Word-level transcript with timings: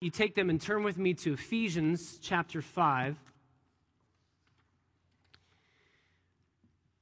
You 0.00 0.10
take 0.10 0.36
them 0.36 0.48
and 0.48 0.60
turn 0.60 0.84
with 0.84 0.96
me 0.96 1.12
to 1.14 1.32
Ephesians 1.32 2.20
chapter 2.22 2.62
5. 2.62 3.16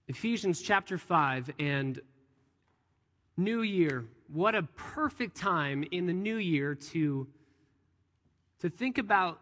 Ephesians 0.09 0.63
chapter 0.63 0.97
5 0.97 1.51
and 1.59 2.01
New 3.37 3.61
Year. 3.61 4.07
What 4.33 4.55
a 4.55 4.63
perfect 4.63 5.37
time 5.37 5.85
in 5.91 6.07
the 6.07 6.15
new 6.15 6.37
year 6.37 6.75
to, 6.75 7.27
to 8.61 8.71
think 8.71 8.97
about 8.97 9.41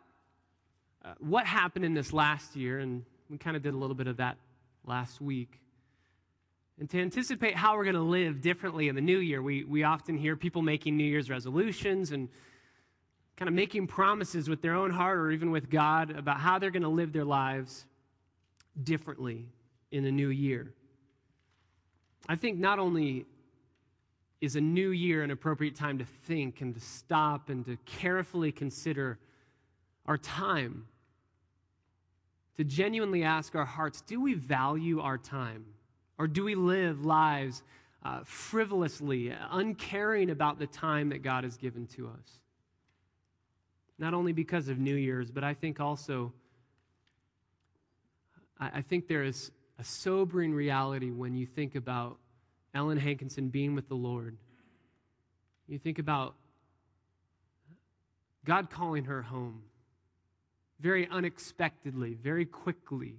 uh, 1.04 1.14
what 1.20 1.46
happened 1.46 1.84
in 1.84 1.94
this 1.94 2.12
last 2.12 2.56
year. 2.56 2.80
And 2.80 3.04
we 3.30 3.38
kind 3.38 3.56
of 3.56 3.62
did 3.62 3.72
a 3.72 3.76
little 3.76 3.94
bit 3.94 4.08
of 4.08 4.16
that 4.16 4.36
last 4.84 5.20
week. 5.20 5.60
And 6.80 6.90
to 6.90 7.00
anticipate 7.00 7.54
how 7.54 7.76
we're 7.76 7.84
going 7.84 7.94
to 7.94 8.00
live 8.00 8.40
differently 8.40 8.88
in 8.88 8.96
the 8.96 9.00
new 9.00 9.18
year. 9.18 9.40
We, 9.40 9.62
we 9.62 9.84
often 9.84 10.18
hear 10.18 10.34
people 10.34 10.60
making 10.60 10.96
New 10.96 11.04
Year's 11.04 11.30
resolutions 11.30 12.10
and 12.10 12.28
kind 13.36 13.48
of 13.48 13.54
making 13.54 13.86
promises 13.86 14.48
with 14.48 14.62
their 14.62 14.74
own 14.74 14.90
heart 14.90 15.18
or 15.18 15.30
even 15.30 15.50
with 15.50 15.68
God 15.70 16.10
about 16.16 16.38
how 16.38 16.58
they're 16.58 16.70
going 16.70 16.82
to 16.82 16.88
live 16.88 17.12
their 17.12 17.24
lives 17.24 17.84
differently 18.82 19.46
in 19.90 20.04
the 20.04 20.12
new 20.12 20.28
year. 20.28 20.72
I 22.28 22.36
think 22.36 22.58
not 22.58 22.78
only 22.78 23.26
is 24.40 24.56
a 24.56 24.60
new 24.60 24.90
year 24.90 25.22
an 25.22 25.30
appropriate 25.30 25.74
time 25.74 25.98
to 25.98 26.04
think 26.04 26.60
and 26.60 26.74
to 26.74 26.80
stop 26.80 27.48
and 27.48 27.64
to 27.64 27.76
carefully 27.86 28.52
consider 28.52 29.18
our 30.06 30.18
time, 30.18 30.86
to 32.56 32.64
genuinely 32.64 33.24
ask 33.24 33.54
our 33.54 33.64
hearts 33.64 34.00
do 34.02 34.20
we 34.20 34.34
value 34.34 35.00
our 35.00 35.18
time? 35.18 35.64
Or 36.18 36.28
do 36.28 36.44
we 36.44 36.54
live 36.54 37.04
lives 37.04 37.62
uh, 38.04 38.20
frivolously, 38.24 39.34
uncaring 39.50 40.30
about 40.30 40.58
the 40.58 40.66
time 40.66 41.08
that 41.08 41.22
God 41.22 41.42
has 41.42 41.56
given 41.56 41.86
to 41.88 42.06
us? 42.06 42.38
Not 44.04 44.12
only 44.12 44.34
because 44.34 44.68
of 44.68 44.78
New 44.78 44.96
Year's, 44.96 45.30
but 45.30 45.42
I 45.42 45.54
think 45.54 45.80
also, 45.80 46.30
I 48.60 48.82
think 48.82 49.08
there 49.08 49.24
is 49.24 49.50
a 49.78 49.84
sobering 49.84 50.52
reality 50.52 51.10
when 51.10 51.34
you 51.34 51.46
think 51.46 51.74
about 51.74 52.18
Ellen 52.74 52.98
Hankinson 52.98 53.48
being 53.48 53.74
with 53.74 53.88
the 53.88 53.94
Lord. 53.94 54.36
You 55.68 55.78
think 55.78 55.98
about 55.98 56.34
God 58.44 58.68
calling 58.68 59.04
her 59.04 59.22
home 59.22 59.62
very 60.80 61.08
unexpectedly, 61.08 62.12
very 62.12 62.44
quickly. 62.44 63.14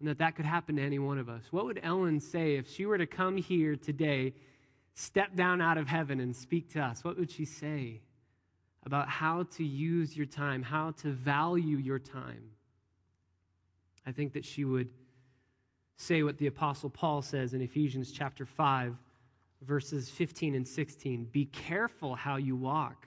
And 0.00 0.08
that 0.08 0.16
that 0.16 0.34
could 0.34 0.46
happen 0.46 0.76
to 0.76 0.82
any 0.82 0.98
one 0.98 1.18
of 1.18 1.28
us. 1.28 1.42
What 1.50 1.66
would 1.66 1.80
Ellen 1.82 2.20
say 2.20 2.56
if 2.56 2.70
she 2.70 2.86
were 2.86 2.96
to 2.96 3.06
come 3.06 3.36
here 3.36 3.76
today, 3.76 4.32
step 4.94 5.36
down 5.36 5.60
out 5.60 5.76
of 5.76 5.88
heaven, 5.88 6.20
and 6.20 6.34
speak 6.34 6.70
to 6.72 6.80
us? 6.80 7.04
What 7.04 7.18
would 7.18 7.30
she 7.30 7.44
say? 7.44 8.00
About 8.88 9.06
how 9.06 9.42
to 9.42 9.62
use 9.62 10.16
your 10.16 10.24
time, 10.24 10.62
how 10.62 10.92
to 10.92 11.10
value 11.10 11.76
your 11.76 11.98
time. 11.98 12.42
I 14.06 14.12
think 14.12 14.32
that 14.32 14.46
she 14.46 14.64
would 14.64 14.88
say 15.98 16.22
what 16.22 16.38
the 16.38 16.46
Apostle 16.46 16.88
Paul 16.88 17.20
says 17.20 17.52
in 17.52 17.60
Ephesians 17.60 18.10
chapter 18.10 18.46
5, 18.46 18.96
verses 19.60 20.08
15 20.08 20.54
and 20.54 20.66
16 20.66 21.26
Be 21.26 21.44
careful 21.44 22.14
how 22.14 22.36
you 22.36 22.56
walk, 22.56 23.06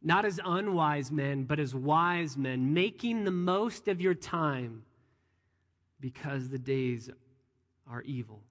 not 0.00 0.24
as 0.24 0.38
unwise 0.44 1.10
men, 1.10 1.42
but 1.42 1.58
as 1.58 1.74
wise 1.74 2.36
men, 2.36 2.72
making 2.72 3.24
the 3.24 3.32
most 3.32 3.88
of 3.88 4.00
your 4.00 4.14
time 4.14 4.84
because 5.98 6.50
the 6.50 6.58
days 6.58 7.10
are 7.90 8.02
evil. 8.02 8.44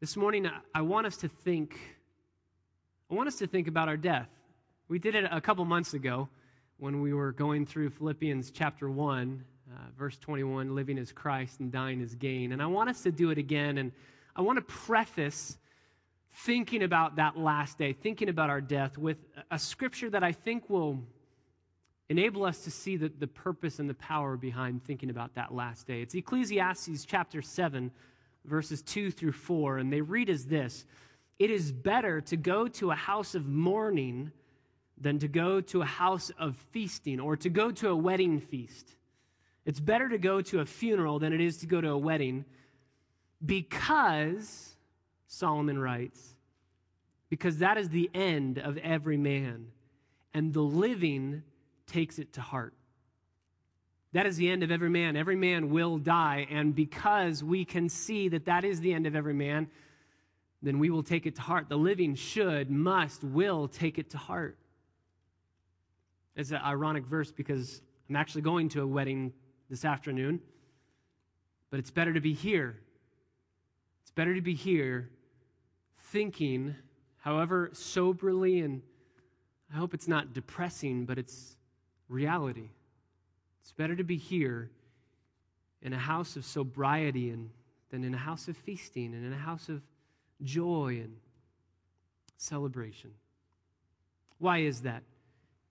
This 0.00 0.16
morning, 0.16 0.48
I 0.74 0.80
want 0.80 1.06
us 1.06 1.18
to 1.18 1.28
think 1.28 1.78
I 3.14 3.16
want 3.16 3.28
us 3.28 3.36
to 3.36 3.46
think 3.46 3.68
about 3.68 3.86
our 3.86 3.96
death. 3.96 4.28
We 4.88 4.98
did 4.98 5.14
it 5.14 5.24
a 5.30 5.40
couple 5.40 5.64
months 5.64 5.94
ago 5.94 6.28
when 6.78 7.00
we 7.00 7.14
were 7.14 7.30
going 7.30 7.64
through 7.64 7.90
Philippians 7.90 8.50
chapter 8.50 8.90
1, 8.90 9.44
uh, 9.70 9.78
verse 9.96 10.18
21, 10.18 10.74
living 10.74 10.98
as 10.98 11.12
Christ 11.12 11.60
and 11.60 11.70
dying 11.70 12.02
as 12.02 12.16
gain. 12.16 12.50
And 12.50 12.60
I 12.60 12.66
want 12.66 12.90
us 12.90 13.04
to 13.04 13.12
do 13.12 13.30
it 13.30 13.38
again. 13.38 13.78
And 13.78 13.92
I 14.34 14.42
want 14.42 14.56
to 14.56 14.64
preface 14.64 15.58
thinking 16.38 16.82
about 16.82 17.14
that 17.14 17.38
last 17.38 17.78
day, 17.78 17.92
thinking 17.92 18.28
about 18.28 18.50
our 18.50 18.60
death, 18.60 18.98
with 18.98 19.18
a 19.48 19.60
scripture 19.60 20.10
that 20.10 20.24
I 20.24 20.32
think 20.32 20.68
will 20.68 20.98
enable 22.08 22.44
us 22.44 22.64
to 22.64 22.70
see 22.72 22.96
the, 22.96 23.12
the 23.20 23.28
purpose 23.28 23.78
and 23.78 23.88
the 23.88 23.94
power 23.94 24.36
behind 24.36 24.82
thinking 24.82 25.10
about 25.10 25.36
that 25.36 25.54
last 25.54 25.86
day. 25.86 26.02
It's 26.02 26.16
Ecclesiastes 26.16 27.04
chapter 27.04 27.42
7, 27.42 27.92
verses 28.44 28.82
2 28.82 29.12
through 29.12 29.32
4. 29.34 29.78
And 29.78 29.92
they 29.92 30.00
read 30.00 30.28
as 30.28 30.46
this 30.46 30.84
it 31.38 31.50
is 31.50 31.72
better 31.72 32.20
to 32.22 32.36
go 32.36 32.68
to 32.68 32.90
a 32.90 32.94
house 32.94 33.34
of 33.34 33.46
mourning 33.46 34.32
than 34.98 35.18
to 35.18 35.28
go 35.28 35.60
to 35.60 35.82
a 35.82 35.86
house 35.86 36.30
of 36.38 36.56
feasting 36.70 37.18
or 37.20 37.36
to 37.36 37.48
go 37.48 37.70
to 37.70 37.88
a 37.88 37.96
wedding 37.96 38.40
feast. 38.40 38.94
It's 39.64 39.80
better 39.80 40.08
to 40.08 40.18
go 40.18 40.40
to 40.42 40.60
a 40.60 40.66
funeral 40.66 41.18
than 41.18 41.32
it 41.32 41.40
is 41.40 41.58
to 41.58 41.66
go 41.66 41.80
to 41.80 41.90
a 41.90 41.98
wedding 41.98 42.44
because, 43.44 44.74
Solomon 45.26 45.78
writes, 45.78 46.34
because 47.28 47.58
that 47.58 47.76
is 47.76 47.88
the 47.88 48.10
end 48.14 48.58
of 48.58 48.78
every 48.78 49.16
man, 49.16 49.66
and 50.32 50.52
the 50.52 50.62
living 50.62 51.42
takes 51.86 52.18
it 52.18 52.34
to 52.34 52.40
heart. 52.40 52.74
That 54.12 54.26
is 54.26 54.36
the 54.36 54.48
end 54.48 54.62
of 54.62 54.70
every 54.70 54.90
man. 54.90 55.16
Every 55.16 55.34
man 55.34 55.70
will 55.70 55.98
die, 55.98 56.46
and 56.48 56.74
because 56.74 57.42
we 57.42 57.64
can 57.64 57.88
see 57.88 58.28
that 58.28 58.44
that 58.44 58.64
is 58.64 58.80
the 58.80 58.94
end 58.94 59.06
of 59.06 59.16
every 59.16 59.34
man, 59.34 59.68
then 60.64 60.78
we 60.78 60.90
will 60.90 61.02
take 61.02 61.26
it 61.26 61.36
to 61.36 61.42
heart. 61.42 61.68
The 61.68 61.76
living 61.76 62.14
should, 62.14 62.70
must, 62.70 63.22
will 63.22 63.68
take 63.68 63.98
it 63.98 64.10
to 64.10 64.18
heart. 64.18 64.56
It's 66.36 66.50
an 66.50 66.60
ironic 66.64 67.04
verse 67.04 67.30
because 67.30 67.82
I'm 68.08 68.16
actually 68.16 68.42
going 68.42 68.70
to 68.70 68.82
a 68.82 68.86
wedding 68.86 69.32
this 69.68 69.84
afternoon, 69.84 70.40
but 71.70 71.78
it's 71.78 71.90
better 71.90 72.14
to 72.14 72.20
be 72.20 72.32
here. 72.32 72.80
It's 74.02 74.10
better 74.10 74.34
to 74.34 74.40
be 74.40 74.54
here 74.54 75.10
thinking, 76.10 76.74
however 77.18 77.70
soberly, 77.72 78.60
and 78.60 78.80
I 79.72 79.76
hope 79.76 79.92
it's 79.92 80.08
not 80.08 80.32
depressing, 80.32 81.04
but 81.04 81.18
it's 81.18 81.56
reality. 82.08 82.70
It's 83.62 83.72
better 83.72 83.96
to 83.96 84.04
be 84.04 84.16
here 84.16 84.70
in 85.82 85.92
a 85.92 85.98
house 85.98 86.36
of 86.36 86.44
sobriety 86.44 87.30
and, 87.30 87.50
than 87.90 88.02
in 88.02 88.14
a 88.14 88.18
house 88.18 88.48
of 88.48 88.56
feasting 88.56 89.14
and 89.14 89.24
in 89.24 89.32
a 89.32 89.38
house 89.38 89.68
of 89.68 89.82
joy 90.44 91.00
and 91.02 91.16
celebration. 92.36 93.10
Why 94.38 94.58
is 94.58 94.82
that? 94.82 95.02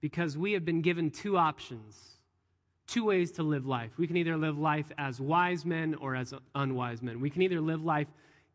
Because 0.01 0.37
we 0.37 0.53
have 0.53 0.65
been 0.65 0.81
given 0.81 1.11
two 1.11 1.37
options, 1.37 1.97
two 2.87 3.05
ways 3.05 3.31
to 3.33 3.43
live 3.43 3.65
life. 3.65 3.91
We 3.97 4.07
can 4.07 4.17
either 4.17 4.35
live 4.35 4.57
life 4.57 4.91
as 4.97 5.21
wise 5.21 5.65
men 5.65 5.95
or 5.95 6.15
as 6.15 6.33
unwise 6.55 7.01
men. 7.01 7.19
We 7.19 7.29
can 7.29 7.41
either 7.43 7.61
live 7.61 7.83
life 7.83 8.07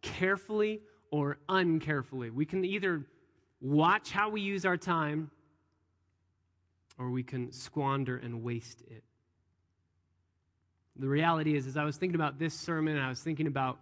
carefully 0.03 0.81
or 1.11 1.39
uncarefully. 1.49 2.31
We 2.31 2.45
can 2.45 2.65
either 2.65 3.05
watch 3.61 4.11
how 4.11 4.31
we 4.31 4.41
use 4.41 4.65
our 4.65 4.77
time 4.77 5.31
or 6.99 7.11
we 7.11 7.23
can 7.23 7.53
squander 7.53 8.17
and 8.17 8.43
waste 8.43 8.83
it. 8.83 9.05
The 10.97 11.09
reality 11.09 11.57
is, 11.57 11.67
as 11.67 11.77
I 11.77 11.85
was 11.85 11.97
thinking 11.97 12.17
about 12.17 12.39
this 12.39 12.55
sermon, 12.55 12.99
I 12.99 13.09
was 13.09 13.21
thinking 13.21 13.47
about 13.47 13.79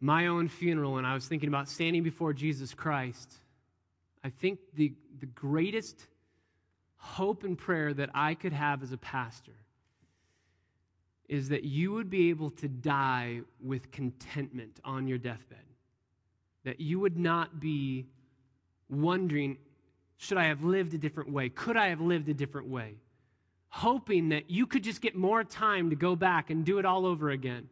my 0.00 0.26
own 0.26 0.48
funeral 0.48 0.98
and 0.98 1.06
I 1.06 1.14
was 1.14 1.26
thinking 1.26 1.48
about 1.48 1.68
standing 1.68 2.02
before 2.02 2.32
Jesus 2.32 2.74
Christ, 2.74 3.34
I 4.22 4.30
think 4.30 4.60
the, 4.74 4.92
the 5.18 5.26
greatest 5.26 6.06
hope 6.96 7.44
and 7.44 7.56
prayer 7.56 7.94
that 7.94 8.10
I 8.14 8.34
could 8.34 8.52
have 8.52 8.82
as 8.82 8.92
a 8.92 8.98
pastor 8.98 9.54
is 11.28 11.50
that 11.50 11.64
you 11.64 11.92
would 11.92 12.08
be 12.08 12.30
able 12.30 12.50
to 12.50 12.68
die 12.68 13.40
with 13.60 13.90
contentment 13.90 14.80
on 14.84 15.06
your 15.06 15.18
deathbed. 15.18 15.58
That 16.64 16.80
you 16.80 17.00
would 17.00 17.18
not 17.18 17.60
be 17.60 18.06
wondering, 18.88 19.58
should 20.16 20.38
I 20.38 20.44
have 20.44 20.64
lived 20.64 20.94
a 20.94 20.98
different 20.98 21.30
way? 21.30 21.50
Could 21.50 21.76
I 21.76 21.88
have 21.88 22.00
lived 22.00 22.28
a 22.28 22.34
different 22.34 22.68
way? 22.68 22.94
Hoping 23.68 24.30
that 24.30 24.50
you 24.50 24.66
could 24.66 24.82
just 24.82 25.02
get 25.02 25.14
more 25.14 25.44
time 25.44 25.90
to 25.90 25.96
go 25.96 26.16
back 26.16 26.50
and 26.50 26.64
do 26.64 26.78
it 26.78 26.86
all 26.86 27.04
over 27.04 27.30
again. 27.30 27.68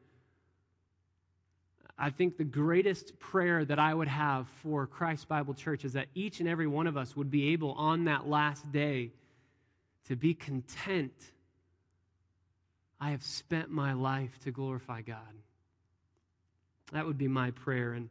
I 1.99 2.11
think 2.11 2.37
the 2.37 2.45
greatest 2.45 3.19
prayer 3.19 3.65
that 3.65 3.79
I 3.79 3.95
would 3.95 4.09
have 4.09 4.47
for 4.63 4.87
Christ 4.87 5.29
Bible 5.29 5.55
Church 5.55 5.85
is 5.85 5.95
that 5.95 6.09
each 6.15 6.41
and 6.41 6.49
every 6.49 6.67
one 6.67 6.87
of 6.87 6.97
us 6.97 7.17
would 7.17 7.31
be 7.31 7.53
able 7.53 7.73
on 7.73 8.05
that 8.05 8.29
last 8.29 8.71
day 8.71 9.13
to 10.09 10.17
be 10.17 10.35
content. 10.35 11.15
I 13.01 13.11
have 13.11 13.23
spent 13.23 13.71
my 13.71 13.95
life 13.95 14.39
to 14.45 14.51
glorify 14.51 15.03
God. 15.03 15.17
That 16.93 17.07
would 17.07 17.19
be 17.19 17.29
my 17.29 17.51
prayer. 17.51 17.95
And 17.95 18.11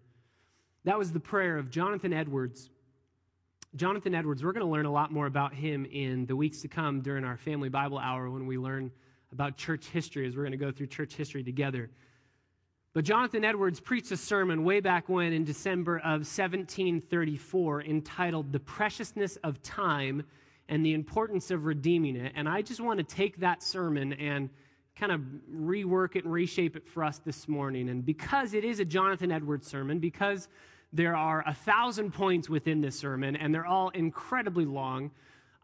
that 0.84 0.98
was 0.98 1.12
the 1.12 1.20
prayer 1.20 1.58
of 1.58 1.70
Jonathan 1.70 2.12
Edwards. 2.12 2.70
Jonathan 3.76 4.16
Edwards, 4.16 4.44
we're 4.44 4.52
going 4.52 4.66
to 4.66 4.72
learn 4.72 4.86
a 4.86 4.92
lot 4.92 5.12
more 5.12 5.28
about 5.28 5.54
him 5.54 5.86
in 5.86 6.26
the 6.26 6.36
weeks 6.36 6.62
to 6.62 6.68
come 6.68 7.02
during 7.02 7.24
our 7.24 7.38
family 7.38 7.70
Bible 7.70 8.00
hour 8.00 8.30
when 8.30 8.48
we 8.48 8.58
learn 8.58 8.92
about 9.32 9.58
church 9.58 9.88
history, 9.88 10.28
as 10.28 10.36
we're 10.36 10.44
going 10.44 10.52
to 10.52 10.58
go 10.58 10.72
through 10.72 10.88
church 10.88 11.14
history 11.14 11.44
together. 11.44 11.90
But 12.96 13.04
Jonathan 13.04 13.44
Edwards 13.44 13.82
preached 13.82 14.10
a 14.14 14.18
sermon 14.18 14.64
way 14.64 14.80
back 14.80 15.10
when 15.10 15.34
in 15.34 15.44
December 15.44 15.98
of 15.98 16.22
1734 16.22 17.82
entitled 17.82 18.54
The 18.54 18.60
Preciousness 18.62 19.36
of 19.44 19.62
Time 19.62 20.24
and 20.70 20.86
the 20.86 20.94
Importance 20.94 21.52
of 21.52 21.66
Redeeming 21.66 22.16
It. 22.16 22.32
And 22.38 22.48
I 22.48 22.62
just 22.62 22.80
want 22.80 23.00
to 23.00 23.04
take 23.04 23.42
that 23.42 23.62
sermon 23.62 24.14
and 24.14 24.50
kind 24.96 25.12
of 25.12 25.20
rework 25.54 26.16
it 26.16 26.24
and 26.24 26.32
reshape 26.32 26.78
it 26.78 26.88
for 26.88 27.04
us 27.04 27.18
this 27.18 27.50
morning. 27.50 27.90
And 27.90 28.06
because 28.06 28.54
it 28.54 28.64
is 28.64 28.80
a 28.80 28.86
Jonathan 28.86 29.30
Edwards 29.30 29.68
sermon, 29.68 30.00
because 30.00 30.48
there 30.94 31.18
are 31.18 31.44
a 31.46 31.54
thousand 31.54 32.14
points 32.14 32.50
within 32.50 32.80
this 32.80 32.98
sermon 32.98 33.36
and 33.36 33.54
they're 33.54 33.66
all 33.66 33.90
incredibly 33.90 34.64
long, 34.64 35.12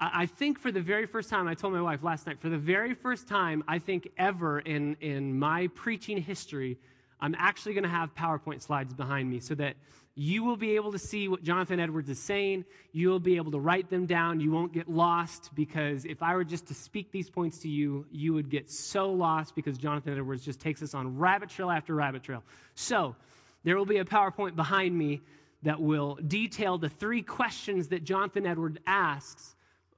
I 0.01 0.25
think 0.25 0.59
for 0.59 0.69
the 0.69 0.81
very 0.81 1.05
first 1.05 1.29
time, 1.29 1.47
I 1.47 1.53
told 1.53 1.71
my 1.71 1.81
wife 1.81 2.03
last 2.03 2.27
night, 2.27 2.41
for 2.41 2.49
the 2.49 2.57
very 2.57 2.93
first 2.93 3.29
time, 3.29 3.63
I 3.69 3.79
think 3.79 4.09
ever 4.17 4.59
in, 4.59 4.97
in 4.99 5.39
my 5.39 5.67
preaching 5.75 6.17
history, 6.17 6.77
I'm 7.21 7.35
actually 7.38 7.73
going 7.73 7.83
to 7.83 7.89
have 7.89 8.15
PowerPoint 8.15 8.62
slides 8.62 8.94
behind 8.94 9.29
me 9.29 9.39
so 9.39 9.53
that 9.56 9.75
you 10.15 10.44
will 10.44 10.57
be 10.57 10.75
able 10.75 10.91
to 10.91 11.00
see 11.00 11.27
what 11.27 11.44
Jonathan 11.44 11.79
Edwards 11.79 12.09
is 12.09 12.19
saying. 12.19 12.65
You 12.91 13.09
will 13.09 13.19
be 13.19 13.38
able 13.38 13.51
to 13.51 13.59
write 13.59 13.89
them 13.89 14.06
down. 14.06 14.39
You 14.39 14.51
won't 14.51 14.73
get 14.73 14.89
lost 14.89 15.51
because 15.56 16.03
if 16.06 16.21
I 16.21 16.35
were 16.35 16.44
just 16.44 16.68
to 16.68 16.73
speak 16.73 17.12
these 17.12 17.29
points 17.29 17.59
to 17.59 17.69
you, 17.69 18.06
you 18.12 18.33
would 18.33 18.50
get 18.50 18.69
so 18.69 19.12
lost 19.12 19.56
because 19.56 19.77
Jonathan 19.77 20.18
Edwards 20.18 20.44
just 20.44 20.59
takes 20.59 20.81
us 20.81 20.94
on 20.94 21.18
rabbit 21.18 21.50
trail 21.50 21.69
after 21.69 21.95
rabbit 21.95 22.23
trail. 22.23 22.44
So 22.75 23.15
there 23.63 23.77
will 23.77 23.85
be 23.85 23.97
a 23.97 24.06
PowerPoint 24.06 24.56
behind 24.56 24.97
me 24.97 25.21
that 25.63 25.79
will 25.79 26.15
detail 26.27 26.77
the 26.77 26.89
three 26.89 27.21
questions 27.21 27.88
that 27.89 28.03
Jonathan 28.03 28.45
Edwards 28.45 28.79
asks 28.88 29.56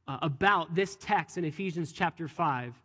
uh, 0.07 0.17
about 0.21 0.75
this 0.75 0.97
text 0.97 1.37
in 1.37 1.45
Ephesians 1.45 1.91
chapter 1.91 2.27
5. 2.27 2.82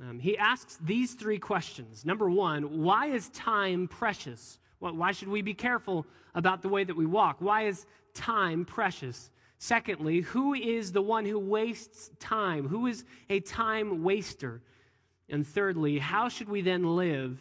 Um, 0.00 0.18
he 0.18 0.36
asks 0.36 0.78
these 0.82 1.14
three 1.14 1.38
questions. 1.38 2.04
Number 2.04 2.28
one, 2.28 2.82
why 2.82 3.06
is 3.06 3.28
time 3.30 3.86
precious? 3.86 4.58
Why 4.80 5.12
should 5.12 5.28
we 5.28 5.40
be 5.40 5.54
careful 5.54 6.04
about 6.34 6.62
the 6.62 6.68
way 6.68 6.84
that 6.84 6.96
we 6.96 7.06
walk? 7.06 7.36
Why 7.38 7.66
is 7.66 7.86
time 8.12 8.64
precious? 8.64 9.30
Secondly, 9.58 10.20
who 10.20 10.52
is 10.52 10.92
the 10.92 11.00
one 11.00 11.24
who 11.24 11.38
wastes 11.38 12.10
time? 12.18 12.68
Who 12.68 12.86
is 12.86 13.04
a 13.30 13.40
time 13.40 14.02
waster? 14.02 14.60
And 15.30 15.46
thirdly, 15.46 15.98
how 15.98 16.28
should 16.28 16.48
we 16.48 16.60
then 16.60 16.96
live 16.96 17.38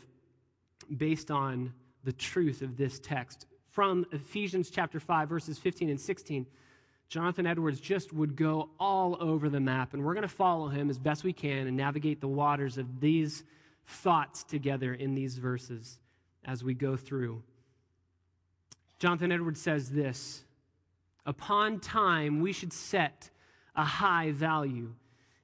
based 0.96 1.32
on 1.32 1.74
the 2.04 2.14
truth 2.14 2.62
of 2.62 2.78
this 2.78 3.00
text? 3.00 3.48
From 3.72 4.06
Ephesians 4.12 4.70
chapter 4.70 5.00
5, 5.00 5.28
verses 5.28 5.58
15 5.58 5.90
and 5.90 6.00
16. 6.00 6.46
Jonathan 7.10 7.46
Edwards 7.46 7.80
just 7.80 8.12
would 8.14 8.36
go 8.36 8.70
all 8.80 9.18
over 9.20 9.50
the 9.50 9.60
map, 9.60 9.94
and 9.94 10.04
we're 10.04 10.14
going 10.14 10.24
to 10.24 10.28
follow 10.28 10.68
him 10.68 10.90
as 10.90 10.98
best 10.98 11.24
we 11.24 11.34
can 11.34 11.68
and 11.68 11.78
navigate 11.78 12.22
the 12.22 12.28
waters 12.28 12.78
of 12.78 13.00
these 13.00 13.44
thoughts 13.86 14.44
together 14.44 14.94
in 14.94 15.14
these 15.14 15.38
verses 15.38 16.00
as 16.46 16.64
we 16.64 16.74
go 16.74 16.96
through. 16.96 17.42
Jonathan 19.00 19.32
Edwards 19.32 19.62
says 19.62 19.90
this 19.90 20.44
Upon 21.26 21.80
time, 21.80 22.42
we 22.42 22.52
should 22.52 22.74
set 22.74 23.30
a 23.76 23.84
high 23.84 24.32
value 24.32 24.94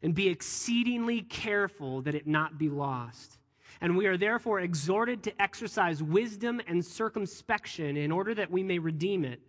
and 0.01 0.13
be 0.13 0.27
exceedingly 0.27 1.21
careful 1.21 2.01
that 2.01 2.15
it 2.15 2.27
not 2.27 2.57
be 2.57 2.69
lost. 2.69 3.37
And 3.81 3.95
we 3.95 4.07
are 4.07 4.17
therefore 4.17 4.59
exhorted 4.59 5.23
to 5.23 5.41
exercise 5.41 6.03
wisdom 6.03 6.61
and 6.67 6.83
circumspection 6.83 7.95
in 7.97 8.11
order 8.11 8.33
that 8.35 8.51
we 8.51 8.63
may 8.63 8.79
redeem 8.79 9.23
it 9.23 9.41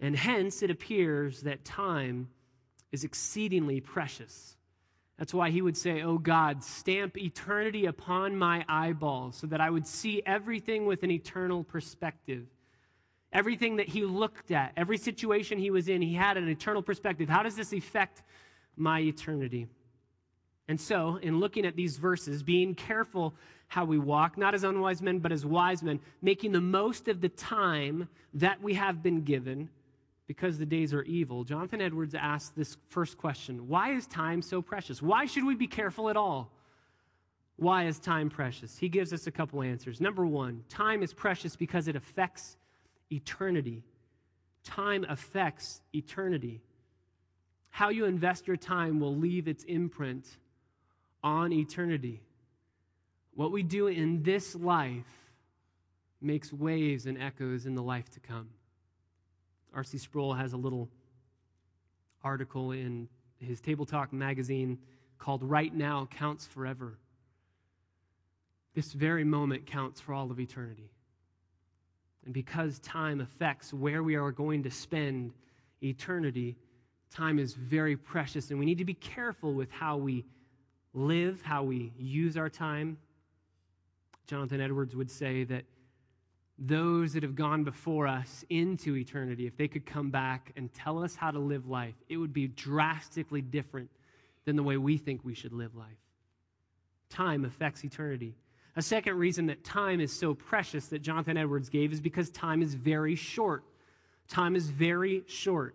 and 0.00 0.16
hence 0.16 0.62
it 0.62 0.70
appears 0.70 1.42
that 1.42 1.64
time 1.64 2.28
is 2.92 3.04
exceedingly 3.04 3.80
precious. 3.80 4.56
That's 5.18 5.34
why 5.34 5.50
he 5.50 5.62
would 5.62 5.76
say, 5.76 6.02
Oh 6.02 6.18
God, 6.18 6.62
stamp 6.62 7.18
eternity 7.18 7.86
upon 7.86 8.36
my 8.36 8.64
eyeballs 8.68 9.36
so 9.36 9.48
that 9.48 9.60
I 9.60 9.68
would 9.68 9.86
see 9.86 10.22
everything 10.24 10.86
with 10.86 11.02
an 11.02 11.10
eternal 11.10 11.64
perspective. 11.64 12.46
Everything 13.32 13.76
that 13.76 13.88
he 13.88 14.04
looked 14.04 14.52
at, 14.52 14.72
every 14.76 14.96
situation 14.96 15.58
he 15.58 15.70
was 15.70 15.88
in, 15.88 16.00
he 16.00 16.14
had 16.14 16.36
an 16.36 16.48
eternal 16.48 16.82
perspective. 16.82 17.28
How 17.28 17.42
does 17.42 17.56
this 17.56 17.72
affect 17.72 18.22
my 18.76 19.00
eternity? 19.00 19.66
And 20.68 20.80
so, 20.80 21.16
in 21.16 21.40
looking 21.40 21.66
at 21.66 21.76
these 21.76 21.98
verses, 21.98 22.42
being 22.42 22.74
careful 22.74 23.34
how 23.68 23.84
we 23.84 23.98
walk, 23.98 24.38
not 24.38 24.54
as 24.54 24.64
unwise 24.64 25.02
men, 25.02 25.18
but 25.18 25.32
as 25.32 25.44
wise 25.44 25.82
men, 25.82 26.00
making 26.22 26.52
the 26.52 26.60
most 26.60 27.08
of 27.08 27.20
the 27.20 27.28
time 27.28 28.08
that 28.34 28.62
we 28.62 28.74
have 28.74 29.02
been 29.02 29.22
given, 29.22 29.68
because 30.28 30.58
the 30.58 30.66
days 30.66 30.92
are 30.92 31.02
evil, 31.02 31.42
Jonathan 31.42 31.80
Edwards 31.80 32.14
asked 32.14 32.54
this 32.54 32.76
first 32.90 33.16
question 33.16 33.66
Why 33.66 33.92
is 33.94 34.06
time 34.06 34.42
so 34.42 34.62
precious? 34.62 35.02
Why 35.02 35.24
should 35.24 35.44
we 35.44 35.56
be 35.56 35.66
careful 35.66 36.08
at 36.10 36.16
all? 36.16 36.52
Why 37.56 37.86
is 37.86 37.98
time 37.98 38.30
precious? 38.30 38.78
He 38.78 38.88
gives 38.88 39.12
us 39.12 39.26
a 39.26 39.32
couple 39.32 39.62
answers. 39.62 40.00
Number 40.00 40.24
one, 40.24 40.62
time 40.68 41.02
is 41.02 41.12
precious 41.12 41.56
because 41.56 41.88
it 41.88 41.96
affects 41.96 42.56
eternity. 43.10 43.82
Time 44.62 45.04
affects 45.08 45.80
eternity. 45.92 46.60
How 47.70 47.88
you 47.88 48.04
invest 48.04 48.46
your 48.46 48.56
time 48.56 49.00
will 49.00 49.16
leave 49.16 49.48
its 49.48 49.64
imprint 49.64 50.28
on 51.24 51.52
eternity. 51.52 52.20
What 53.34 53.50
we 53.50 53.62
do 53.62 53.86
in 53.86 54.22
this 54.22 54.54
life 54.54 55.06
makes 56.20 56.52
waves 56.52 57.06
and 57.06 57.20
echoes 57.20 57.66
in 57.66 57.74
the 57.74 57.82
life 57.82 58.10
to 58.10 58.20
come. 58.20 58.48
R.C. 59.74 59.98
Sproul 59.98 60.34
has 60.34 60.52
a 60.52 60.56
little 60.56 60.88
article 62.22 62.72
in 62.72 63.08
his 63.38 63.60
Table 63.60 63.86
Talk 63.86 64.12
magazine 64.12 64.78
called 65.18 65.42
Right 65.42 65.74
Now 65.74 66.08
Counts 66.10 66.46
Forever. 66.46 66.98
This 68.74 68.92
very 68.92 69.24
moment 69.24 69.66
counts 69.66 70.00
for 70.00 70.14
all 70.14 70.30
of 70.30 70.38
eternity. 70.40 70.90
And 72.24 72.34
because 72.34 72.78
time 72.80 73.20
affects 73.20 73.72
where 73.72 74.02
we 74.02 74.14
are 74.16 74.30
going 74.30 74.62
to 74.64 74.70
spend 74.70 75.32
eternity, 75.82 76.56
time 77.10 77.38
is 77.38 77.54
very 77.54 77.96
precious, 77.96 78.50
and 78.50 78.58
we 78.58 78.66
need 78.66 78.78
to 78.78 78.84
be 78.84 78.94
careful 78.94 79.54
with 79.54 79.70
how 79.70 79.96
we 79.96 80.24
live, 80.92 81.40
how 81.42 81.62
we 81.62 81.92
use 81.98 82.36
our 82.36 82.48
time. 82.48 82.98
Jonathan 84.26 84.60
Edwards 84.60 84.94
would 84.94 85.10
say 85.10 85.44
that 85.44 85.64
those 86.58 87.12
that 87.12 87.22
have 87.22 87.36
gone 87.36 87.62
before 87.62 88.06
us 88.06 88.44
into 88.50 88.96
eternity, 88.96 89.46
if 89.46 89.56
they 89.56 89.68
could 89.68 89.86
come 89.86 90.10
back 90.10 90.52
and 90.56 90.72
tell 90.74 91.02
us 91.02 91.14
how 91.14 91.30
to 91.30 91.38
live 91.38 91.68
life, 91.68 91.94
it 92.08 92.16
would 92.16 92.32
be 92.32 92.48
drastically 92.48 93.40
different 93.40 93.90
than 94.44 94.56
the 94.56 94.62
way 94.62 94.76
we 94.76 94.96
think 94.96 95.24
we 95.24 95.34
should 95.34 95.52
live 95.52 95.76
life. 95.76 95.86
Time 97.10 97.44
affects 97.44 97.84
eternity. 97.84 98.34
A 98.76 98.82
second 98.82 99.16
reason 99.16 99.46
that 99.46 99.64
time 99.64 100.00
is 100.00 100.12
so 100.12 100.34
precious 100.34 100.88
that 100.88 101.00
Jonathan 101.00 101.36
Edwards 101.36 101.68
gave 101.68 101.92
is 101.92 102.00
because 102.00 102.30
time 102.30 102.62
is 102.62 102.74
very 102.74 103.14
short. 103.14 103.64
Time 104.28 104.56
is 104.56 104.68
very 104.68 105.24
short. 105.26 105.74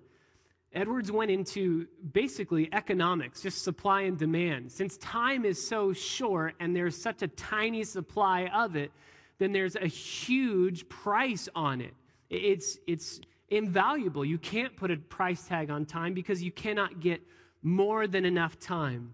Edwards 0.74 1.12
went 1.12 1.30
into 1.30 1.88
basically 2.14 2.68
economics, 2.74 3.42
just 3.42 3.64
supply 3.64 4.02
and 4.02 4.18
demand. 4.18 4.72
Since 4.72 4.98
time 4.98 5.46
is 5.46 5.66
so 5.66 5.94
short 5.94 6.56
and 6.60 6.76
there's 6.76 7.00
such 7.00 7.22
a 7.22 7.28
tiny 7.28 7.84
supply 7.84 8.48
of 8.48 8.76
it, 8.76 8.92
then 9.38 9.52
there's 9.52 9.76
a 9.76 9.88
huge 9.88 10.88
price 10.90 11.50
on 11.56 11.82
it. 11.82 11.94
It's, 12.30 12.78
it's 12.88 13.22
invaluable. 13.50 14.26
You 14.26 14.38
can't 14.38 14.76
put 14.76 14.92
a 14.92 14.98
price 14.98 15.48
tag 15.48 15.70
on 15.70 15.86
time 15.86 16.14
because 16.14 16.42
you 16.42 16.52
cannot 16.52 17.00
get 17.00 17.22
more 17.62 18.08
than 18.08 18.26
enough 18.26 18.60
time. 18.60 19.14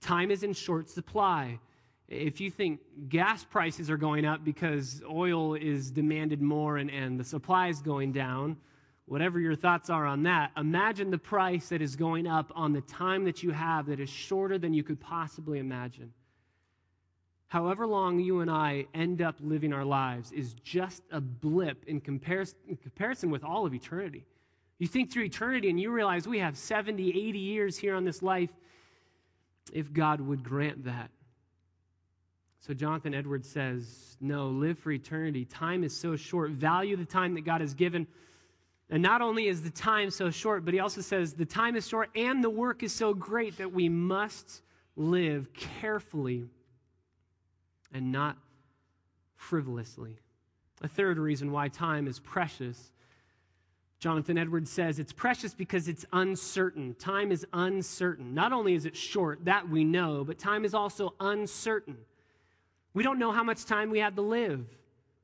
Time 0.00 0.30
is 0.30 0.42
in 0.42 0.52
short 0.52 0.88
supply. 0.88 1.58
If 2.08 2.40
you 2.40 2.50
think 2.50 2.80
gas 3.08 3.44
prices 3.44 3.90
are 3.90 3.96
going 3.96 4.24
up 4.24 4.44
because 4.44 5.02
oil 5.10 5.54
is 5.54 5.90
demanded 5.90 6.40
more 6.40 6.78
and, 6.78 6.90
and 6.90 7.18
the 7.18 7.24
supply 7.24 7.68
is 7.68 7.82
going 7.82 8.12
down, 8.12 8.56
whatever 9.06 9.40
your 9.40 9.54
thoughts 9.54 9.90
are 9.90 10.06
on 10.06 10.22
that, 10.22 10.52
imagine 10.56 11.10
the 11.10 11.18
price 11.18 11.68
that 11.68 11.82
is 11.82 11.96
going 11.96 12.26
up 12.26 12.52
on 12.54 12.72
the 12.72 12.80
time 12.82 13.24
that 13.24 13.42
you 13.42 13.50
have 13.50 13.86
that 13.86 14.00
is 14.00 14.08
shorter 14.08 14.58
than 14.58 14.72
you 14.72 14.82
could 14.82 15.00
possibly 15.00 15.58
imagine 15.58 16.12
however 17.48 17.86
long 17.86 18.20
you 18.20 18.40
and 18.40 18.50
I 18.50 18.86
end 18.94 19.20
up 19.20 19.36
living 19.40 19.72
our 19.72 19.84
lives 19.84 20.32
is 20.32 20.54
just 20.62 21.02
a 21.10 21.20
blip 21.20 21.84
in 21.86 22.00
comparison, 22.00 22.58
in 22.68 22.76
comparison 22.76 23.30
with 23.30 23.42
all 23.42 23.66
of 23.66 23.74
eternity. 23.74 24.24
You 24.78 24.86
think 24.86 25.12
through 25.12 25.24
eternity 25.24 25.70
and 25.70 25.80
you 25.80 25.90
realize 25.90 26.28
we 26.28 26.38
have 26.38 26.56
70, 26.56 27.08
80 27.08 27.38
years 27.38 27.76
here 27.76 27.96
on 27.96 28.04
this 28.04 28.22
life 28.22 28.50
if 29.72 29.92
God 29.92 30.20
would 30.20 30.44
grant 30.44 30.84
that. 30.84 31.10
So 32.60 32.74
Jonathan 32.74 33.14
Edwards 33.14 33.48
says, 33.48 34.16
No, 34.20 34.48
live 34.48 34.78
for 34.78 34.92
eternity. 34.92 35.44
Time 35.44 35.84
is 35.84 35.96
so 35.96 36.16
short. 36.16 36.50
Value 36.50 36.96
the 36.96 37.04
time 37.04 37.34
that 37.34 37.44
God 37.44 37.60
has 37.60 37.74
given. 37.74 38.06
And 38.90 39.02
not 39.02 39.20
only 39.20 39.48
is 39.48 39.62
the 39.62 39.70
time 39.70 40.10
so 40.10 40.30
short, 40.30 40.64
but 40.64 40.74
he 40.74 40.80
also 40.80 41.00
says 41.00 41.34
the 41.34 41.44
time 41.44 41.76
is 41.76 41.86
short 41.86 42.10
and 42.14 42.42
the 42.42 42.50
work 42.50 42.82
is 42.82 42.92
so 42.92 43.12
great 43.12 43.58
that 43.58 43.72
we 43.72 43.88
must 43.88 44.62
live 44.96 45.52
carefully 45.54 46.48
and 47.92 48.12
not 48.12 48.36
frivolously. 49.36 50.18
A 50.82 50.88
third 50.88 51.18
reason 51.18 51.50
why 51.50 51.68
time 51.68 52.06
is 52.06 52.18
precious. 52.18 52.92
Jonathan 53.98 54.38
Edwards 54.38 54.70
says 54.70 54.98
it's 54.98 55.12
precious 55.12 55.54
because 55.54 55.88
it's 55.88 56.04
uncertain. 56.12 56.94
Time 56.94 57.32
is 57.32 57.44
uncertain. 57.52 58.34
Not 58.34 58.52
only 58.52 58.74
is 58.74 58.86
it 58.86 58.96
short, 58.96 59.44
that 59.44 59.68
we 59.68 59.84
know, 59.84 60.24
but 60.24 60.38
time 60.38 60.64
is 60.64 60.74
also 60.74 61.14
uncertain. 61.18 61.96
We 62.94 63.02
don't 63.02 63.18
know 63.18 63.32
how 63.32 63.42
much 63.42 63.64
time 63.64 63.90
we 63.90 63.98
have 63.98 64.14
to 64.14 64.22
live. 64.22 64.66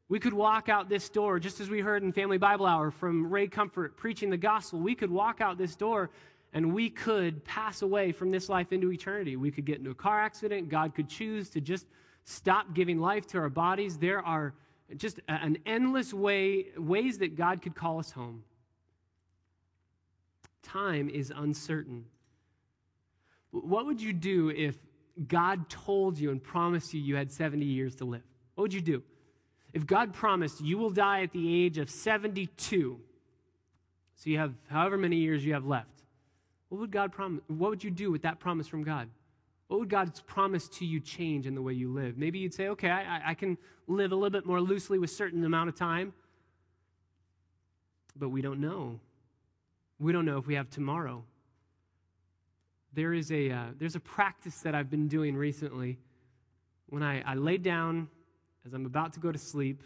We 0.09 0.19
could 0.19 0.35
walk 0.35 0.69
out 0.69 0.89
this 0.89 1.09
door, 1.09 1.39
just 1.39 1.61
as 1.61 1.71
we 1.71 1.81
heard 1.81 2.03
in 2.03 2.13
Family 2.13 2.37
Bible 2.37 2.67
Hour 2.67 2.91
from 2.91 3.31
Ray 3.31 3.47
Comfort 3.47 3.97
preaching 3.97 4.29
the 4.29 4.37
gospel. 4.37 4.81
We 4.81 4.95
could 4.95 5.11
walk 5.11 5.41
out 5.41 5.57
this 5.57 5.77
door 5.77 6.11
and 6.53 6.75
we 6.75 6.91
could 6.91 7.45
pass 7.45 7.83
away 7.83 8.13
from 8.13 8.31
this 8.31 8.49
life 8.49 8.73
into 8.73 8.93
eternity. 8.93 9.37
We 9.37 9.51
could 9.51 9.65
get 9.65 9.79
into 9.79 9.91
a 9.91 9.95
car 9.95 10.21
accident. 10.21 10.69
God 10.69 10.95
could 10.95 11.09
choose 11.09 11.49
to 11.51 11.61
just 11.61 11.87
stop 12.25 12.75
giving 12.75 12.99
life 12.99 13.27
to 13.29 13.39
our 13.39 13.49
bodies. 13.49 13.99
There 13.99 14.25
are 14.25 14.55
just 14.97 15.21
an 15.29 15.59
endless 15.67 16.13
way 16.13 16.67
ways 16.77 17.19
that 17.19 17.37
God 17.37 17.63
could 17.63 17.75
call 17.75 17.99
us 17.99 18.11
home. 18.11 18.45
Time 20.63 21.09
is 21.09 21.33
uncertain. 21.35 22.05
What 23.51 23.87
would 23.87 24.01
you 24.01 24.13
do 24.13 24.51
if 24.51 24.77
God 25.29 25.69
told 25.69 26.19
you 26.19 26.31
and 26.31 26.43
promised 26.43 26.93
you 26.93 27.01
you 27.01 27.17
had 27.17 27.31
70 27.31 27.65
years 27.65 27.95
to 27.97 28.05
live? 28.05 28.23
What 28.55 28.63
would 28.63 28.75
you 28.75 28.81
do? 28.81 29.03
If 29.73 29.87
God 29.87 30.13
promised 30.13 30.61
you 30.61 30.79
will 30.79 30.91
die 30.91 31.23
at 31.23 31.33
the 31.33 31.65
age 31.65 31.79
of 31.79 31.91
72, 31.91 33.01
so 34.17 34.31
you 34.31 34.39
have 34.39 34.55
however 34.69 34.97
many 34.97 35.17
years 35.17 35.45
you 35.45 35.53
have 35.53 35.67
left, 35.67 36.03
what 36.69 36.81
would 36.81 36.91
God 36.91 37.13
promise? 37.13 37.43
What 37.49 37.71
would 37.71 37.85
you 37.85 37.91
do 37.91 38.11
with 38.11 38.23
that 38.23 38.41
promise 38.41 38.67
from 38.67 38.83
God? 38.83 39.09
What 39.75 39.81
would 39.81 39.91
God's 39.91 40.21
promise 40.21 40.69
to 40.69 40.87
you 40.87 41.01
change 41.01 41.49
in 41.49 41.57
the 41.57 41.61
way 41.61 41.73
you 41.73 41.93
live? 41.93 42.17
Maybe 42.17 42.39
you'd 42.39 42.55
say, 42.55 42.69
okay, 42.69 42.91
I, 42.91 43.31
I 43.31 43.35
can 43.35 43.59
live 43.89 44.13
a 44.13 44.15
little 44.15 44.31
bit 44.31 44.47
more 44.47 44.61
loosely 44.61 45.01
with 45.01 45.11
certain 45.11 45.45
amount 45.45 45.69
of 45.69 45.75
time. 45.75 46.13
But 48.15 48.29
we 48.29 48.41
don't 48.41 48.61
know. 48.61 49.01
We 49.99 50.13
don't 50.13 50.27
know 50.27 50.39
if 50.39 50.47
we 50.47 50.55
have 50.55 50.71
tomorrow. 50.71 51.25
There 52.93 53.15
is 53.15 53.33
a, 53.33 53.51
uh, 53.51 53.65
there's 53.77 53.97
a 53.97 54.01
practice 54.01 54.61
that 54.61 54.77
I've 54.77 54.91
been 54.91 55.09
doing 55.09 55.35
recently. 55.35 55.99
When 56.91 57.03
I, 57.03 57.23
I 57.23 57.35
lay 57.35 57.59
down 57.59 58.07
as 58.65 58.75
I'm 58.75 58.87
about 58.87 59.13
to 59.15 59.19
go 59.19 59.33
to 59.33 59.39
sleep, 59.41 59.83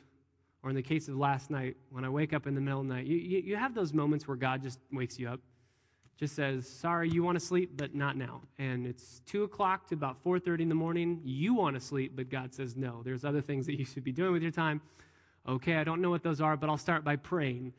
or 0.63 0.69
in 0.69 0.77
the 0.77 0.83
case 0.83 1.09
of 1.09 1.17
last 1.17 1.49
night, 1.49 1.79
when 1.89 2.05
I 2.05 2.11
wake 2.11 2.35
up 2.35 2.47
in 2.47 2.55
the 2.55 2.61
middle 2.61 2.83
of 2.83 2.89
the 2.89 2.93
night, 2.93 3.07
you, 3.07 3.17
you, 3.17 3.39
you 3.39 3.57
have 3.57 3.75
those 3.75 3.95
moments 3.95 4.29
where 4.29 4.37
God 4.37 4.63
just 4.63 4.81
wakes 4.93 5.19
you 5.19 5.31
up 5.31 5.41
just 6.19 6.35
says, 6.35 6.69
sorry, 6.69 7.09
you 7.09 7.23
want 7.23 7.39
to 7.39 7.45
sleep, 7.45 7.77
but 7.77 7.95
not 7.95 8.17
now. 8.17 8.43
And 8.59 8.87
it's 8.87 9.23
2 9.27 9.45
o'clock 9.45 9.87
to 9.89 9.95
about 9.95 10.23
4.30 10.25 10.63
in 10.63 10.69
the 10.69 10.75
morning. 10.75 11.21
You 11.25 11.55
want 11.55 11.77
to 11.77 11.81
sleep, 11.81 12.13
but 12.17 12.29
God 12.29 12.53
says, 12.53 12.77
no, 12.77 13.03
there's 13.05 13.25
other 13.25 13.41
things 13.41 13.67
that 13.67 13.79
you 13.79 13.85
should 13.85 14.03
be 14.03 14.11
doing 14.11 14.33
with 14.33 14.43
your 14.43 14.51
time. 14.51 14.81
Okay, 15.49 15.77
I 15.77 15.85
don't 15.85 16.03
know 16.03 16.11
what 16.11 16.25
those 16.25 16.41
are, 16.41 16.57
but 16.57 16.69
I'll 16.69 16.77
start 16.77 17.05
by 17.05 17.15
praying. 17.15 17.73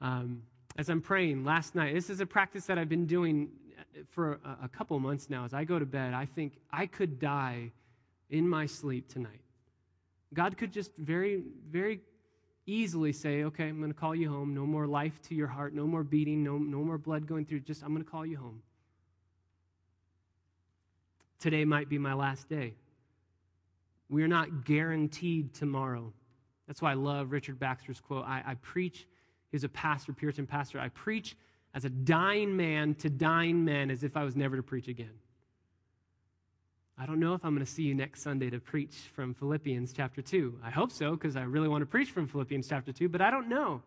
Um, 0.00 0.42
as 0.76 0.88
I'm 0.88 1.02
praying 1.02 1.44
last 1.44 1.74
night, 1.74 1.94
this 1.94 2.08
is 2.08 2.20
a 2.20 2.26
practice 2.26 2.64
that 2.66 2.78
I've 2.78 2.88
been 2.88 3.06
doing 3.06 3.50
for 4.08 4.40
a, 4.42 4.64
a 4.64 4.68
couple 4.68 4.98
months 4.98 5.28
now. 5.28 5.44
As 5.44 5.52
I 5.52 5.64
go 5.64 5.78
to 5.78 5.86
bed, 5.86 6.14
I 6.14 6.24
think 6.24 6.56
I 6.72 6.86
could 6.86 7.18
die 7.18 7.72
in 8.30 8.48
my 8.48 8.64
sleep 8.64 9.06
tonight. 9.06 9.42
God 10.32 10.56
could 10.56 10.72
just 10.72 10.92
very, 10.96 11.42
very 11.70 12.00
easily 12.66 13.12
say, 13.12 13.44
okay, 13.44 13.68
I'm 13.68 13.78
going 13.78 13.92
to 13.92 13.98
call 13.98 14.14
you 14.14 14.30
home. 14.30 14.54
No 14.54 14.66
more 14.66 14.86
life 14.86 15.20
to 15.28 15.34
your 15.34 15.48
heart, 15.48 15.74
no 15.74 15.86
more 15.86 16.02
beating, 16.04 16.42
no, 16.42 16.58
no 16.58 16.78
more 16.78 16.98
blood 16.98 17.26
going 17.26 17.44
through. 17.44 17.60
Just, 17.60 17.82
I'm 17.82 17.92
going 17.92 18.04
to 18.04 18.10
call 18.10 18.24
you 18.24 18.36
home. 18.36 18.62
Today 21.38 21.64
might 21.64 21.88
be 21.88 21.98
my 21.98 22.14
last 22.14 22.48
day. 22.48 22.74
We 24.08 24.22
are 24.22 24.28
not 24.28 24.64
guaranteed 24.64 25.54
tomorrow. 25.54 26.12
That's 26.66 26.80
why 26.80 26.92
I 26.92 26.94
love 26.94 27.32
Richard 27.32 27.58
Baxter's 27.58 28.00
quote. 28.00 28.24
I, 28.26 28.42
I 28.46 28.54
preach, 28.56 29.06
he's 29.50 29.64
a 29.64 29.68
pastor, 29.68 30.12
Puritan 30.12 30.46
pastor. 30.46 30.78
I 30.78 30.88
preach 30.90 31.36
as 31.74 31.84
a 31.84 31.90
dying 31.90 32.56
man 32.56 32.94
to 32.96 33.10
dying 33.10 33.64
men 33.64 33.90
as 33.90 34.04
if 34.04 34.16
I 34.16 34.22
was 34.22 34.36
never 34.36 34.56
to 34.56 34.62
preach 34.62 34.88
again. 34.88 35.10
I 36.98 37.06
don't 37.06 37.18
know 37.18 37.34
if 37.34 37.44
I'm 37.44 37.54
going 37.54 37.64
to 37.64 37.70
see 37.70 37.84
you 37.84 37.94
next 37.94 38.22
Sunday 38.22 38.50
to 38.50 38.60
preach 38.60 38.94
from 39.14 39.34
Philippians 39.34 39.92
chapter 39.92 40.20
2. 40.20 40.58
I 40.62 40.70
hope 40.70 40.92
so, 40.92 41.12
because 41.12 41.36
I 41.36 41.42
really 41.42 41.68
want 41.68 41.82
to 41.82 41.86
preach 41.86 42.10
from 42.10 42.28
Philippians 42.28 42.68
chapter 42.68 42.92
2, 42.92 43.08
but 43.08 43.20
I 43.20 43.30
don't 43.30 43.48
know. 43.48 43.82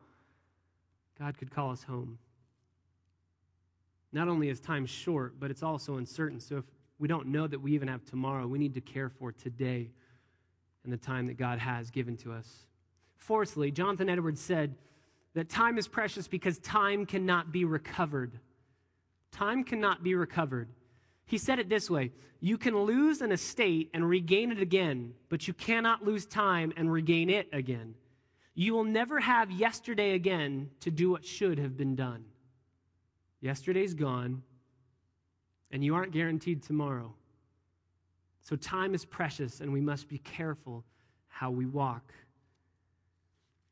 God 1.19 1.37
could 1.37 1.51
call 1.51 1.71
us 1.71 1.83
home. 1.83 2.17
Not 4.11 4.27
only 4.27 4.49
is 4.49 4.59
time 4.59 4.85
short, 4.85 5.39
but 5.39 5.51
it's 5.51 5.63
also 5.63 5.97
uncertain. 5.97 6.39
So 6.39 6.57
if 6.57 6.65
we 6.99 7.07
don't 7.07 7.27
know 7.27 7.47
that 7.47 7.59
we 7.59 7.73
even 7.73 7.87
have 7.87 8.03
tomorrow, 8.05 8.47
we 8.47 8.57
need 8.57 8.73
to 8.73 8.81
care 8.81 9.09
for 9.09 9.31
today 9.31 9.91
and 10.83 10.91
the 10.91 10.97
time 10.97 11.27
that 11.27 11.37
God 11.37 11.59
has 11.59 11.89
given 11.91 12.17
to 12.17 12.31
us. 12.31 12.65
Fourthly, 13.17 13.71
Jonathan 13.71 14.09
Edwards 14.09 14.41
said 14.41 14.75
that 15.33 15.49
time 15.49 15.77
is 15.77 15.87
precious 15.87 16.27
because 16.27 16.57
time 16.59 17.05
cannot 17.05 17.51
be 17.51 17.65
recovered. 17.65 18.39
Time 19.31 19.63
cannot 19.63 20.03
be 20.03 20.15
recovered. 20.15 20.69
He 21.25 21.37
said 21.37 21.59
it 21.59 21.69
this 21.69 21.89
way 21.89 22.11
You 22.39 22.57
can 22.57 22.77
lose 22.77 23.21
an 23.21 23.31
estate 23.31 23.89
and 23.93 24.07
regain 24.07 24.51
it 24.51 24.61
again, 24.61 25.13
but 25.29 25.47
you 25.47 25.53
cannot 25.53 26.03
lose 26.03 26.25
time 26.25 26.73
and 26.77 26.91
regain 26.91 27.29
it 27.29 27.49
again. 27.51 27.95
You 28.53 28.73
will 28.73 28.85
never 28.85 29.19
have 29.19 29.51
yesterday 29.51 30.13
again 30.13 30.69
to 30.79 30.91
do 30.91 31.09
what 31.09 31.25
should 31.25 31.59
have 31.59 31.75
been 31.75 31.95
done. 31.95 32.23
Yesterday's 33.41 33.93
gone, 33.93 34.41
and 35.71 35.83
you 35.83 35.93
aren't 35.93 36.13
guaranteed 36.13 36.63
tomorrow. 36.63 37.13
So 38.41 38.55
time 38.55 38.93
is 38.93 39.03
precious, 39.03 39.59
and 39.59 39.73
we 39.73 39.81
must 39.81 40.07
be 40.07 40.19
careful 40.19 40.85
how 41.27 41.51
we 41.51 41.65
walk. 41.65 42.13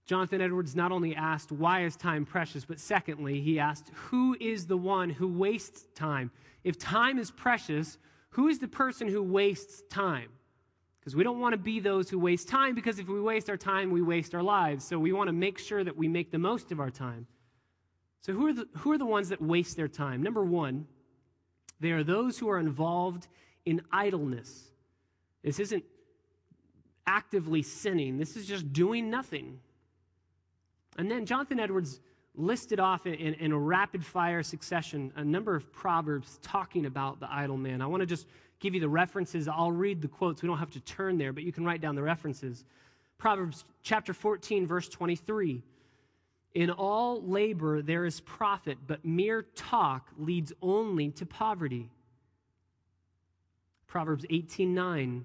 Jonathan 0.05 0.41
Edwards 0.41 0.75
not 0.75 0.91
only 0.91 1.15
asked, 1.15 1.51
Why 1.51 1.83
is 1.86 1.95
time 1.95 2.25
precious? 2.25 2.65
but 2.65 2.79
secondly, 2.79 3.41
he 3.41 3.60
asked, 3.60 3.89
Who 4.10 4.36
is 4.39 4.67
the 4.67 4.77
one 4.77 5.10
who 5.10 5.27
wastes 5.27 5.86
time? 5.95 6.31
If 6.63 6.77
time 6.77 7.17
is 7.17 7.31
precious, 7.31 7.98
who 8.31 8.48
is 8.48 8.60
the 8.60 8.67
person 8.67 9.07
who 9.07 9.22
wastes 9.22 9.83
time? 9.89 10.29
Because 11.00 11.15
we 11.15 11.24
don't 11.24 11.39
want 11.39 11.53
to 11.53 11.57
be 11.57 11.79
those 11.79 12.10
who 12.10 12.17
waste 12.17 12.48
time, 12.48 12.75
because 12.75 12.98
if 12.98 13.07
we 13.07 13.19
waste 13.19 13.50
our 13.50 13.57
time, 13.57 13.91
we 13.91 14.01
waste 14.01 14.33
our 14.33 14.43
lives. 14.43 14.86
So 14.86 14.98
we 14.98 15.12
want 15.12 15.27
to 15.27 15.33
make 15.33 15.60
sure 15.60 15.83
that 15.83 15.98
we 15.98 16.07
make 16.07 16.31
the 16.31 16.39
most 16.39 16.72
of 16.72 16.79
our 16.79 16.89
time. 16.89 17.27
So, 18.22 18.31
who 18.31 18.48
are 18.48 18.53
the, 18.53 18.67
who 18.77 18.93
are 18.93 18.98
the 18.98 19.05
ones 19.05 19.29
that 19.29 19.41
waste 19.41 19.75
their 19.75 19.89
time? 19.89 20.24
Number 20.24 20.45
one, 20.45 20.88
they 21.81 21.91
are 21.91 22.05
those 22.05 22.39
who 22.39 22.50
are 22.50 22.57
involved 22.57 23.27
in 23.65 23.81
idleness. 23.91 24.72
This 25.43 25.60
isn't 25.60 25.83
actively 27.05 27.62
sinning, 27.62 28.17
this 28.17 28.38
is 28.38 28.45
just 28.45 28.72
doing 28.72 29.10
nothing. 29.10 29.60
And 30.97 31.09
then 31.09 31.25
Jonathan 31.25 31.59
Edwards 31.59 32.00
listed 32.35 32.79
off 32.79 33.05
in, 33.05 33.13
in, 33.13 33.51
a 33.51 33.57
rapid 33.57 34.03
fire 34.05 34.41
succession 34.41 35.12
a 35.15 35.23
number 35.23 35.55
of 35.55 35.71
proverbs 35.71 36.39
talking 36.41 36.85
about 36.85 37.19
the 37.19 37.31
idle 37.31 37.57
man. 37.57 37.81
I 37.81 37.85
want 37.85 38.01
to 38.01 38.07
just 38.07 38.27
give 38.59 38.73
you 38.73 38.79
the 38.79 38.89
references. 38.89 39.47
I'll 39.47 39.71
read 39.71 40.01
the 40.01 40.07
quotes. 40.07 40.41
We 40.41 40.47
don't 40.47 40.57
have 40.57 40.71
to 40.71 40.79
turn 40.79 41.17
there, 41.17 41.31
but 41.31 41.43
you 41.43 41.51
can 41.51 41.63
write 41.63 41.81
down 41.81 41.95
the 41.95 42.01
references. 42.01 42.65
Proverbs 43.17 43.65
chapter 43.83 44.13
14, 44.13 44.65
verse 44.65 44.89
23. 44.89 45.62
In 46.55 46.69
all 46.69 47.21
labor 47.21 47.81
there 47.81 48.05
is 48.05 48.19
profit, 48.21 48.77
but 48.85 49.03
mere 49.03 49.43
talk 49.55 50.09
leads 50.17 50.53
only 50.62 51.09
to 51.12 51.25
poverty. 51.25 51.89
Proverbs 53.88 54.25
18:9 54.29 55.23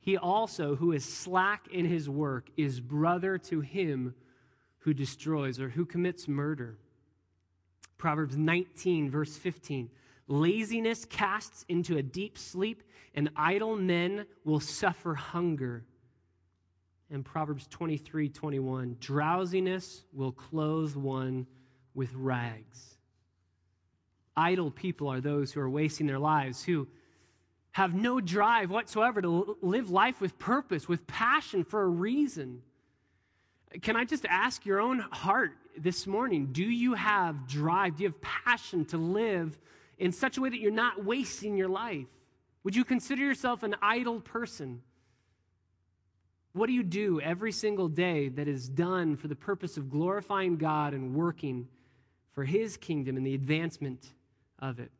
He 0.00 0.16
also 0.16 0.76
who 0.76 0.92
is 0.92 1.04
slack 1.04 1.66
in 1.68 1.86
his 1.86 2.08
work 2.08 2.50
is 2.56 2.80
brother 2.80 3.38
to 3.38 3.60
him 3.60 4.14
who 4.86 4.94
destroys 4.94 5.58
or 5.58 5.68
who 5.68 5.84
commits 5.84 6.28
murder. 6.28 6.78
Proverbs 7.98 8.36
19, 8.36 9.10
verse 9.10 9.36
15. 9.36 9.90
Laziness 10.28 11.04
casts 11.04 11.64
into 11.68 11.96
a 11.96 12.02
deep 12.04 12.38
sleep, 12.38 12.84
and 13.12 13.28
idle 13.34 13.74
men 13.74 14.26
will 14.44 14.60
suffer 14.60 15.14
hunger. 15.14 15.84
And 17.10 17.24
Proverbs 17.24 17.66
23, 17.66 18.28
21. 18.28 18.98
Drowsiness 19.00 20.04
will 20.12 20.30
clothe 20.30 20.94
one 20.94 21.48
with 21.92 22.14
rags. 22.14 22.96
Idle 24.36 24.70
people 24.70 25.08
are 25.08 25.20
those 25.20 25.50
who 25.50 25.58
are 25.58 25.68
wasting 25.68 26.06
their 26.06 26.20
lives, 26.20 26.62
who 26.62 26.86
have 27.72 27.92
no 27.92 28.20
drive 28.20 28.70
whatsoever 28.70 29.20
to 29.20 29.56
live 29.62 29.90
life 29.90 30.20
with 30.20 30.38
purpose, 30.38 30.88
with 30.88 31.08
passion 31.08 31.64
for 31.64 31.82
a 31.82 31.88
reason. 31.88 32.62
Can 33.82 33.96
I 33.96 34.04
just 34.04 34.24
ask 34.26 34.64
your 34.64 34.80
own 34.80 35.00
heart 35.00 35.52
this 35.76 36.06
morning? 36.06 36.48
Do 36.52 36.62
you 36.62 36.94
have 36.94 37.46
drive? 37.46 37.96
Do 37.96 38.04
you 38.04 38.08
have 38.08 38.20
passion 38.20 38.84
to 38.86 38.96
live 38.96 39.58
in 39.98 40.12
such 40.12 40.38
a 40.38 40.40
way 40.40 40.48
that 40.48 40.60
you're 40.60 40.70
not 40.70 41.04
wasting 41.04 41.56
your 41.56 41.68
life? 41.68 42.06
Would 42.64 42.76
you 42.76 42.84
consider 42.84 43.22
yourself 43.22 43.62
an 43.62 43.76
idle 43.82 44.20
person? 44.20 44.82
What 46.52 46.68
do 46.68 46.72
you 46.72 46.82
do 46.82 47.20
every 47.20 47.52
single 47.52 47.88
day 47.88 48.28
that 48.30 48.48
is 48.48 48.68
done 48.68 49.16
for 49.16 49.28
the 49.28 49.36
purpose 49.36 49.76
of 49.76 49.90
glorifying 49.90 50.56
God 50.56 50.94
and 50.94 51.14
working 51.14 51.68
for 52.32 52.44
His 52.44 52.76
kingdom 52.76 53.16
and 53.16 53.26
the 53.26 53.34
advancement 53.34 54.12
of 54.58 54.80
it? 54.80 54.90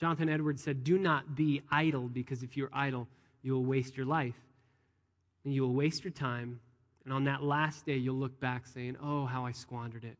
Jonathan 0.00 0.28
Edwards 0.28 0.62
said, 0.62 0.82
Do 0.82 0.98
not 0.98 1.36
be 1.36 1.62
idle, 1.70 2.08
because 2.08 2.42
if 2.42 2.56
you're 2.56 2.70
idle, 2.72 3.06
you 3.42 3.52
will 3.52 3.64
waste 3.64 3.96
your 3.96 4.06
life 4.06 4.34
and 5.44 5.54
you 5.54 5.62
will 5.62 5.74
waste 5.74 6.02
your 6.02 6.12
time 6.12 6.58
and 7.04 7.12
on 7.12 7.24
that 7.24 7.42
last 7.42 7.84
day, 7.84 7.96
you'll 7.96 8.16
look 8.16 8.38
back 8.40 8.66
saying, 8.66 8.96
Oh, 9.02 9.26
how 9.26 9.44
I 9.44 9.52
squandered 9.52 10.04
it. 10.04 10.16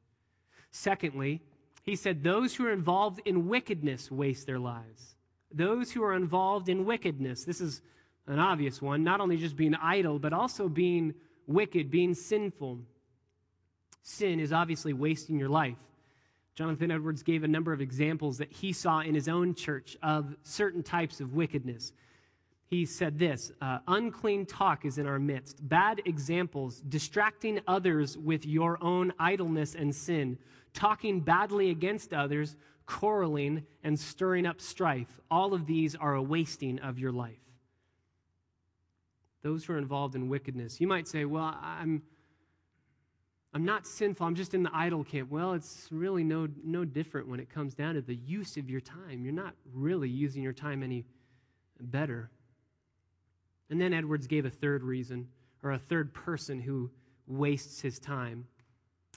Secondly, 0.71 1.41
he 1.83 1.97
said, 1.97 2.23
Those 2.23 2.55
who 2.55 2.67
are 2.67 2.73
involved 2.73 3.21
in 3.25 3.49
wickedness 3.49 4.11
waste 4.11 4.47
their 4.47 4.59
lives. 4.59 5.17
Those 5.53 5.93
who 5.93 6.03
are 6.03 6.15
involved 6.15 6.69
in 6.69 6.85
wickedness. 6.85 7.45
This 7.45 7.61
is 7.61 7.81
an 8.27 8.39
obvious 8.39 8.83
one, 8.83 9.05
not 9.05 9.21
only 9.21 9.37
just 9.37 9.57
being 9.57 9.75
idle, 9.75 10.19
but 10.19 10.33
also 10.33 10.69
being 10.69 11.15
wicked, 11.47 11.91
being 11.91 12.15
sinful. 12.15 12.81
Sin 14.03 14.41
is 14.41 14.53
obviously 14.53 14.93
wasting 14.93 15.39
your 15.39 15.49
life. 15.49 15.79
Jonathan 16.55 16.91
Edwards 16.91 17.23
gave 17.23 17.43
a 17.43 17.49
number 17.49 17.73
of 17.73 17.81
examples 17.81 18.39
that 18.39 18.53
he 18.53 18.73
saw 18.73 19.01
in 19.01 19.15
his 19.15 19.29
own 19.29 19.55
church 19.55 19.97
of 20.03 20.37
certain 20.43 20.83
types 20.83 21.21
of 21.21 21.35
wickedness. 21.35 21.93
He 22.67 22.87
said 22.87 23.19
this 23.19 23.53
uh, 23.61 23.79
unclean 23.87 24.47
talk 24.47 24.85
is 24.85 24.99
in 24.99 25.07
our 25.07 25.19
midst, 25.19 25.67
bad 25.69 26.01
examples, 26.07 26.81
distracting 26.81 27.61
others 27.67 28.17
with 28.17 28.47
your 28.47 28.83
own 28.83 29.13
idleness 29.19 29.75
and 29.75 29.95
sin, 29.95 30.39
talking 30.73 31.21
badly 31.21 31.71
against 31.71 32.13
others, 32.13 32.57
quarreling, 32.87 33.65
and 33.83 33.99
stirring 33.99 34.47
up 34.47 34.61
strife. 34.61 35.21
All 35.31 35.55
of 35.55 35.67
these 35.67 35.95
are 35.95 36.15
a 36.15 36.23
wasting 36.23 36.79
of 36.81 36.99
your 36.99 37.13
life. 37.13 37.39
Those 39.43 39.65
who 39.65 39.75
are 39.75 39.79
involved 39.79 40.15
in 40.15 40.29
wickedness. 40.29 40.81
You 40.81 40.87
might 40.87 41.07
say, 41.07 41.27
Well, 41.27 41.57
I'm 41.63 42.03
I'm 43.55 43.65
not 43.65 43.87
sinful. 43.87 44.27
I'm 44.27 44.35
just 44.35 44.53
in 44.53 44.65
the 44.65 44.71
idle 44.75 45.05
camp. 45.05 45.31
Well, 45.31 45.53
it's 45.53 45.87
really 45.93 46.25
no, 46.25 46.49
no 46.65 46.85
different 46.85 47.29
when 47.29 47.39
it 47.39 47.49
comes 47.49 47.73
down 47.73 47.95
to 47.95 48.01
the 48.01 48.17
use 48.17 48.57
of 48.57 48.69
your 48.69 48.81
time. 48.81 49.23
You're 49.23 49.33
not 49.33 49.55
really 49.73 50.09
using 50.09 50.43
your 50.43 50.53
time 50.53 50.83
any 50.83 51.05
better. 51.81 52.31
And 53.71 53.81
then 53.81 53.93
Edwards 53.93 54.27
gave 54.27 54.45
a 54.45 54.51
third 54.51 54.83
reason, 54.83 55.29
or 55.63 55.73
a 55.73 55.79
third 55.79 56.13
person 56.13 56.61
who 56.61 56.91
wastes 57.27 57.81
his 57.81 57.99
time. 57.99 58.47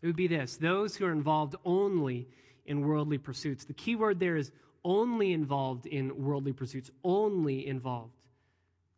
It 0.02 0.08
would 0.08 0.16
be 0.16 0.28
this 0.28 0.58
those 0.58 0.96
who 0.96 1.06
are 1.06 1.12
involved 1.12 1.56
only 1.66 2.28
in 2.66 2.82
worldly 2.82 3.18
pursuits. 3.18 3.66
The 3.66 3.74
key 3.74 3.96
word 3.96 4.20
there 4.20 4.38
is 4.38 4.52
only 4.84 5.34
involved 5.34 5.86
in 5.86 6.24
worldly 6.24 6.54
pursuits, 6.54 6.92
only 7.04 7.68
involved. 7.68 8.14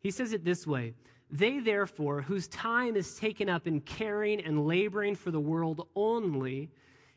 He 0.00 0.10
says 0.10 0.32
it 0.32 0.44
this 0.44 0.66
way 0.66 0.94
they, 1.30 1.60
therefore, 1.60 2.22
whose 2.22 2.48
time 2.48 2.96
is 2.96 3.16
taken 3.16 3.48
up 3.48 3.66
in 3.66 3.80
caring 3.80 4.40
and 4.40 4.66
laboring 4.66 5.14
for 5.14 5.30
the 5.30 5.40
world 5.40 5.86
only, 5.94 6.70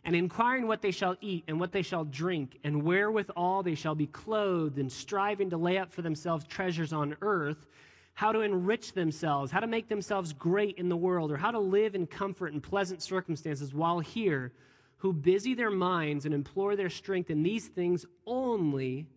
and 0.05 0.15
inquiring 0.15 0.67
what 0.67 0.81
they 0.81 0.91
shall 0.91 1.15
eat 1.19 1.43
and 1.47 1.59
what 1.59 1.71
they 1.71 1.81
shall 1.81 2.05
drink, 2.05 2.59
and 2.63 2.83
wherewithal 2.83 3.63
they 3.63 3.75
shall 3.75 3.95
be 3.95 4.07
clothed, 4.07 4.77
and 4.77 4.91
striving 4.91 5.49
to 5.49 5.57
lay 5.57 5.77
up 5.77 5.91
for 5.91 6.03
themselves 6.03 6.45
treasures 6.45 6.93
on 6.93 7.15
earth, 7.21 7.65
how 8.13 8.32
to 8.32 8.41
enrich 8.41 8.93
themselves, 8.93 9.51
how 9.51 9.60
to 9.60 9.67
make 9.67 9.89
themselves 9.89 10.34
great 10.34 10.77
in 10.77 10.89
the 10.89 10.98
world, 10.98 11.32
or 11.32 11.38
how 11.38 11.51
to 11.51 11.60
live 11.60 11.96
in 11.96 12.05
comfort 12.05 12.53
and 12.53 12.62
pleasant 12.62 13.01
circumstances 13.01 13.74
while 13.74 14.00
here, 14.00 14.51
who 14.98 15.12
busy 15.12 15.53
their 15.53 15.72
minds 15.72 16.25
and 16.25 16.34
implore 16.34 16.75
their 16.75 16.89
strength 16.89 17.29
in 17.29 17.43
these 17.43 17.67
things 17.67 18.05
only, 18.25 19.08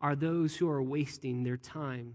are 0.00 0.16
those 0.16 0.56
who 0.56 0.68
are 0.68 0.82
wasting 0.82 1.42
their 1.42 1.56
time 1.56 2.14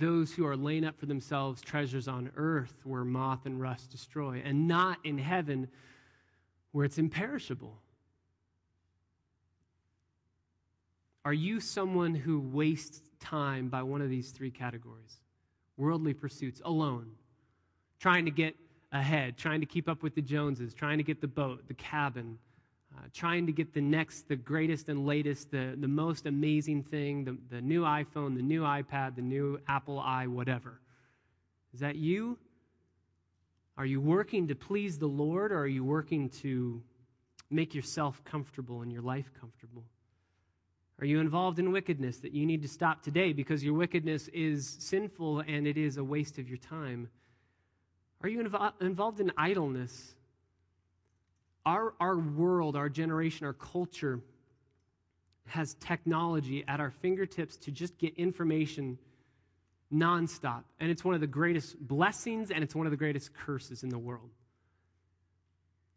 those 0.00 0.32
who 0.32 0.46
are 0.46 0.56
laying 0.56 0.84
up 0.84 0.98
for 0.98 1.06
themselves 1.06 1.60
treasures 1.60 2.08
on 2.08 2.30
earth 2.36 2.74
where 2.84 3.04
moth 3.04 3.46
and 3.46 3.60
rust 3.60 3.90
destroy, 3.90 4.42
and 4.44 4.66
not 4.66 4.98
in 5.04 5.18
heaven 5.18 5.68
where 6.72 6.84
it's 6.84 6.98
imperishable. 6.98 7.78
Are 11.24 11.32
you 11.32 11.60
someone 11.60 12.14
who 12.14 12.40
wastes 12.40 13.02
time 13.20 13.68
by 13.68 13.82
one 13.82 14.00
of 14.00 14.08
these 14.08 14.30
three 14.30 14.50
categories? 14.50 15.20
Worldly 15.76 16.14
pursuits 16.14 16.62
alone, 16.64 17.10
trying 17.98 18.24
to 18.24 18.30
get 18.30 18.54
ahead, 18.92 19.36
trying 19.36 19.60
to 19.60 19.66
keep 19.66 19.88
up 19.88 20.02
with 20.02 20.14
the 20.14 20.22
Joneses, 20.22 20.74
trying 20.74 20.98
to 20.98 21.04
get 21.04 21.20
the 21.20 21.28
boat, 21.28 21.66
the 21.68 21.74
cabin, 21.74 22.38
uh, 22.96 23.02
trying 23.12 23.46
to 23.46 23.52
get 23.52 23.72
the 23.72 23.80
next, 23.80 24.28
the 24.28 24.36
greatest 24.36 24.88
and 24.88 25.06
latest, 25.06 25.50
the, 25.50 25.76
the 25.78 25.88
most 25.88 26.26
amazing 26.26 26.82
thing, 26.82 27.24
the, 27.24 27.36
the 27.50 27.60
new 27.60 27.82
iPhone, 27.82 28.34
the 28.34 28.42
new 28.42 28.62
iPad, 28.62 29.14
the 29.14 29.22
new 29.22 29.60
Apple 29.68 30.00
i, 30.00 30.26
whatever. 30.26 30.80
Is 31.72 31.80
that 31.80 31.96
you? 31.96 32.38
Are 33.76 33.86
you 33.86 34.00
working 34.00 34.48
to 34.48 34.54
please 34.54 34.98
the 34.98 35.06
Lord, 35.06 35.52
or 35.52 35.58
are 35.58 35.66
you 35.66 35.84
working 35.84 36.28
to 36.40 36.82
make 37.50 37.74
yourself 37.74 38.22
comfortable 38.24 38.82
and 38.82 38.90
your 38.90 39.02
life 39.02 39.30
comfortable? 39.38 39.84
Are 41.00 41.06
you 41.06 41.20
involved 41.20 41.58
in 41.58 41.72
wickedness 41.72 42.18
that 42.18 42.32
you 42.32 42.44
need 42.44 42.62
to 42.62 42.68
stop 42.68 43.02
today 43.02 43.32
because 43.32 43.64
your 43.64 43.74
wickedness 43.74 44.28
is 44.28 44.76
sinful 44.80 45.40
and 45.40 45.66
it 45.66 45.78
is 45.78 45.96
a 45.96 46.04
waste 46.04 46.38
of 46.38 46.48
your 46.48 46.58
time? 46.58 47.08
Are 48.22 48.28
you 48.28 48.42
invo- 48.42 48.72
involved 48.82 49.20
in 49.20 49.32
idleness 49.36 50.14
our, 51.66 51.94
our 52.00 52.18
world, 52.18 52.76
our 52.76 52.88
generation, 52.88 53.46
our 53.46 53.52
culture 53.52 54.20
has 55.46 55.74
technology 55.74 56.64
at 56.68 56.80
our 56.80 56.90
fingertips 56.90 57.56
to 57.56 57.70
just 57.70 57.98
get 57.98 58.14
information 58.16 58.98
nonstop. 59.92 60.62
And 60.78 60.90
it's 60.90 61.04
one 61.04 61.14
of 61.14 61.20
the 61.20 61.26
greatest 61.26 61.78
blessings 61.78 62.50
and 62.50 62.62
it's 62.62 62.74
one 62.74 62.86
of 62.86 62.90
the 62.90 62.96
greatest 62.96 63.34
curses 63.34 63.82
in 63.82 63.88
the 63.88 63.98
world. 63.98 64.30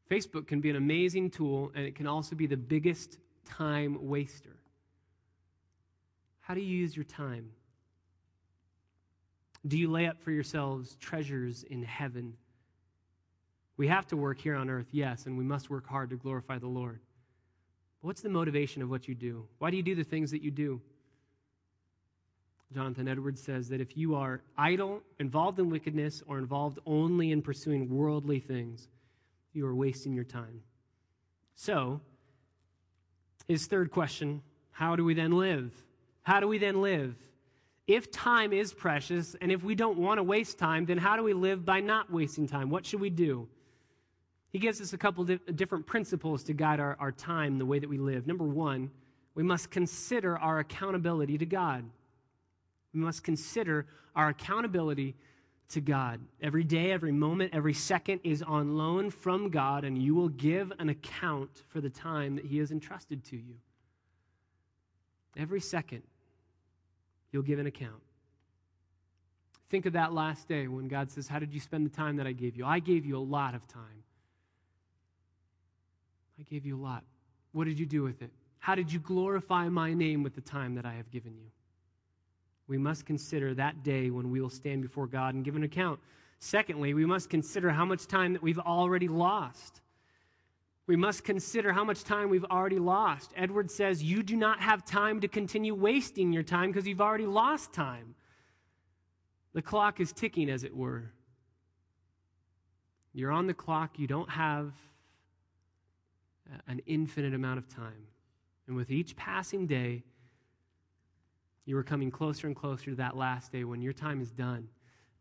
Facebook 0.10 0.48
can 0.48 0.60
be 0.60 0.70
an 0.70 0.76
amazing 0.76 1.30
tool 1.30 1.72
and 1.76 1.86
it 1.86 1.96
can 1.96 2.08
also 2.08 2.36
be 2.36 2.48
the 2.48 2.58
biggest 2.58 3.18
time 3.46 3.98
waster. 4.02 4.58
How 6.44 6.54
do 6.54 6.60
you 6.60 6.78
use 6.78 6.94
your 6.94 7.06
time? 7.06 7.52
Do 9.66 9.78
you 9.78 9.90
lay 9.90 10.08
up 10.08 10.22
for 10.22 10.32
yourselves 10.32 10.98
treasures 11.00 11.64
in 11.64 11.84
heaven? 11.84 12.34
We 13.78 13.88
have 13.88 14.06
to 14.08 14.18
work 14.18 14.40
here 14.40 14.56
on 14.56 14.70
earth, 14.70 14.88
yes, 14.92 15.26
and 15.26 15.38
we 15.38 15.46
must 15.46 15.70
work 15.70 15.88
hard 15.88 16.10
to 16.10 16.18
glorify 16.18 16.60
the 16.60 16.68
Lord. 16.68 17.00
But 18.02 18.08
what's 18.08 18.22
the 18.22 18.30
motivation 18.30 18.82
of 18.82 18.90
what 18.90 19.08
you 19.08 19.16
do? 19.16 19.48
Why 19.60 19.72
do 19.72 19.78
you 19.78 19.84
do 19.84 19.96
the 19.96 20.04
things 20.04 20.32
that 20.32 20.44
you 20.44 20.52
do? 20.52 20.82
Jonathan 22.74 23.08
Edwards 23.08 23.42
says 23.42 23.70
that 23.70 23.80
if 23.80 23.96
you 23.96 24.16
are 24.16 24.42
idle, 24.58 25.02
involved 25.20 25.60
in 25.60 25.70
wickedness, 25.70 26.22
or 26.28 26.40
involved 26.40 26.80
only 26.86 27.32
in 27.32 27.42
pursuing 27.42 27.90
worldly 27.90 28.42
things, 28.42 28.90
you 29.54 29.66
are 29.66 29.76
wasting 29.76 30.14
your 30.14 30.26
time. 30.26 30.62
So, 31.56 32.02
his 33.48 33.66
third 33.68 33.92
question 33.92 34.42
how 34.72 34.98
do 34.98 35.06
we 35.06 35.14
then 35.14 35.32
live? 35.32 35.72
How 36.24 36.40
do 36.40 36.48
we 36.48 36.58
then 36.58 36.82
live? 36.82 37.16
If 37.86 38.12
time 38.12 38.54
is 38.54 38.74
precious, 38.74 39.36
and 39.42 39.52
if 39.52 39.62
we 39.62 39.76
don't 39.76 39.98
want 39.98 40.18
to 40.18 40.24
waste 40.24 40.58
time, 40.58 40.86
then 40.86 40.98
how 40.98 41.18
do 41.18 41.24
we 41.24 41.34
live 41.34 41.66
by 41.66 41.82
not 41.82 42.12
wasting 42.12 42.48
time? 42.48 42.70
What 42.70 42.86
should 42.86 43.02
we 43.02 43.10
do? 43.10 43.48
He 44.52 44.60
gives 44.60 44.80
us 44.80 44.94
a 44.94 44.98
couple 44.98 45.26
different 45.26 45.86
principles 45.86 46.44
to 46.46 46.54
guide 46.54 46.80
our, 46.80 46.96
our 47.00 47.12
time, 47.12 47.58
the 47.58 47.66
way 47.66 47.80
that 47.80 47.90
we 47.90 47.98
live. 47.98 48.26
Number 48.26 48.46
one, 48.46 48.90
we 49.36 49.44
must 49.44 49.70
consider 49.70 50.38
our 50.38 50.60
accountability 50.60 51.38
to 51.40 51.46
God. 51.46 51.84
We 52.94 53.02
must 53.02 53.24
consider 53.24 53.88
our 54.16 54.30
accountability 54.30 55.16
to 55.70 55.82
God. 55.82 56.22
Every 56.40 56.64
day, 56.64 56.92
every 56.92 57.12
moment, 57.12 57.54
every 57.54 57.74
second 57.74 58.22
is 58.24 58.44
on 58.44 58.78
loan 58.78 59.10
from 59.10 59.50
God, 59.50 59.84
and 59.84 59.98
you 59.98 60.14
will 60.14 60.30
give 60.30 60.72
an 60.78 60.90
account 60.90 61.64
for 61.68 61.82
the 61.82 61.90
time 61.90 62.36
that 62.36 62.46
He 62.46 62.60
has 62.60 62.72
entrusted 62.72 63.24
to 63.26 63.36
you. 63.36 63.56
Every 65.36 65.62
second, 65.62 66.04
you'll 67.34 67.44
give 67.44 67.60
an 67.60 67.68
account. 67.68 68.02
Think 69.70 69.86
of 69.86 69.94
that 69.94 70.14
last 70.14 70.48
day 70.48 70.68
when 70.68 70.88
God 70.88 71.12
says, 71.12 71.28
How 71.28 71.40
did 71.40 71.54
you 71.54 71.60
spend 71.60 71.86
the 71.86 71.96
time 71.96 72.18
that 72.18 72.28
I 72.28 72.32
gave 72.32 72.56
you? 72.56 72.66
I 72.66 72.80
gave 72.80 73.06
you 73.06 73.18
a 73.18 73.20
lot 73.20 73.56
of 73.56 73.68
time. 73.68 74.04
I 76.40 76.44
gave 76.44 76.66
you 76.66 76.78
a 76.78 76.82
lot. 76.82 77.04
What 77.52 77.66
did 77.66 77.80
you 77.80 77.86
do 77.86 78.04
with 78.04 78.22
it? 78.22 78.32
How 78.60 78.76
did 78.76 78.94
you 78.94 79.00
glorify 79.00 79.68
my 79.70 79.94
name 79.94 80.24
with 80.24 80.36
the 80.36 80.42
time 80.42 80.76
that 80.76 80.86
I 80.86 80.94
have 80.94 81.12
given 81.12 81.34
you? 81.36 81.50
We 82.68 82.78
must 82.78 83.06
consider 83.06 83.54
that 83.56 83.84
day 83.84 84.10
when 84.10 84.32
we 84.32 84.40
will 84.40 84.50
stand 84.50 84.84
before 84.84 85.08
God 85.08 85.36
and 85.36 85.44
give 85.44 85.56
an 85.56 85.64
account. 85.64 86.00
Secondly, 86.40 86.94
we 86.94 87.06
must 87.06 87.30
consider 87.30 87.72
how 87.72 87.86
much 87.86 88.08
time 88.08 88.34
that 88.34 88.42
we've 88.42 88.60
already 88.60 89.08
lost. 89.08 89.82
We 90.86 90.96
must 90.98 91.24
consider 91.24 91.72
how 91.72 91.86
much 91.86 92.04
time 92.04 92.30
we've 92.30 92.46
already 92.46 92.80
lost. 92.80 93.32
Edward 93.38 93.72
says, 93.72 94.04
You 94.04 94.22
do 94.22 94.36
not 94.36 94.60
have 94.60 94.84
time 94.84 95.22
to 95.22 95.28
continue 95.28 95.74
wasting 95.74 96.34
your 96.34 96.44
time 96.44 96.72
because 96.72 96.86
you've 96.86 97.02
already 97.02 97.26
lost 97.26 97.72
time. 97.72 98.16
The 99.54 99.62
clock 99.62 100.02
is 100.02 100.12
ticking, 100.12 100.50
as 100.50 100.64
it 100.64 100.76
were. 100.76 101.12
You're 103.14 103.32
on 103.32 103.48
the 103.48 103.54
clock, 103.54 103.98
you 103.98 104.08
don't 104.08 104.30
have 104.30 104.74
uh, 106.52 106.58
an 106.68 106.82
infinite 106.86 107.34
amount 107.34 107.60
of 107.60 107.70
time. 107.70 108.08
And 108.68 108.76
with 108.76 108.92
each 108.92 109.16
passing 109.16 109.68
day, 109.68 110.04
you 111.66 111.78
are 111.78 111.84
coming 111.84 112.12
closer 112.12 112.48
and 112.48 112.56
closer 112.56 112.86
to 112.86 112.96
that 112.96 113.16
last 113.16 113.52
day 113.52 113.64
when 113.64 113.82
your 113.82 113.94
time 113.94 114.20
is 114.20 114.32
done. 114.32 114.68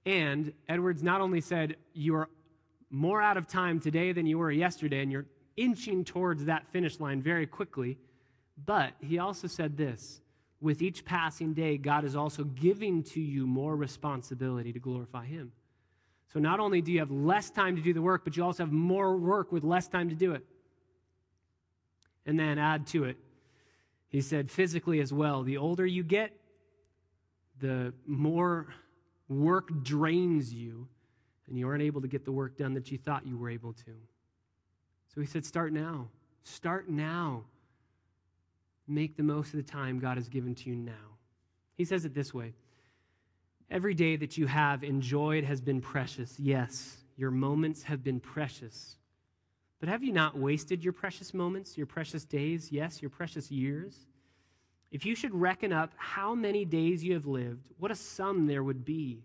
And 0.07 0.53
Edwards 0.69 1.03
not 1.03 1.21
only 1.21 1.41
said 1.41 1.77
you 1.93 2.17
are 2.17 2.29
more 2.91 3.23
out 3.23 3.37
of 3.37 3.47
time 3.47 3.79
today 3.79 4.13
than 4.13 4.27
you 4.27 4.39
were 4.39 4.51
yesterday, 4.51 5.03
and 5.03 5.13
you're 5.13 5.27
inching 5.57 6.05
towards 6.05 6.45
that 6.47 6.67
finish 6.69 7.01
line 7.01 7.23
very 7.23 7.47
quickly, 7.47 7.99
but 8.65 8.93
he 9.01 9.19
also 9.19 9.47
said 9.47 9.77
this 9.77 10.23
with 10.63 10.81
each 10.81 11.05
passing 11.05 11.53
day, 11.53 11.77
God 11.77 12.05
is 12.05 12.15
also 12.15 12.45
giving 12.45 13.03
to 13.03 13.21
you 13.21 13.47
more 13.47 13.75
responsibility 13.75 14.73
to 14.73 14.79
glorify 14.79 15.27
Him. 15.27 15.53
So 16.33 16.39
not 16.39 16.61
only 16.61 16.81
do 16.81 16.93
you 16.93 17.01
have 17.01 17.11
less 17.11 17.51
time 17.51 17.77
to 17.77 17.83
do 17.83 17.93
the 17.93 18.01
work, 18.01 18.23
but 18.25 18.37
you 18.37 18.45
also 18.45 18.63
have 18.63 18.73
more 18.73 19.17
work 19.17 19.53
with 19.53 19.65
less 19.65 19.89
time 19.89 20.09
to 20.09 20.15
do 20.15 20.33
it 20.33 20.47
and 22.25 22.39
then 22.39 22.59
add 22.59 22.87
to 22.87 23.05
it. 23.05 23.17
He 24.09 24.21
said, 24.21 24.51
physically 24.51 25.01
as 25.01 25.13
well. 25.13 25.43
The 25.43 25.57
older 25.57 25.85
you 25.85 26.05
get, 26.05 26.33
the 27.59 27.93
more 28.07 28.69
work 29.29 29.83
drains 29.83 30.55
you, 30.55 30.87
and 31.49 31.59
you 31.59 31.67
aren't 31.67 31.83
able 31.83 32.01
to 32.03 32.09
get 32.09 32.25
the 32.25 32.33
work 32.33 32.57
done 32.57 32.75
that 32.75 32.91
you 32.93 32.99
thought 32.99 33.27
you 33.27 33.37
were 33.37 33.51
able 33.51 33.73
to. 33.73 33.93
So 35.15 35.21
he 35.21 35.27
said, 35.27 35.45
Start 35.45 35.73
now. 35.73 36.09
Start 36.45 36.89
now. 36.89 37.45
Make 38.89 39.17
the 39.17 39.23
most 39.23 39.55
of 39.55 39.65
the 39.65 39.71
time 39.71 39.99
God 39.99 40.17
has 40.17 40.29
given 40.29 40.55
to 40.57 40.71
you 40.71 40.77
now. 40.77 40.93
He 41.77 41.85
says 41.85 42.05
it 42.05 42.15
this 42.15 42.35
way 42.35 42.55
Every 43.71 43.95
day 43.95 44.17
that 44.17 44.37
you 44.37 44.47
have 44.47 44.85
enjoyed 44.85 45.45
has 45.45 45.61
been 45.61 45.81
precious. 45.81 46.39
Yes, 46.39 46.99
your 47.17 47.31
moments 47.31 47.83
have 47.85 48.05
been 48.05 48.21
precious. 48.21 48.97
But 49.81 49.89
have 49.89 50.05
you 50.05 50.13
not 50.13 50.39
wasted 50.39 50.85
your 50.85 50.93
precious 50.93 51.35
moments, 51.35 51.77
your 51.77 51.87
precious 51.87 52.25
days, 52.25 52.71
yes, 52.71 53.03
your 53.03 53.11
precious 53.11 53.51
years? 53.51 54.07
If 54.93 55.07
you 55.07 55.15
should 55.15 55.35
reckon 55.35 55.73
up 55.73 55.93
how 55.97 56.35
many 56.35 56.65
days 56.65 57.03
you 57.03 57.15
have 57.15 57.27
lived, 57.27 57.67
what 57.79 57.91
a 57.91 57.97
sum 57.97 58.47
there 58.47 58.63
would 58.63 58.85
be. 58.85 59.25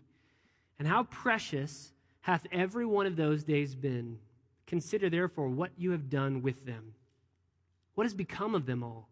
And 0.78 0.88
how 0.88 1.04
precious 1.04 1.92
hath 2.22 2.46
every 2.50 2.86
one 2.86 3.06
of 3.06 3.16
those 3.16 3.44
days 3.44 3.74
been. 3.74 4.18
Consider 4.68 5.08
therefore 5.08 5.48
what 5.48 5.70
you 5.78 5.92
have 5.92 6.10
done 6.10 6.42
with 6.42 6.66
them. 6.66 6.92
What 7.94 8.04
has 8.04 8.12
become 8.12 8.54
of 8.54 8.66
them 8.66 8.84
all? 8.84 9.08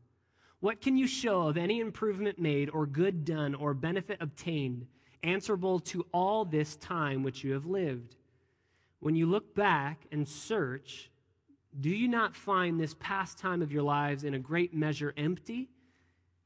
What 0.61 0.83
can 0.83 0.99
you 0.99 1.07
show 1.07 1.49
of 1.49 1.57
any 1.57 1.81
improvement 1.81 2.39
made, 2.39 2.69
or 2.69 2.85
good 2.87 3.25
done, 3.25 3.55
or 3.55 3.73
benefit 3.73 4.19
obtained, 4.21 4.87
answerable 5.23 5.81
to 5.81 6.07
all 6.13 6.45
this 6.45 6.77
time 6.77 7.23
which 7.23 7.43
you 7.43 7.55
have 7.55 7.65
lived? 7.65 8.17
When 9.01 9.17
you 9.17 9.25
look 9.25 9.55
back 9.55 10.03
and 10.13 10.29
search, 10.29 11.11
do 11.81 11.89
you 11.89 12.07
not 12.07 12.37
find 12.37 12.79
this 12.79 12.95
past 13.01 13.39
time 13.39 13.63
of 13.63 13.73
your 13.73 13.83
lives 13.83 14.25
in 14.25 14.35
a 14.35 14.39
great 14.39 14.75
measure 14.75 15.15
empty, 15.17 15.71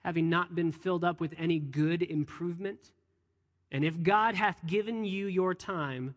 having 0.05 0.31
not 0.31 0.55
been 0.55 0.70
filled 0.70 1.05
up 1.05 1.20
with 1.20 1.35
any 1.37 1.59
good 1.59 2.03
improvement? 2.03 2.92
And 3.73 3.85
if 3.85 4.03
God 4.05 4.37
hath 4.37 4.64
given 4.66 5.05
you 5.05 5.27
your 5.27 5.53
time, 5.53 6.14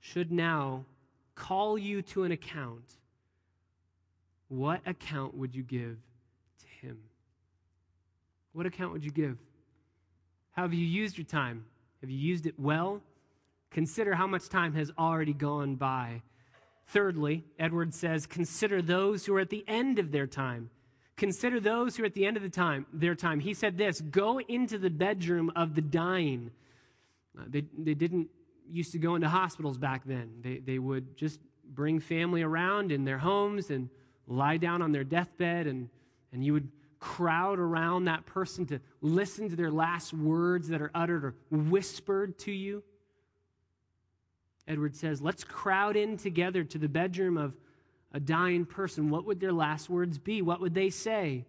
should 0.00 0.32
now 0.32 0.84
call 1.34 1.76
you 1.76 2.02
to 2.02 2.24
an 2.24 2.32
account, 2.32 2.84
what 4.48 4.80
account 4.86 5.36
would 5.36 5.54
you 5.54 5.62
give 5.62 5.98
to 6.60 6.86
him? 6.86 6.98
What 8.52 8.66
account 8.66 8.92
would 8.92 9.04
you 9.04 9.10
give? 9.10 9.38
How 10.52 10.62
have 10.62 10.74
you 10.74 10.86
used 10.86 11.18
your 11.18 11.24
time? 11.24 11.64
Have 12.00 12.10
you 12.10 12.18
used 12.18 12.46
it 12.46 12.58
well? 12.58 13.00
Consider 13.70 14.14
how 14.14 14.26
much 14.26 14.48
time 14.48 14.74
has 14.74 14.92
already 14.98 15.32
gone 15.32 15.74
by 15.74 16.22
Thirdly, 16.88 17.44
Edward 17.58 17.94
says, 17.94 18.26
consider 18.26 18.82
those 18.82 19.24
who 19.24 19.34
are 19.34 19.40
at 19.40 19.50
the 19.50 19.64
end 19.66 19.98
of 19.98 20.12
their 20.12 20.26
time. 20.26 20.70
Consider 21.16 21.60
those 21.60 21.96
who 21.96 22.02
are 22.02 22.06
at 22.06 22.14
the 22.14 22.26
end 22.26 22.36
of 22.36 22.42
the 22.42 22.48
time, 22.48 22.86
their 22.92 23.14
time. 23.14 23.40
He 23.40 23.54
said 23.54 23.78
this 23.78 24.00
go 24.00 24.40
into 24.40 24.78
the 24.78 24.90
bedroom 24.90 25.50
of 25.56 25.74
the 25.74 25.80
dying. 25.80 26.50
Uh, 27.38 27.44
they, 27.48 27.64
they 27.78 27.94
didn't 27.94 28.28
used 28.70 28.92
to 28.92 28.98
go 28.98 29.14
into 29.14 29.28
hospitals 29.28 29.78
back 29.78 30.02
then. 30.04 30.30
They, 30.40 30.58
they 30.58 30.78
would 30.78 31.16
just 31.16 31.40
bring 31.72 32.00
family 32.00 32.42
around 32.42 32.92
in 32.92 33.04
their 33.04 33.18
homes 33.18 33.70
and 33.70 33.88
lie 34.26 34.56
down 34.56 34.82
on 34.82 34.92
their 34.92 35.04
deathbed, 35.04 35.66
and, 35.66 35.88
and 36.32 36.44
you 36.44 36.52
would 36.52 36.68
crowd 36.98 37.58
around 37.58 38.04
that 38.04 38.24
person 38.24 38.64
to 38.64 38.80
listen 39.02 39.50
to 39.50 39.56
their 39.56 39.70
last 39.70 40.14
words 40.14 40.68
that 40.68 40.80
are 40.80 40.90
uttered 40.94 41.24
or 41.24 41.34
whispered 41.50 42.38
to 42.38 42.52
you. 42.52 42.82
Edward 44.66 44.96
says, 44.96 45.20
let's 45.20 45.44
crowd 45.44 45.96
in 45.96 46.16
together 46.16 46.64
to 46.64 46.78
the 46.78 46.88
bedroom 46.88 47.36
of 47.36 47.54
a 48.12 48.20
dying 48.20 48.64
person. 48.64 49.10
What 49.10 49.26
would 49.26 49.40
their 49.40 49.52
last 49.52 49.90
words 49.90 50.16
be? 50.16 50.40
What 50.40 50.60
would 50.62 50.74
they 50.74 50.88
say? 50.88 51.44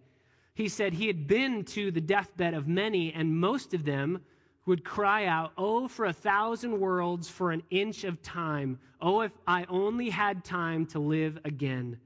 He 0.54 0.68
said 0.68 0.94
he 0.94 1.08
had 1.08 1.28
been 1.28 1.64
to 1.66 1.92
the 1.92 2.02
deathbed 2.02 2.54
of 2.54 2.68
many, 2.68 3.14
and 3.14 3.38
most 3.38 3.74
of 3.74 3.86
them 3.86 4.22
would 4.66 4.84
cry 4.84 5.26
out, 5.26 5.52
Oh, 5.58 5.88
for 5.88 6.06
a 6.06 6.14
thousand 6.14 6.80
worlds, 6.80 7.30
for 7.30 7.52
an 7.52 7.62
inch 7.70 8.04
of 8.04 8.22
time. 8.22 8.80
Oh, 9.02 9.22
if 9.22 9.32
I 9.48 9.66
only 9.70 10.10
had 10.10 10.44
time 10.44 10.86
to 10.88 11.00
live 11.00 11.40
again. 11.46 12.00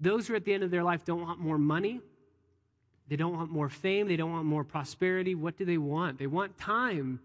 Those 0.00 0.26
who 0.26 0.34
are 0.34 0.36
at 0.36 0.44
the 0.44 0.54
end 0.54 0.62
of 0.62 0.70
their 0.70 0.84
life 0.84 1.04
don't 1.04 1.22
want 1.22 1.40
more 1.40 1.58
money. 1.58 2.00
They 3.08 3.16
don't 3.16 3.32
want 3.32 3.50
more 3.50 3.68
fame. 3.68 4.06
They 4.06 4.16
don't 4.16 4.30
want 4.30 4.44
more 4.44 4.64
prosperity. 4.64 5.34
What 5.34 5.56
do 5.56 5.64
they 5.64 5.78
want? 5.78 6.18
They 6.18 6.26
want 6.26 6.56
time, 6.58 7.20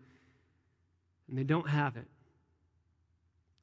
and 1.27 1.37
they 1.37 1.43
don't 1.43 1.69
have 1.69 1.97
it. 1.97 2.07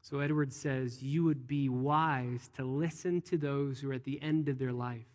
So 0.03 0.21
Edward 0.21 0.53
says, 0.53 1.03
You 1.03 1.25
would 1.25 1.47
be 1.47 1.69
wise 1.69 2.51
to 2.57 2.65
listen 2.65 3.21
to 3.23 3.37
those 3.37 3.81
who 3.81 3.91
are 3.91 3.95
at 3.95 4.05
the 4.05 4.21
end 4.23 4.49
of 4.49 4.59
their 4.59 4.73
life. 4.73 5.07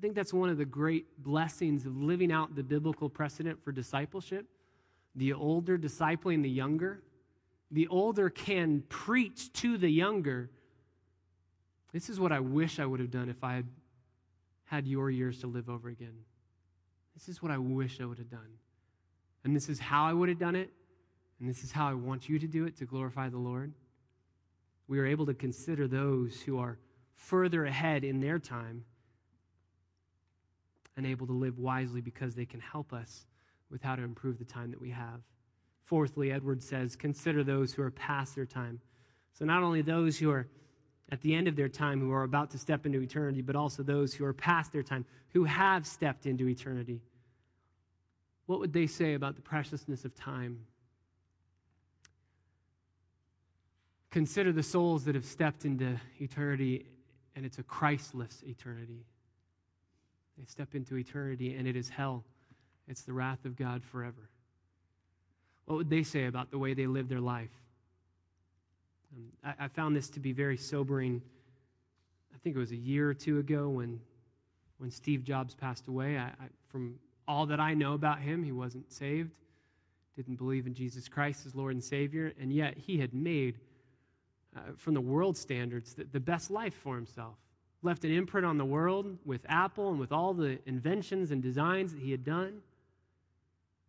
I 0.00 0.02
think 0.02 0.14
that's 0.14 0.32
one 0.32 0.48
of 0.48 0.56
the 0.56 0.64
great 0.64 1.22
blessings 1.22 1.84
of 1.84 1.94
living 1.94 2.32
out 2.32 2.54
the 2.56 2.62
biblical 2.62 3.10
precedent 3.10 3.62
for 3.62 3.70
discipleship. 3.70 4.46
The 5.14 5.34
older 5.34 5.76
discipling 5.76 6.42
the 6.42 6.48
younger. 6.48 7.02
The 7.70 7.86
older 7.88 8.30
can 8.30 8.82
preach 8.88 9.52
to 9.52 9.76
the 9.76 9.90
younger. 9.90 10.48
This 11.92 12.08
is 12.08 12.18
what 12.18 12.32
I 12.32 12.40
wish 12.40 12.80
I 12.80 12.86
would 12.86 12.98
have 12.98 13.10
done 13.10 13.28
if 13.28 13.44
I 13.44 13.56
had 13.56 13.66
had 14.64 14.86
your 14.86 15.10
years 15.10 15.42
to 15.42 15.48
live 15.48 15.68
over 15.68 15.90
again. 15.90 16.16
This 17.12 17.28
is 17.28 17.42
what 17.42 17.52
I 17.52 17.58
wish 17.58 18.00
I 18.00 18.06
would 18.06 18.16
have 18.16 18.30
done. 18.30 18.54
And 19.44 19.54
this 19.54 19.68
is 19.68 19.78
how 19.78 20.06
I 20.06 20.14
would 20.14 20.30
have 20.30 20.38
done 20.38 20.56
it. 20.56 20.70
And 21.40 21.46
this 21.46 21.62
is 21.62 21.72
how 21.72 21.86
I 21.86 21.92
want 21.92 22.26
you 22.26 22.38
to 22.38 22.46
do 22.46 22.64
it 22.64 22.74
to 22.78 22.86
glorify 22.86 23.28
the 23.28 23.36
Lord. 23.36 23.74
We 24.88 24.98
are 24.98 25.04
able 25.04 25.26
to 25.26 25.34
consider 25.34 25.86
those 25.86 26.40
who 26.40 26.58
are 26.58 26.78
further 27.16 27.66
ahead 27.66 28.02
in 28.02 28.20
their 28.20 28.38
time 28.38 28.84
and 30.96 31.06
able 31.06 31.26
to 31.26 31.32
live 31.32 31.58
wisely 31.58 32.00
because 32.00 32.34
they 32.34 32.44
can 32.44 32.60
help 32.60 32.92
us 32.92 33.26
with 33.70 33.82
how 33.82 33.96
to 33.96 34.02
improve 34.02 34.38
the 34.38 34.44
time 34.44 34.70
that 34.70 34.80
we 34.80 34.90
have. 34.90 35.20
Fourthly, 35.84 36.32
Edward 36.32 36.62
says, 36.62 36.96
consider 36.96 37.42
those 37.42 37.72
who 37.72 37.82
are 37.82 37.90
past 37.90 38.34
their 38.34 38.46
time. 38.46 38.80
So, 39.32 39.44
not 39.44 39.62
only 39.62 39.82
those 39.82 40.18
who 40.18 40.30
are 40.30 40.46
at 41.12 41.20
the 41.22 41.34
end 41.34 41.48
of 41.48 41.56
their 41.56 41.68
time, 41.68 42.00
who 42.00 42.12
are 42.12 42.22
about 42.22 42.50
to 42.50 42.58
step 42.58 42.86
into 42.86 43.00
eternity, 43.00 43.42
but 43.42 43.56
also 43.56 43.82
those 43.82 44.14
who 44.14 44.24
are 44.24 44.32
past 44.32 44.72
their 44.72 44.82
time, 44.82 45.04
who 45.30 45.44
have 45.44 45.86
stepped 45.86 46.26
into 46.26 46.48
eternity. 46.48 47.00
What 48.46 48.60
would 48.60 48.72
they 48.72 48.86
say 48.86 49.14
about 49.14 49.36
the 49.36 49.42
preciousness 49.42 50.04
of 50.04 50.14
time? 50.14 50.66
Consider 54.10 54.52
the 54.52 54.62
souls 54.62 55.04
that 55.04 55.14
have 55.14 55.24
stepped 55.24 55.64
into 55.64 56.00
eternity, 56.20 56.86
and 57.36 57.46
it's 57.46 57.58
a 57.58 57.62
Christless 57.62 58.42
eternity. 58.46 59.04
They 60.38 60.44
step 60.44 60.74
into 60.74 60.96
eternity, 60.96 61.54
and 61.54 61.66
it 61.66 61.76
is 61.76 61.88
hell. 61.88 62.24
It's 62.88 63.02
the 63.02 63.12
wrath 63.12 63.44
of 63.44 63.56
God 63.56 63.82
forever. 63.84 64.30
What 65.66 65.76
would 65.76 65.90
they 65.90 66.02
say 66.02 66.24
about 66.24 66.50
the 66.50 66.58
way 66.58 66.74
they 66.74 66.86
live 66.86 67.08
their 67.08 67.20
life? 67.20 67.50
Um, 69.16 69.26
I, 69.44 69.64
I, 69.64 69.68
found 69.68 69.94
this 69.94 70.08
to 70.10 70.20
be 70.20 70.32
very 70.32 70.56
sobering. 70.56 71.22
I 72.34 72.38
think 72.38 72.56
it 72.56 72.58
was 72.58 72.72
a 72.72 72.76
year 72.76 73.08
or 73.08 73.14
two 73.14 73.38
ago 73.38 73.68
when, 73.68 74.00
when 74.78 74.90
Steve 74.90 75.22
Jobs 75.22 75.54
passed 75.54 75.88
away. 75.88 76.18
I, 76.18 76.24
I, 76.24 76.48
from 76.68 76.98
all 77.28 77.46
that 77.46 77.60
I 77.60 77.74
know 77.74 77.94
about 77.94 78.18
him, 78.18 78.42
he 78.42 78.52
wasn't 78.52 78.90
saved, 78.92 79.36
didn't 80.16 80.36
believe 80.36 80.66
in 80.66 80.74
Jesus 80.74 81.08
Christ 81.08 81.46
as 81.46 81.54
Lord 81.54 81.74
and 81.74 81.84
Savior, 81.84 82.32
and 82.40 82.52
yet 82.52 82.76
he 82.76 82.98
had 82.98 83.14
made 83.14 83.58
uh, 84.56 84.60
from 84.76 84.94
the 84.94 85.00
world 85.00 85.36
standards, 85.36 85.94
the, 85.94 86.04
the 86.04 86.20
best 86.20 86.50
life 86.50 86.74
for 86.74 86.96
himself. 86.96 87.36
Left 87.82 88.04
an 88.04 88.12
imprint 88.12 88.46
on 88.46 88.58
the 88.58 88.64
world 88.64 89.18
with 89.24 89.40
Apple 89.48 89.90
and 89.90 89.98
with 89.98 90.12
all 90.12 90.34
the 90.34 90.58
inventions 90.66 91.30
and 91.30 91.42
designs 91.42 91.92
that 91.92 92.00
he 92.00 92.10
had 92.10 92.24
done. 92.24 92.60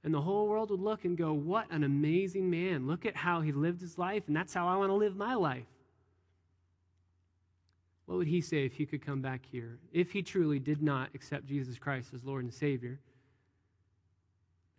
And 0.04 0.14
the 0.14 0.22
whole 0.22 0.48
world 0.48 0.72
would 0.72 0.80
look 0.80 1.06
and 1.06 1.18
go, 1.18 1.34
What 1.34 1.70
an 1.72 1.84
amazing 1.84 2.50
man. 2.50 2.88
Look 2.88 3.06
at 3.06 3.16
how 3.16 3.42
he 3.42 3.52
lived 3.52 3.82
his 3.82 3.98
life, 3.98 4.24
and 4.28 4.36
that's 4.36 4.54
how 4.54 4.68
I 4.68 4.78
want 4.78 4.90
to 4.90 4.96
live 4.96 5.16
my 5.16 5.36
life. 5.36 5.68
What 8.06 8.18
would 8.18 8.28
he 8.28 8.42
say 8.42 8.66
if 8.66 8.74
he 8.74 8.86
could 8.86 9.06
come 9.06 9.22
back 9.22 9.46
here? 9.52 9.78
If 9.94 10.12
he 10.12 10.22
truly 10.22 10.60
did 10.60 10.82
not 10.82 11.10
accept 11.14 11.46
Jesus 11.46 11.78
Christ 11.78 12.14
as 12.14 12.24
Lord 12.24 12.44
and 12.44 12.54
Savior, 12.54 13.00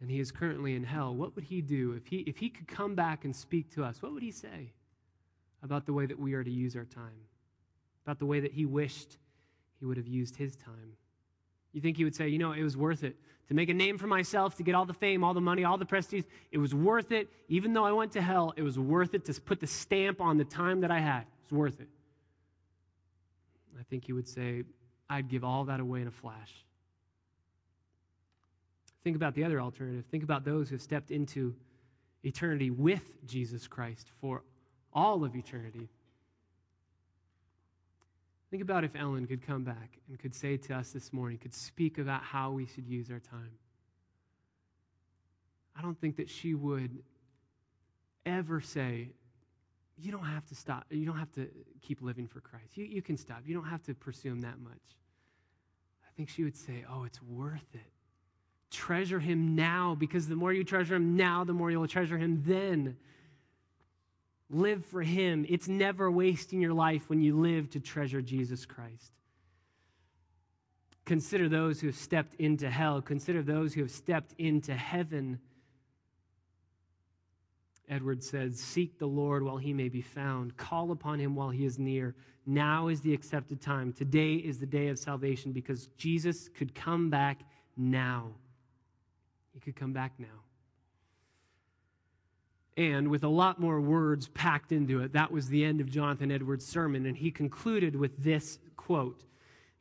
and 0.01 0.11
he 0.11 0.19
is 0.19 0.33
currently 0.33 0.75
in 0.75 0.85
hell, 0.85 1.15
what 1.15 1.35
would 1.37 1.45
he 1.45 1.61
do? 1.61 1.93
If 1.93 2.07
he, 2.07 2.19
if 2.21 2.39
he 2.39 2.51
could 2.51 2.67
come 2.67 2.95
back 2.95 3.25
and 3.25 3.35
speak 3.35 3.71
to 3.75 3.85
us, 3.85 4.03
what 4.03 4.13
would 4.13 4.23
he 4.23 4.33
say? 4.33 4.73
about 5.63 5.87
the 5.87 5.93
way 5.93 6.07
that 6.07 6.19
we 6.19 6.35
are 6.35 6.45
to 6.45 6.51
use 6.51 6.77
our 6.77 6.85
time, 6.85 7.27
about 8.05 8.19
the 8.19 8.27
way 8.27 8.41
that 8.41 8.53
he 8.53 8.67
wished 8.67 9.19
he 9.79 9.85
would 9.85 9.97
have 9.97 10.07
used 10.07 10.37
his 10.37 10.57
time. 10.57 10.97
You 11.73 11.81
think 11.81 11.97
he 11.97 12.05
would 12.05 12.15
say, 12.15 12.29
you 12.29 12.39
know, 12.39 12.53
it 12.53 12.63
was 12.63 12.77
worth 12.77 13.05
it 13.05 13.17
to 13.49 13.55
make 13.55 13.69
a 13.69 13.75
name 13.75 13.99
for 13.99 14.07
myself, 14.07 14.57
to 14.57 14.63
get 14.63 14.75
all 14.75 14.85
the 14.85 14.95
fame, 14.95 15.25
all 15.25 15.35
the 15.35 15.41
money, 15.41 15.65
all 15.65 15.79
the 15.79 15.87
prestige. 15.87 16.25
It 16.51 16.59
was 16.59 16.75
worth 16.75 17.13
it. 17.13 17.29
Even 17.49 17.73
though 17.73 17.85
I 17.85 17.93
went 17.93 18.13
to 18.13 18.23
hell, 18.23 18.55
it 18.57 18.63
was 18.63 18.79
worth 18.79 19.15
it 19.15 19.25
to 19.27 19.41
put 19.41 19.61
the 19.61 19.67
stamp 19.67 20.21
on 20.21 20.37
the 20.37 20.45
time 20.45 20.81
that 20.83 20.91
I 20.91 21.01
had. 21.01 21.25
It's 21.43 21.53
worth 21.53 21.81
it. 21.81 21.89
I 23.79 23.83
think 23.85 24.05
he 24.05 24.13
would 24.13 24.29
say, 24.29 24.63
I'd 25.11 25.29
give 25.29 25.45
all 25.45 25.65
that 25.65 25.81
away 25.81 26.03
in 26.03 26.07
a 26.07 26.13
flash. 26.13 26.65
Think 29.03 29.17
about 29.17 29.35
the 29.35 29.45
other 29.45 29.61
alternative. 29.61 30.05
Think 30.11 30.23
about 30.23 30.45
those 30.45 30.69
who 30.69 30.77
have 30.77 30.83
stepped 30.83 31.11
into 31.11 31.55
eternity 32.23 32.71
with 32.71 33.03
Jesus 33.27 33.67
Christ 33.67 34.09
for 34.21 34.43
all 34.93 35.25
of 35.25 35.35
eternity. 35.35 35.89
Think 38.53 38.63
about 38.63 38.85
if 38.85 38.95
Ellen 38.95 39.27
could 39.27 39.41
come 39.41 39.65
back 39.65 39.99
and 40.11 40.19
could 40.19 40.35
say 40.35 40.59
to 40.59 40.75
us 40.75 40.91
this 40.91 41.11
morning, 41.11 41.39
could 41.39 41.55
speak 41.55 41.97
about 41.97 42.23
how 42.23 42.51
we 42.51 42.67
should 42.67 42.87
use 42.87 43.11
our 43.11 43.19
time. 43.19 43.53
I 45.75 45.81
don't 45.81 45.99
think 45.99 46.17
that 46.17 46.29
she 46.29 46.53
would 46.53 47.03
ever 48.27 48.61
say, 48.61 49.09
you 49.97 50.13
don't 50.13 50.27
have 50.27 50.45
to 50.49 50.55
stop, 50.55 50.85
you 50.91 51.07
don't 51.07 51.17
have 51.17 51.33
to 51.33 51.49
keep 51.81 52.03
living 52.03 52.29
for 52.29 52.43
Christ. 52.43 52.77
You, 52.77 52.85
you 52.85 53.01
can 53.01 53.17
stop. 53.17 53.39
You 53.47 53.55
don't 53.55 53.65
have 53.65 53.83
to 53.85 53.95
pursue 53.95 54.29
him 54.29 54.43
that 54.43 54.61
much. 54.61 54.83
I 56.07 56.13
think 56.15 56.29
she 56.29 56.45
would 56.45 56.57
say, 56.57 56.85
oh, 56.93 57.05
it's 57.05 57.23
worth 57.23 57.65
it. 57.73 57.81
Treasure 58.71 59.19
him 59.19 59.57
now 59.57 59.97
because 59.99 60.29
the 60.29 60.37
more 60.37 60.53
you 60.53 60.63
treasure 60.63 60.97
him 60.97 61.17
now, 61.17 61.43
the 61.43 61.55
more 61.55 61.71
you'll 61.71 61.89
treasure 61.89 62.19
him 62.19 62.43
then. 62.45 62.99
Live 64.53 64.85
for 64.85 65.03
him. 65.03 65.47
It's 65.49 65.67
never 65.67 66.11
wasting 66.11 66.61
your 66.61 66.75
life 66.75 67.09
when 67.09 67.23
you 67.23 67.41
live 67.41 67.71
to 67.71 67.81
treasure 67.81 68.21
Jesus 68.21 68.67
Christ. 68.67 69.13
Consider 71.07 71.49
those 71.49 71.81
who 71.81 71.87
have 71.89 71.97
stepped 71.97 72.35
into 72.35 72.71
hell. 72.71 73.01
Consider 73.01 73.43
those 73.43 73.73
who 73.73 73.81
have 73.81 73.91
stepped 73.91 74.35
into 74.39 74.75
heaven. 74.75 75.41
Edward 77.89 78.23
says, 78.23 78.61
Seek 78.61 78.99
the 78.99 79.07
Lord 79.07 79.43
while 79.43 79.57
he 79.57 79.73
may 79.73 79.89
be 79.89 80.03
found. 80.03 80.57
Call 80.59 80.93
upon 80.93 81.19
him 81.19 81.35
while 81.35 81.51
he 81.51 81.65
is 81.65 81.79
near. 81.79 82.15
Now 82.45 82.89
is 82.89 83.01
the 83.01 83.15
accepted 83.15 83.61
time. 83.61 83.93
Today 83.93 84.35
is 84.35 84.59
the 84.59 84.67
day 84.67 84.89
of 84.89 84.99
salvation 84.99 85.53
because 85.53 85.89
Jesus 85.97 86.51
could 86.51 86.75
come 86.75 87.09
back 87.09 87.41
now. 87.77 88.33
He 89.55 89.61
could 89.61 89.77
come 89.77 89.93
back 89.93 90.13
now. 90.19 90.43
And 92.77 93.09
with 93.09 93.23
a 93.23 93.29
lot 93.29 93.61
more 93.61 93.81
words 93.81 94.29
packed 94.29 94.73
into 94.73 95.03
it, 95.03 95.13
that 95.13 95.31
was 95.31 95.49
the 95.49 95.65
end 95.65 95.81
of 95.81 95.91
Jonathan 95.91 96.31
Edwards' 96.31 96.67
sermon. 96.67 97.07
And 97.07 97.17
he 97.17 97.31
concluded 97.31 97.95
with 97.95 98.17
this 98.23 98.59
quote 98.77 99.25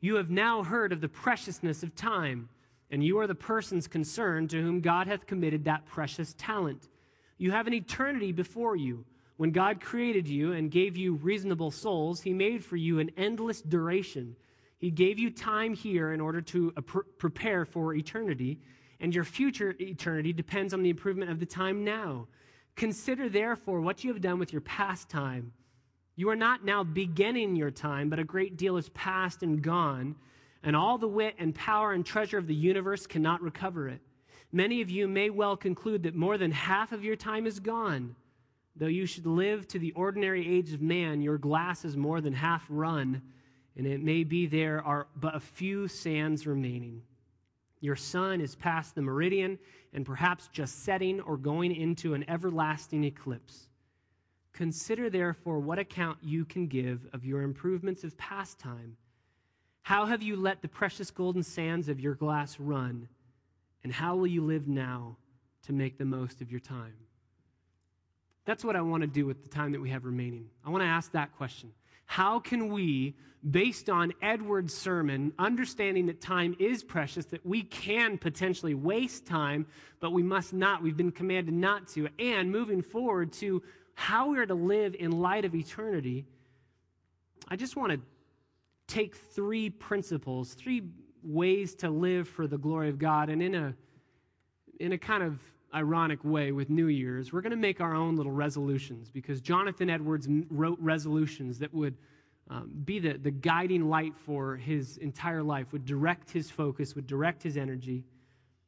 You 0.00 0.16
have 0.16 0.30
now 0.30 0.62
heard 0.62 0.92
of 0.92 1.00
the 1.00 1.08
preciousness 1.08 1.82
of 1.82 1.94
time, 1.94 2.48
and 2.90 3.02
you 3.02 3.18
are 3.18 3.26
the 3.26 3.34
persons 3.34 3.88
concerned 3.88 4.50
to 4.50 4.60
whom 4.60 4.80
God 4.80 5.06
hath 5.06 5.26
committed 5.26 5.64
that 5.64 5.86
precious 5.86 6.34
talent. 6.36 6.88
You 7.38 7.50
have 7.50 7.66
an 7.66 7.74
eternity 7.74 8.30
before 8.30 8.76
you. 8.76 9.04
When 9.38 9.50
God 9.50 9.80
created 9.80 10.28
you 10.28 10.52
and 10.52 10.70
gave 10.70 10.96
you 10.96 11.14
reasonable 11.14 11.70
souls, 11.70 12.20
He 12.20 12.34
made 12.34 12.62
for 12.62 12.76
you 12.76 12.98
an 12.98 13.10
endless 13.16 13.62
duration. 13.62 14.36
He 14.78 14.90
gave 14.90 15.18
you 15.18 15.30
time 15.30 15.74
here 15.74 16.12
in 16.12 16.20
order 16.20 16.40
to 16.42 16.72
prepare 17.18 17.64
for 17.64 17.94
eternity, 17.94 18.60
and 19.00 19.14
your 19.14 19.24
future 19.24 19.74
eternity 19.80 20.32
depends 20.32 20.74
on 20.74 20.82
the 20.82 20.90
improvement 20.90 21.30
of 21.30 21.40
the 21.40 21.46
time 21.46 21.84
now. 21.84 22.26
Consider, 22.76 23.28
therefore, 23.28 23.80
what 23.80 24.02
you 24.02 24.12
have 24.12 24.22
done 24.22 24.38
with 24.38 24.52
your 24.52 24.62
past 24.62 25.08
time. 25.08 25.52
You 26.16 26.28
are 26.30 26.36
not 26.36 26.64
now 26.64 26.84
beginning 26.84 27.56
your 27.56 27.70
time, 27.70 28.10
but 28.10 28.18
a 28.18 28.24
great 28.24 28.56
deal 28.56 28.76
is 28.76 28.88
past 28.90 29.42
and 29.42 29.62
gone, 29.62 30.16
and 30.62 30.76
all 30.76 30.98
the 30.98 31.08
wit 31.08 31.34
and 31.38 31.54
power 31.54 31.92
and 31.92 32.04
treasure 32.04 32.38
of 32.38 32.46
the 32.46 32.54
universe 32.54 33.06
cannot 33.06 33.42
recover 33.42 33.88
it. 33.88 34.00
Many 34.52 34.82
of 34.82 34.90
you 34.90 35.08
may 35.08 35.30
well 35.30 35.56
conclude 35.56 36.02
that 36.02 36.14
more 36.14 36.36
than 36.36 36.50
half 36.50 36.92
of 36.92 37.02
your 37.04 37.16
time 37.16 37.46
is 37.46 37.58
gone. 37.58 38.14
Though 38.76 38.86
you 38.86 39.06
should 39.06 39.26
live 39.26 39.66
to 39.68 39.78
the 39.78 39.92
ordinary 39.92 40.46
age 40.46 40.72
of 40.72 40.82
man, 40.82 41.22
your 41.22 41.38
glass 41.38 41.84
is 41.84 41.96
more 41.96 42.20
than 42.20 42.34
half 42.34 42.64
run, 42.68 43.22
and 43.76 43.86
it 43.86 44.02
may 44.02 44.24
be 44.24 44.46
there 44.46 44.82
are 44.84 45.06
but 45.16 45.34
a 45.34 45.40
few 45.40 45.88
sands 45.88 46.46
remaining. 46.46 47.02
Your 47.82 47.96
sun 47.96 48.40
is 48.40 48.54
past 48.54 48.94
the 48.94 49.02
meridian 49.02 49.58
and 49.92 50.06
perhaps 50.06 50.48
just 50.52 50.84
setting 50.84 51.20
or 51.20 51.36
going 51.36 51.74
into 51.74 52.14
an 52.14 52.24
everlasting 52.28 53.02
eclipse. 53.02 53.66
Consider 54.52 55.10
therefore 55.10 55.58
what 55.58 55.80
account 55.80 56.18
you 56.22 56.44
can 56.44 56.68
give 56.68 57.06
of 57.12 57.24
your 57.24 57.42
improvements 57.42 58.04
of 58.04 58.16
past 58.16 58.60
time. 58.60 58.96
How 59.82 60.06
have 60.06 60.22
you 60.22 60.36
let 60.36 60.62
the 60.62 60.68
precious 60.68 61.10
golden 61.10 61.42
sands 61.42 61.88
of 61.88 61.98
your 61.98 62.14
glass 62.14 62.60
run? 62.60 63.08
And 63.82 63.92
how 63.92 64.14
will 64.14 64.28
you 64.28 64.44
live 64.44 64.68
now 64.68 65.16
to 65.66 65.72
make 65.72 65.98
the 65.98 66.04
most 66.04 66.40
of 66.40 66.52
your 66.52 66.60
time? 66.60 66.94
That's 68.44 68.64
what 68.64 68.76
I 68.76 68.80
want 68.80 69.00
to 69.00 69.08
do 69.08 69.26
with 69.26 69.42
the 69.42 69.48
time 69.48 69.72
that 69.72 69.80
we 69.80 69.90
have 69.90 70.04
remaining. 70.04 70.48
I 70.64 70.70
want 70.70 70.82
to 70.82 70.88
ask 70.88 71.10
that 71.12 71.36
question. 71.36 71.72
How 72.06 72.38
can 72.38 72.72
we, 72.72 73.14
based 73.48 73.88
on 73.88 74.12
Edward's 74.20 74.74
sermon, 74.74 75.32
understanding 75.38 76.06
that 76.06 76.20
time 76.20 76.54
is 76.58 76.84
precious, 76.84 77.26
that 77.26 77.44
we 77.44 77.62
can 77.62 78.18
potentially 78.18 78.74
waste 78.74 79.26
time, 79.26 79.66
but 80.00 80.12
we 80.12 80.22
must 80.22 80.52
not, 80.52 80.82
we've 80.82 80.96
been 80.96 81.12
commanded 81.12 81.54
not 81.54 81.88
to, 81.88 82.08
and 82.18 82.50
moving 82.50 82.82
forward 82.82 83.32
to 83.34 83.62
how 83.94 84.30
we 84.30 84.38
are 84.38 84.46
to 84.46 84.54
live 84.54 84.94
in 84.98 85.10
light 85.10 85.44
of 85.44 85.54
eternity, 85.54 86.24
I 87.48 87.56
just 87.56 87.76
want 87.76 87.92
to 87.92 88.00
take 88.86 89.14
three 89.14 89.70
principles, 89.70 90.54
three 90.54 90.82
ways 91.22 91.74
to 91.76 91.90
live 91.90 92.28
for 92.28 92.46
the 92.46 92.58
glory 92.58 92.88
of 92.88 92.98
God. 92.98 93.28
And 93.28 93.42
in 93.42 93.54
a, 93.54 93.74
in 94.80 94.92
a 94.92 94.98
kind 94.98 95.22
of 95.22 95.38
ironic 95.74 96.24
way 96.24 96.52
with 96.52 96.70
New 96.70 96.86
Year's, 96.86 97.32
we're 97.32 97.40
going 97.40 97.50
to 97.50 97.56
make 97.56 97.80
our 97.80 97.94
own 97.94 98.16
little 98.16 98.32
resolutions 98.32 99.10
because 99.10 99.40
Jonathan 99.40 99.90
Edwards 99.90 100.28
wrote 100.50 100.78
resolutions 100.80 101.58
that 101.60 101.72
would 101.72 101.96
um, 102.50 102.70
be 102.84 102.98
the, 102.98 103.14
the 103.14 103.30
guiding 103.30 103.88
light 103.88 104.14
for 104.26 104.56
his 104.56 104.98
entire 104.98 105.42
life, 105.42 105.72
would 105.72 105.84
direct 105.84 106.30
his 106.30 106.50
focus, 106.50 106.94
would 106.94 107.06
direct 107.06 107.42
his 107.42 107.56
energy. 107.56 108.04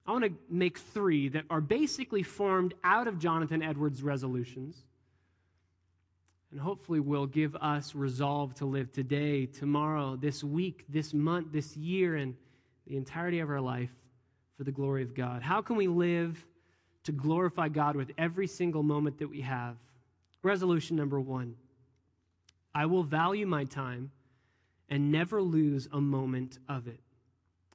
I 0.07 0.13
want 0.13 0.25
to 0.25 0.33
make 0.49 0.79
three 0.79 1.29
that 1.31 1.45
are 1.51 1.61
basically 1.61 2.23
formed 2.23 2.75
out 2.85 3.09
of 3.09 3.19
Jonathan 3.19 3.63
Edwards' 3.63 4.03
resolutions 4.03 4.77
and 6.51 6.61
hopefully 6.61 7.01
will 7.01 7.27
give 7.27 7.57
us 7.57 7.95
resolve 7.95 8.55
to 8.55 8.65
live 8.65 8.93
today, 8.93 9.47
tomorrow, 9.47 10.15
this 10.15 10.45
week, 10.45 10.85
this 10.89 11.13
month, 11.13 11.49
this 11.51 11.77
year, 11.77 12.17
and 12.17 12.37
the 12.87 12.97
entirety 12.97 13.41
of 13.41 13.51
our 13.51 13.61
life 13.61 13.91
for 14.57 14.65
the 14.65 14.73
glory 14.73 15.03
of 15.03 15.15
God? 15.15 15.43
How 15.43 15.63
can 15.63 15.77
we 15.77 15.89
live 15.89 16.45
to 17.05 17.13
glorify 17.13 17.69
God 17.69 17.97
with 17.97 18.11
every 18.19 18.47
single 18.47 18.83
moment 18.83 19.19
that 19.19 19.29
we 19.29 19.43
have? 19.43 19.77
Resolution 20.43 20.97
number 20.97 21.21
one 21.21 21.57
I 22.75 22.87
will 22.87 23.05
value 23.05 23.47
my 23.47 23.65
time 23.65 24.11
and 24.89 25.11
never 25.11 25.41
lose 25.41 25.89
a 25.93 26.01
moment 26.01 26.59
of 26.69 26.89
it. 26.89 27.01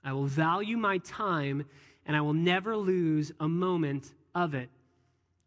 I 0.04 0.14
will 0.14 0.26
value 0.26 0.78
my 0.78 1.00
time 1.00 1.66
and 2.06 2.16
I 2.16 2.22
will 2.22 2.34
never 2.34 2.76
lose 2.76 3.32
a 3.40 3.48
moment 3.48 4.14
of 4.36 4.54
it. 4.54 4.70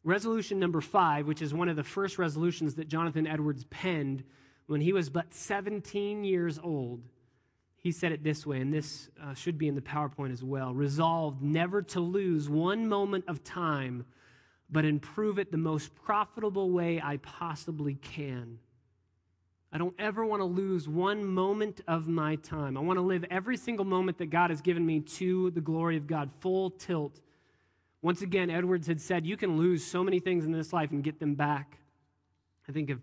Resolution 0.05 0.59
number 0.59 0.81
five, 0.81 1.27
which 1.27 1.42
is 1.42 1.55
one 1.55 1.68
of 1.68 1.77
the 1.77 1.85
first 1.85 2.18
resolutions 2.18 2.75
that 2.75 2.88
Jonathan 2.88 3.27
Edwards 3.27 3.64
penned 3.71 4.25
when 4.66 4.81
he 4.81 4.92
was 4.92 5.11
but 5.11 5.33
17 5.33 6.25
years 6.25 6.59
old, 6.59 7.03
he 7.83 7.90
said 7.90 8.12
it 8.12 8.23
this 8.23 8.47
way, 8.47 8.61
and 8.61 8.73
this 8.73 9.11
uh, 9.21 9.35
should 9.35 9.59
be 9.59 9.66
in 9.66 9.75
the 9.75 9.81
PowerPoint 9.81 10.33
as 10.33 10.45
well 10.45 10.73
resolved 10.73 11.42
never 11.42 11.83
to 11.83 11.99
lose 11.99 12.49
one 12.49 12.88
moment 12.88 13.25
of 13.27 13.42
time, 13.42 14.05
but 14.71 14.85
improve 14.85 15.40
it 15.40 15.51
the 15.51 15.59
most 15.59 15.92
profitable 15.97 16.71
way 16.71 17.01
I 17.03 17.16
possibly 17.16 17.95
can. 17.97 18.61
I 19.73 19.79
don't 19.79 19.95
ever 19.99 20.25
want 20.25 20.40
to 20.40 20.45
lose 20.45 20.88
one 20.88 21.25
moment 21.25 21.81
of 21.88 22.07
my 22.07 22.37
time. 22.37 22.77
I 22.77 22.81
want 22.81 22.99
to 22.99 23.03
live 23.03 23.25
every 23.31 23.57
single 23.57 23.85
moment 23.85 24.18
that 24.18 24.27
God 24.27 24.51
has 24.51 24.61
given 24.61 24.87
me 24.87 25.01
to 25.01 25.51
the 25.51 25.61
glory 25.61 25.97
of 25.97 26.07
God, 26.07 26.31
full 26.40 26.71
tilt. 26.71 27.21
Once 28.01 28.23
again, 28.23 28.49
Edwards 28.49 28.87
had 28.87 29.01
said, 29.01 29.27
You 29.27 29.37
can 29.37 29.57
lose 29.57 29.85
so 29.85 30.05
many 30.05 30.21
things 30.21 30.45
in 30.45 30.53
this 30.53 30.73
life 30.73 30.92
and 30.92 31.03
get 31.03 31.18
them 31.18 31.35
back. 31.35 31.79
I 32.68 32.73
think 32.73 32.90
of 32.90 33.01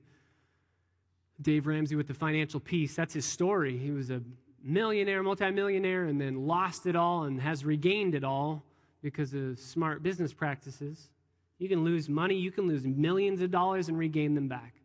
Dave 1.42 1.68
Ramsey 1.68 1.98
with 1.98 2.08
the 2.08 2.14
financial 2.14 2.62
peace. 2.62 2.96
That's 2.96 3.14
his 3.14 3.26
story. 3.26 3.78
He 3.78 3.92
was 3.92 4.10
a 4.10 4.22
millionaire, 4.64 5.24
multimillionaire, 5.24 6.06
and 6.06 6.20
then 6.20 6.48
lost 6.48 6.86
it 6.86 6.96
all 6.96 7.24
and 7.24 7.42
has 7.42 7.66
regained 7.66 8.16
it 8.16 8.24
all 8.24 8.64
because 9.02 9.34
of 9.34 9.60
smart 9.60 10.04
business 10.04 10.34
practices. 10.34 11.10
You 11.58 11.70
can 11.70 11.84
lose 11.84 12.10
money, 12.10 12.36
you 12.36 12.52
can 12.52 12.68
lose 12.68 12.86
millions 12.86 13.42
of 13.42 13.52
dollars 13.52 13.90
and 13.90 13.98
regain 13.98 14.36
them 14.36 14.48
back. 14.48 14.76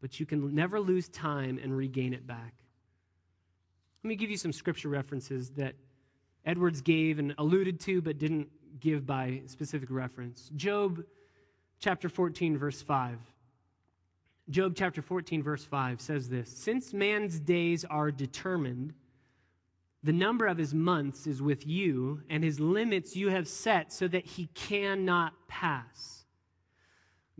But 0.00 0.20
you 0.20 0.26
can 0.26 0.54
never 0.54 0.78
lose 0.78 1.08
time 1.08 1.58
and 1.62 1.76
regain 1.76 2.12
it 2.12 2.26
back. 2.26 2.54
Let 4.04 4.08
me 4.08 4.16
give 4.16 4.30
you 4.30 4.36
some 4.36 4.52
scripture 4.52 4.88
references 4.88 5.50
that 5.50 5.74
Edwards 6.44 6.80
gave 6.80 7.18
and 7.18 7.34
alluded 7.38 7.80
to, 7.80 8.00
but 8.00 8.18
didn't 8.18 8.48
give 8.78 9.06
by 9.06 9.42
specific 9.46 9.88
reference. 9.90 10.50
Job 10.54 11.02
chapter 11.80 12.08
14, 12.08 12.56
verse 12.56 12.82
5. 12.82 13.18
Job 14.48 14.74
chapter 14.76 15.02
14, 15.02 15.42
verse 15.42 15.64
5 15.64 16.00
says 16.00 16.28
this 16.28 16.48
Since 16.48 16.92
man's 16.92 17.40
days 17.40 17.84
are 17.84 18.12
determined, 18.12 18.94
the 20.04 20.12
number 20.12 20.46
of 20.46 20.56
his 20.56 20.72
months 20.72 21.26
is 21.26 21.42
with 21.42 21.66
you, 21.66 22.22
and 22.30 22.44
his 22.44 22.60
limits 22.60 23.16
you 23.16 23.30
have 23.30 23.48
set 23.48 23.92
so 23.92 24.06
that 24.06 24.24
he 24.24 24.46
cannot 24.54 25.32
pass. 25.48 26.24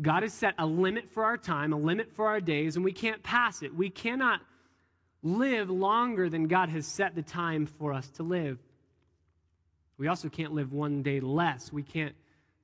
God 0.03 0.25
has 0.25 0.33
set 0.35 0.55
a 0.59 0.67
limit 0.67 1.09
for 1.09 1.25
our 1.25 1.37
time, 1.37 1.73
a 1.73 1.77
limit 1.77 2.13
for 2.13 2.27
our 2.27 2.41
days, 2.41 2.75
and 2.75 2.85
we 2.85 2.93
can't 2.93 3.23
pass 3.23 3.63
it. 3.63 3.75
We 3.75 3.89
cannot 3.89 4.41
live 5.23 5.71
longer 5.71 6.29
than 6.29 6.49
God 6.49 6.69
has 6.71 6.87
set 6.87 7.15
the 7.15 7.23
time 7.23 7.67
for 7.67 7.93
us 7.93 8.09
to 8.11 8.25
live. 8.25 8.59
We 9.97 10.09
also 10.09 10.29
can't 10.29 10.53
live 10.53 10.73
one 10.73 11.03
day 11.03 11.21
less. 11.21 11.73
We 11.73 11.83
can't 11.83 12.15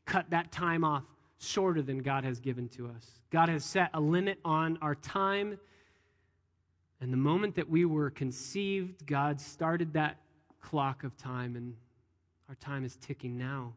cut 0.04 0.30
that 0.30 0.50
time 0.50 0.82
off 0.84 1.04
shorter 1.42 1.82
than 1.82 1.98
God 1.98 2.24
has 2.24 2.40
given 2.40 2.68
to 2.70 2.88
us. 2.88 3.20
God 3.30 3.48
has 3.48 3.64
set 3.64 3.90
a 3.94 4.00
limit 4.00 4.38
on 4.44 4.78
our 4.80 4.94
time. 4.94 5.58
And 7.00 7.12
the 7.12 7.18
moment 7.18 7.56
that 7.56 7.68
we 7.68 7.84
were 7.84 8.10
conceived, 8.10 9.06
God 9.06 9.40
started 9.40 9.92
that 9.94 10.18
clock 10.60 11.02
of 11.02 11.16
time, 11.16 11.56
and 11.56 11.74
our 12.48 12.54
time 12.56 12.84
is 12.84 12.96
ticking 12.96 13.36
now. 13.36 13.72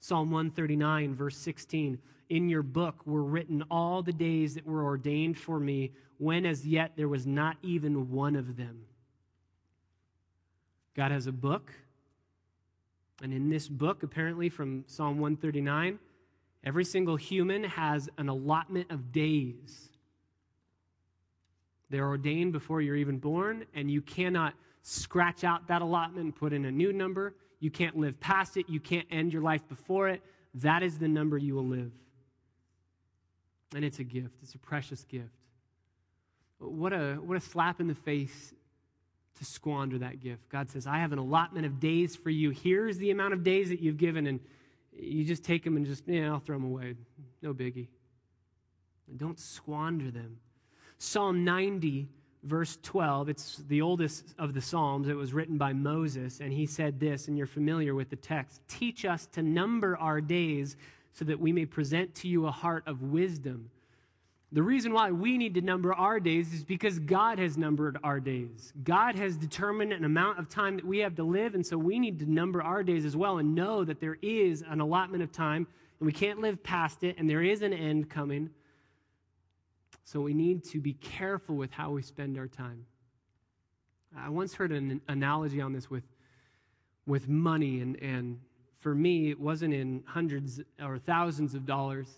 Psalm 0.00 0.30
139, 0.30 1.14
verse 1.14 1.36
16 1.36 1.98
In 2.28 2.48
your 2.48 2.62
book 2.62 3.06
were 3.06 3.22
written 3.22 3.62
all 3.70 4.02
the 4.02 4.12
days 4.12 4.54
that 4.54 4.66
were 4.66 4.84
ordained 4.84 5.38
for 5.38 5.60
me, 5.60 5.92
when 6.18 6.44
as 6.44 6.66
yet 6.66 6.92
there 6.96 7.08
was 7.08 7.26
not 7.26 7.56
even 7.62 8.10
one 8.10 8.34
of 8.34 8.56
them. 8.56 8.84
God 10.96 11.12
has 11.12 11.28
a 11.28 11.32
book, 11.32 11.72
and 13.22 13.32
in 13.32 13.48
this 13.48 13.68
book, 13.68 14.02
apparently 14.02 14.48
from 14.48 14.82
Psalm 14.88 15.20
139, 15.20 16.00
every 16.64 16.84
single 16.84 17.16
human 17.16 17.64
has 17.64 18.08
an 18.18 18.28
allotment 18.28 18.90
of 18.90 19.12
days. 19.12 19.88
They're 21.90 22.06
ordained 22.06 22.52
before 22.52 22.82
you're 22.82 22.96
even 22.96 23.18
born, 23.18 23.64
and 23.74 23.90
you 23.90 24.02
cannot 24.02 24.54
scratch 24.82 25.44
out 25.44 25.68
that 25.68 25.82
allotment 25.82 26.24
and 26.24 26.36
put 26.36 26.52
in 26.52 26.64
a 26.64 26.70
new 26.70 26.92
number. 26.92 27.34
You 27.60 27.70
can't 27.70 27.96
live 27.96 28.20
past 28.20 28.56
it. 28.56 28.68
You 28.68 28.80
can't 28.80 29.06
end 29.10 29.32
your 29.32 29.42
life 29.42 29.66
before 29.68 30.08
it. 30.08 30.22
That 30.54 30.82
is 30.82 30.98
the 30.98 31.08
number 31.08 31.38
you 31.38 31.54
will 31.54 31.66
live. 31.66 31.92
And 33.74 33.84
it's 33.84 33.98
a 33.98 34.04
gift, 34.04 34.34
it's 34.42 34.54
a 34.54 34.58
precious 34.58 35.04
gift. 35.04 35.28
What 36.58 36.92
a, 36.92 37.14
what 37.14 37.36
a 37.36 37.40
slap 37.40 37.80
in 37.80 37.86
the 37.86 37.94
face 37.94 38.52
to 39.38 39.44
squander 39.44 39.98
that 39.98 40.20
gift. 40.20 40.48
God 40.48 40.70
says, 40.70 40.86
I 40.86 40.98
have 40.98 41.12
an 41.12 41.18
allotment 41.18 41.66
of 41.66 41.78
days 41.78 42.16
for 42.16 42.30
you. 42.30 42.50
Here's 42.50 42.98
the 42.98 43.10
amount 43.10 43.34
of 43.34 43.44
days 43.44 43.68
that 43.68 43.80
you've 43.80 43.96
given, 43.96 44.26
and 44.26 44.40
you 44.98 45.24
just 45.24 45.44
take 45.44 45.64
them 45.64 45.76
and 45.76 45.86
just, 45.86 46.04
yeah, 46.06 46.32
I'll 46.32 46.40
throw 46.40 46.56
them 46.56 46.66
away. 46.66 46.94
No 47.42 47.54
biggie. 47.54 47.88
And 49.08 49.18
don't 49.18 49.38
squander 49.38 50.10
them. 50.10 50.38
Psalm 50.98 51.44
90 51.44 52.08
verse 52.44 52.78
12. 52.82 53.28
It's 53.28 53.62
the 53.68 53.82
oldest 53.82 54.34
of 54.38 54.54
the 54.54 54.60
Psalms. 54.60 55.08
It 55.08 55.16
was 55.16 55.32
written 55.32 55.58
by 55.58 55.72
Moses, 55.72 56.40
and 56.40 56.52
he 56.52 56.66
said 56.66 57.00
this, 57.00 57.28
and 57.28 57.36
you're 57.36 57.46
familiar 57.46 57.94
with 57.94 58.10
the 58.10 58.16
text 58.16 58.60
Teach 58.68 59.04
us 59.04 59.26
to 59.32 59.42
number 59.42 59.96
our 59.96 60.20
days 60.20 60.76
so 61.12 61.24
that 61.24 61.38
we 61.38 61.52
may 61.52 61.66
present 61.66 62.14
to 62.16 62.28
you 62.28 62.46
a 62.46 62.50
heart 62.50 62.84
of 62.86 63.02
wisdom. 63.02 63.70
The 64.50 64.62
reason 64.62 64.94
why 64.94 65.10
we 65.10 65.36
need 65.36 65.54
to 65.54 65.60
number 65.60 65.92
our 65.92 66.18
days 66.18 66.54
is 66.54 66.64
because 66.64 66.98
God 66.98 67.38
has 67.38 67.58
numbered 67.58 67.98
our 68.02 68.18
days. 68.18 68.72
God 68.82 69.14
has 69.16 69.36
determined 69.36 69.92
an 69.92 70.04
amount 70.04 70.38
of 70.38 70.48
time 70.48 70.76
that 70.76 70.86
we 70.86 70.98
have 70.98 71.14
to 71.16 71.22
live, 71.22 71.54
and 71.54 71.64
so 71.64 71.76
we 71.76 71.98
need 71.98 72.18
to 72.20 72.30
number 72.30 72.62
our 72.62 72.82
days 72.82 73.04
as 73.04 73.14
well 73.14 73.38
and 73.38 73.54
know 73.54 73.84
that 73.84 74.00
there 74.00 74.16
is 74.22 74.64
an 74.66 74.80
allotment 74.80 75.22
of 75.22 75.30
time, 75.30 75.66
and 76.00 76.06
we 76.06 76.12
can't 76.12 76.40
live 76.40 76.62
past 76.62 77.04
it, 77.04 77.16
and 77.18 77.28
there 77.28 77.42
is 77.42 77.60
an 77.60 77.74
end 77.74 78.08
coming. 78.08 78.48
So 80.04 80.20
we 80.22 80.32
need 80.32 80.64
to 80.64 80.80
be 80.80 80.94
careful 80.94 81.54
with 81.54 81.70
how 81.70 81.90
we 81.90 82.00
spend 82.00 82.38
our 82.38 82.48
time. 82.48 82.86
I 84.16 84.30
once 84.30 84.54
heard 84.54 84.72
an 84.72 85.02
analogy 85.08 85.60
on 85.60 85.74
this 85.74 85.90
with, 85.90 86.04
with 87.06 87.28
money, 87.28 87.82
and, 87.82 87.96
and 88.02 88.40
for 88.78 88.94
me, 88.94 89.28
it 89.28 89.38
wasn't 89.38 89.74
in 89.74 90.02
hundreds 90.06 90.62
or 90.82 90.98
thousands 90.98 91.54
of 91.54 91.66
dollars. 91.66 92.08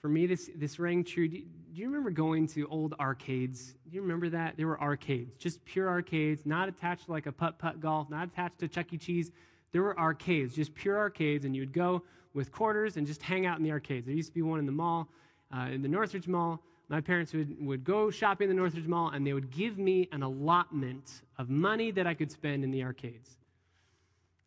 For 0.00 0.08
me, 0.08 0.26
this, 0.26 0.50
this 0.54 0.78
rang 0.78 1.04
true. 1.04 1.28
Do, 1.28 1.38
do 1.38 1.80
you 1.80 1.86
remember 1.86 2.10
going 2.10 2.46
to 2.48 2.66
old 2.68 2.94
arcades? 3.00 3.74
Do 3.88 3.96
you 3.96 4.02
remember 4.02 4.28
that? 4.30 4.56
There 4.56 4.66
were 4.66 4.80
arcades, 4.80 5.34
just 5.36 5.64
pure 5.64 5.88
arcades, 5.88 6.46
not 6.46 6.68
attached 6.68 7.08
like 7.08 7.26
a 7.26 7.32
putt 7.32 7.58
putt 7.58 7.80
golf, 7.80 8.08
not 8.10 8.28
attached 8.28 8.58
to 8.60 8.68
Chuck 8.68 8.92
E. 8.92 8.98
Cheese. 8.98 9.32
There 9.72 9.82
were 9.82 9.98
arcades, 9.98 10.54
just 10.54 10.74
pure 10.74 10.96
arcades, 10.96 11.44
and 11.44 11.54
you 11.54 11.62
would 11.62 11.72
go 11.72 12.02
with 12.32 12.52
quarters 12.52 12.96
and 12.96 13.06
just 13.06 13.22
hang 13.22 13.44
out 13.44 13.58
in 13.58 13.64
the 13.64 13.72
arcades. 13.72 14.06
There 14.06 14.14
used 14.14 14.28
to 14.28 14.34
be 14.34 14.42
one 14.42 14.58
in 14.58 14.66
the 14.66 14.72
mall, 14.72 15.08
uh, 15.54 15.68
in 15.70 15.82
the 15.82 15.88
Northridge 15.88 16.28
Mall 16.28 16.62
my 16.88 17.00
parents 17.00 17.32
would, 17.34 17.64
would 17.64 17.84
go 17.84 18.10
shopping 18.10 18.48
in 18.48 18.56
the 18.56 18.60
Northridge 18.60 18.86
Mall 18.86 19.10
and 19.10 19.26
they 19.26 19.34
would 19.34 19.50
give 19.50 19.78
me 19.78 20.08
an 20.12 20.22
allotment 20.22 21.22
of 21.36 21.50
money 21.50 21.90
that 21.90 22.06
I 22.06 22.14
could 22.14 22.30
spend 22.30 22.64
in 22.64 22.70
the 22.70 22.82
arcades. 22.82 23.36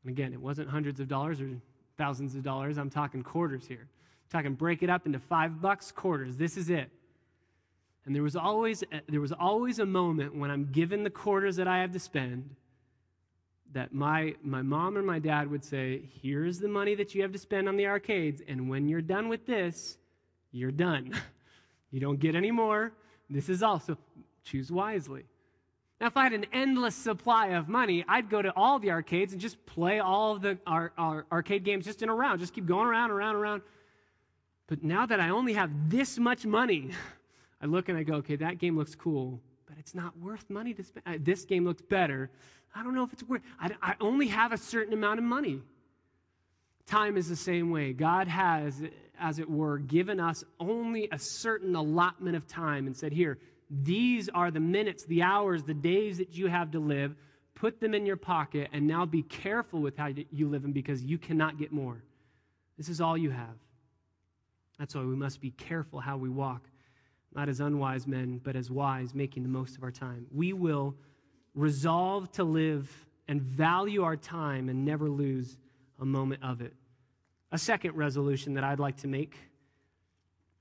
And 0.04 0.12
again, 0.12 0.34
it 0.34 0.42
wasn't 0.42 0.70
hundreds 0.70 1.00
of 1.00 1.08
dollars 1.08 1.40
or 1.40 1.50
thousands 1.98 2.36
of 2.36 2.44
dollars. 2.44 2.78
I'm 2.78 2.90
talking 2.90 3.22
quarters 3.22 3.68
here. 3.68 3.88
I'm 4.32 4.40
talking 4.40 4.56
break 4.56 4.82
it 4.82 4.90
up 4.90 5.06
into 5.06 5.20
five 5.20 5.62
bucks 5.62 5.92
quarters. 5.92 6.38
This 6.38 6.56
is 6.56 6.70
it. 6.70 6.90
And 8.06 8.16
there 8.16 8.24
was 8.24 8.36
always 8.36 8.84
there 9.10 9.22
was 9.22 9.34
always 9.34 9.80
a 9.80 9.86
moment 9.86 10.36
when 10.36 10.50
I'm 10.50 10.72
given 10.72 11.04
the 11.04 11.10
quarters 11.10 11.58
that 11.58 11.68
I 11.68 11.80
have 11.80 11.92
to 11.92 12.00
spend 12.00 12.56
that 13.74 13.94
my 13.94 14.36
my 14.44 14.62
mom 14.62 14.98
or 14.98 15.02
my 15.02 15.20
dad 15.20 15.50
would 15.52 15.64
say, 15.64 16.10
"Here's 16.22 16.60
the 16.60 16.68
money 16.68 16.96
that 16.96 17.14
you 17.14 17.22
have 17.22 17.32
to 17.34 17.38
spend 17.38 17.68
on 17.68 17.76
the 17.76 17.88
arcades, 17.88 18.42
and 18.48 18.70
when 18.70 18.88
you're 18.88 19.02
done 19.02 19.28
with 19.28 19.46
this, 19.46 19.98
you're 20.52 20.72
done." 20.72 21.14
You 21.94 22.00
don't 22.00 22.22
get 22.22 22.36
any 22.36 22.52
more. 22.52 22.94
This 23.30 23.50
is 23.50 23.62
also 23.62 23.98
choose 24.46 24.72
wisely. 24.72 25.26
Now, 26.00 26.08
if 26.08 26.16
I 26.16 26.24
had 26.24 26.32
an 26.32 26.46
endless 26.54 26.96
supply 26.96 27.48
of 27.48 27.68
money, 27.68 28.06
I'd 28.08 28.30
go 28.30 28.42
to 28.42 28.50
all 28.56 28.80
the 28.80 28.92
arcades 28.92 29.34
and 29.34 29.42
just 29.42 29.66
play 29.66 30.00
all 30.00 30.34
of 30.34 30.42
the 30.42 30.58
our, 30.66 30.94
our 30.98 31.26
arcade 31.30 31.66
games 31.66 31.84
just 31.84 32.02
in 32.02 32.08
a 32.08 32.16
round, 32.16 32.40
just 32.40 32.54
keep 32.54 32.66
going 32.66 32.88
around, 32.88 33.12
around, 33.12 33.36
around. 33.36 33.62
But 34.72 34.86
now 34.86 35.06
that 35.06 35.20
I 35.20 35.32
only 35.32 35.52
have 35.52 35.70
this 35.90 36.18
much 36.18 36.46
money, 36.46 36.92
I 37.62 37.66
look 37.66 37.90
and 37.90 37.98
I 37.98 38.04
go, 38.04 38.14
okay, 38.14 38.38
that 38.38 38.58
game 38.58 38.78
looks 38.78 38.96
cool, 38.96 39.42
but 39.68 39.78
it's 39.78 39.94
not 39.94 40.18
worth 40.18 40.50
money 40.50 40.74
to 40.74 40.82
spend. 40.82 41.06
Uh, 41.06 41.18
this 41.20 41.44
game 41.44 41.66
looks 41.66 41.82
better. 41.82 42.32
I 42.74 42.82
don't 42.82 42.96
know 42.96 43.04
if 43.04 43.12
it's 43.12 43.22
worth. 43.24 43.42
I, 43.60 43.72
I 43.82 43.96
only 44.00 44.28
have 44.28 44.54
a 44.54 44.58
certain 44.58 44.94
amount 44.94 45.20
of 45.20 45.26
money. 45.26 45.60
Time 46.86 47.18
is 47.18 47.28
the 47.28 47.36
same 47.36 47.70
way. 47.70 47.92
God 47.92 48.30
has 48.30 48.82
as 49.20 49.40
it 49.40 49.50
were, 49.50 49.78
given 49.78 50.22
us 50.22 50.42
only 50.58 51.10
a 51.12 51.20
certain 51.20 51.76
allotment 51.76 52.38
of 52.38 52.48
time 52.48 52.88
and 52.88 52.96
said, 52.96 53.12
Here, 53.12 53.40
these 53.70 54.30
are 54.30 54.52
the 54.52 54.62
minutes, 54.62 55.04
the 55.04 55.22
hours, 55.22 55.64
the 55.64 55.74
days 55.74 56.18
that 56.20 56.34
you 56.34 56.48
have 56.48 56.72
to 56.72 56.80
live. 56.80 57.14
Put 57.56 57.82
them 57.82 57.94
in 57.94 58.06
your 58.06 58.16
pocket 58.16 58.70
and 58.72 58.88
now 58.88 59.06
be 59.06 59.24
careful 59.24 59.82
with 59.82 59.98
how 59.98 60.12
you 60.32 60.48
live 60.48 60.62
them 60.62 60.72
because 60.72 61.04
you 61.04 61.18
cannot 61.18 61.60
get 61.60 61.74
more. 61.74 62.02
This 62.78 62.88
is 62.88 63.02
all 63.02 63.18
you 63.18 63.32
have. 63.32 63.58
That's 64.82 64.96
why 64.96 65.04
we 65.04 65.16
must 65.16 65.40
be 65.42 65.52
careful 65.52 66.00
how 66.00 66.18
we 66.18 66.28
walk, 66.28 66.68
not 67.36 67.48
as 67.48 67.60
unwise 67.60 68.08
men, 68.08 68.42
but 68.44 68.56
as 68.56 68.72
wise, 68.72 69.14
making 69.14 69.44
the 69.44 69.50
most 69.50 69.78
of 69.78 69.84
our 69.84 69.92
time. 69.92 70.26
We 70.34 70.54
will 70.54 70.96
resolve 71.54 72.32
to 72.32 72.44
live 72.44 72.92
and 73.28 73.40
value 73.40 74.02
our 74.02 74.16
time 74.16 74.70
and 74.70 74.84
never 74.84 75.08
lose 75.08 75.60
a 76.00 76.06
moment 76.06 76.42
of 76.42 76.62
it. 76.62 76.74
A 77.52 77.60
second 77.60 77.96
resolution 77.96 78.56
that 78.56 78.64
I'd 78.64 78.80
like 78.80 78.98
to 79.02 79.08
make. 79.08 79.36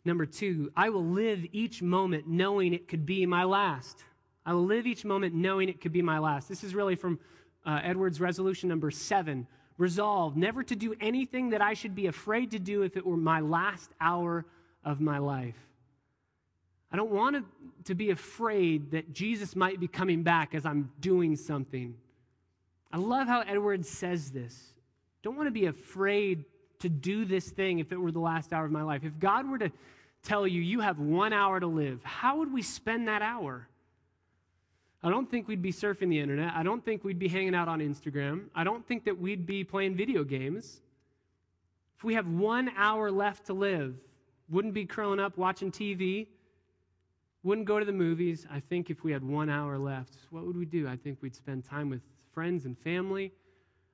Number 0.04 0.26
two, 0.26 0.70
I 0.76 0.90
will 0.90 1.06
live 1.06 1.46
each 1.52 1.80
moment 1.80 2.28
knowing 2.28 2.74
it 2.74 2.88
could 2.88 3.06
be 3.06 3.24
my 3.24 3.44
last. 3.44 4.04
I 4.44 4.52
will 4.52 4.66
live 4.66 4.86
each 4.86 5.02
moment 5.02 5.34
knowing 5.34 5.70
it 5.70 5.80
could 5.80 5.92
be 5.92 6.02
my 6.02 6.18
last. 6.18 6.46
This 6.46 6.62
is 6.62 6.74
really 6.74 6.94
from 6.94 7.18
uh, 7.64 7.80
Edwards' 7.82 8.20
resolution 8.20 8.68
number 8.68 8.90
seven. 8.90 9.46
Resolve 9.80 10.36
never 10.36 10.62
to 10.62 10.76
do 10.76 10.94
anything 11.00 11.48
that 11.50 11.62
I 11.62 11.72
should 11.72 11.94
be 11.94 12.06
afraid 12.06 12.50
to 12.50 12.58
do 12.58 12.82
if 12.82 12.98
it 12.98 13.06
were 13.06 13.16
my 13.16 13.40
last 13.40 13.90
hour 13.98 14.44
of 14.84 15.00
my 15.00 15.16
life. 15.16 15.56
I 16.92 16.98
don't 16.98 17.10
want 17.10 17.36
to, 17.36 17.44
to 17.84 17.94
be 17.94 18.10
afraid 18.10 18.90
that 18.90 19.14
Jesus 19.14 19.56
might 19.56 19.80
be 19.80 19.88
coming 19.88 20.22
back 20.22 20.54
as 20.54 20.66
I'm 20.66 20.90
doing 21.00 21.34
something. 21.34 21.94
I 22.92 22.98
love 22.98 23.26
how 23.26 23.40
Edwards 23.40 23.88
says 23.88 24.30
this. 24.30 24.74
Don't 25.22 25.36
want 25.36 25.46
to 25.46 25.50
be 25.50 25.64
afraid 25.64 26.44
to 26.80 26.90
do 26.90 27.24
this 27.24 27.48
thing 27.48 27.78
if 27.78 27.90
it 27.90 27.96
were 27.96 28.12
the 28.12 28.20
last 28.20 28.52
hour 28.52 28.66
of 28.66 28.72
my 28.72 28.82
life. 28.82 29.02
If 29.02 29.18
God 29.18 29.48
were 29.48 29.58
to 29.60 29.72
tell 30.22 30.46
you, 30.46 30.60
you 30.60 30.80
have 30.80 30.98
one 30.98 31.32
hour 31.32 31.58
to 31.58 31.66
live, 31.66 32.04
how 32.04 32.36
would 32.36 32.52
we 32.52 32.60
spend 32.60 33.08
that 33.08 33.22
hour? 33.22 33.66
I 35.02 35.08
don't 35.08 35.30
think 35.30 35.48
we'd 35.48 35.62
be 35.62 35.72
surfing 35.72 36.10
the 36.10 36.20
internet. 36.20 36.52
I 36.54 36.62
don't 36.62 36.84
think 36.84 37.04
we'd 37.04 37.18
be 37.18 37.28
hanging 37.28 37.54
out 37.54 37.68
on 37.68 37.80
Instagram. 37.80 38.46
I 38.54 38.64
don't 38.64 38.86
think 38.86 39.04
that 39.04 39.18
we'd 39.18 39.46
be 39.46 39.64
playing 39.64 39.96
video 39.96 40.24
games. 40.24 40.82
If 41.96 42.04
we 42.04 42.14
have 42.14 42.26
one 42.26 42.70
hour 42.76 43.10
left 43.10 43.46
to 43.46 43.54
live, 43.54 43.94
wouldn't 44.50 44.74
be 44.74 44.84
curling 44.84 45.20
up 45.20 45.38
watching 45.38 45.70
TV, 45.70 46.26
wouldn't 47.42 47.66
go 47.66 47.78
to 47.78 47.84
the 47.84 47.92
movies. 47.92 48.46
I 48.50 48.60
think 48.60 48.90
if 48.90 49.02
we 49.02 49.12
had 49.12 49.24
one 49.24 49.48
hour 49.48 49.78
left, 49.78 50.16
what 50.30 50.46
would 50.46 50.56
we 50.56 50.66
do? 50.66 50.86
I 50.86 50.96
think 50.96 51.18
we'd 51.22 51.34
spend 51.34 51.64
time 51.64 51.88
with 51.88 52.02
friends 52.34 52.66
and 52.66 52.76
family. 52.78 53.32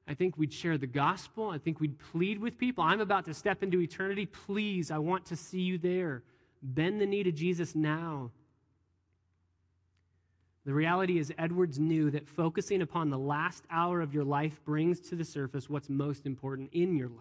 I 0.09 0.15
think 0.15 0.37
we'd 0.37 0.53
share 0.53 0.79
the 0.79 0.87
gospel. 0.87 1.51
I 1.51 1.59
think 1.59 1.81
we'd 1.81 1.99
plead 1.99 2.41
with 2.41 2.59
people. 2.59 2.83
I'm 2.83 3.01
about 3.01 3.25
to 3.27 3.35
step 3.35 3.63
into 3.63 3.81
eternity. 3.81 4.27
Please, 4.27 4.91
I 4.91 4.99
want 4.99 5.27
to 5.27 5.37
see 5.37 5.61
you 5.61 5.79
there. 5.79 6.23
Bend 6.63 7.01
the 7.01 7.07
knee 7.07 7.23
to 7.23 7.33
Jesus 7.33 7.75
now. 7.75 8.31
The 10.67 10.75
reality 10.75 11.21
is, 11.21 11.33
Edwards 11.39 11.79
knew 11.79 12.11
that 12.11 12.29
focusing 12.29 12.83
upon 12.83 13.09
the 13.09 13.19
last 13.19 13.63
hour 13.71 14.01
of 14.01 14.13
your 14.13 14.25
life 14.25 14.61
brings 14.65 14.99
to 15.09 15.15
the 15.15 15.25
surface 15.25 15.71
what's 15.71 15.89
most 15.89 16.27
important 16.27 16.71
in 16.73 16.97
your 16.97 17.09
life. 17.09 17.21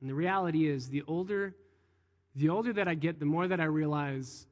And 0.00 0.10
the 0.10 0.14
reality 0.14 0.66
is, 0.66 0.88
the 0.88 1.04
older, 1.06 1.54
the 2.34 2.48
older 2.48 2.72
that 2.72 2.88
I 2.88 2.94
get, 2.94 3.20
the 3.20 3.24
more 3.24 3.46
that 3.46 3.60
I 3.60 3.64
realize 3.64 4.48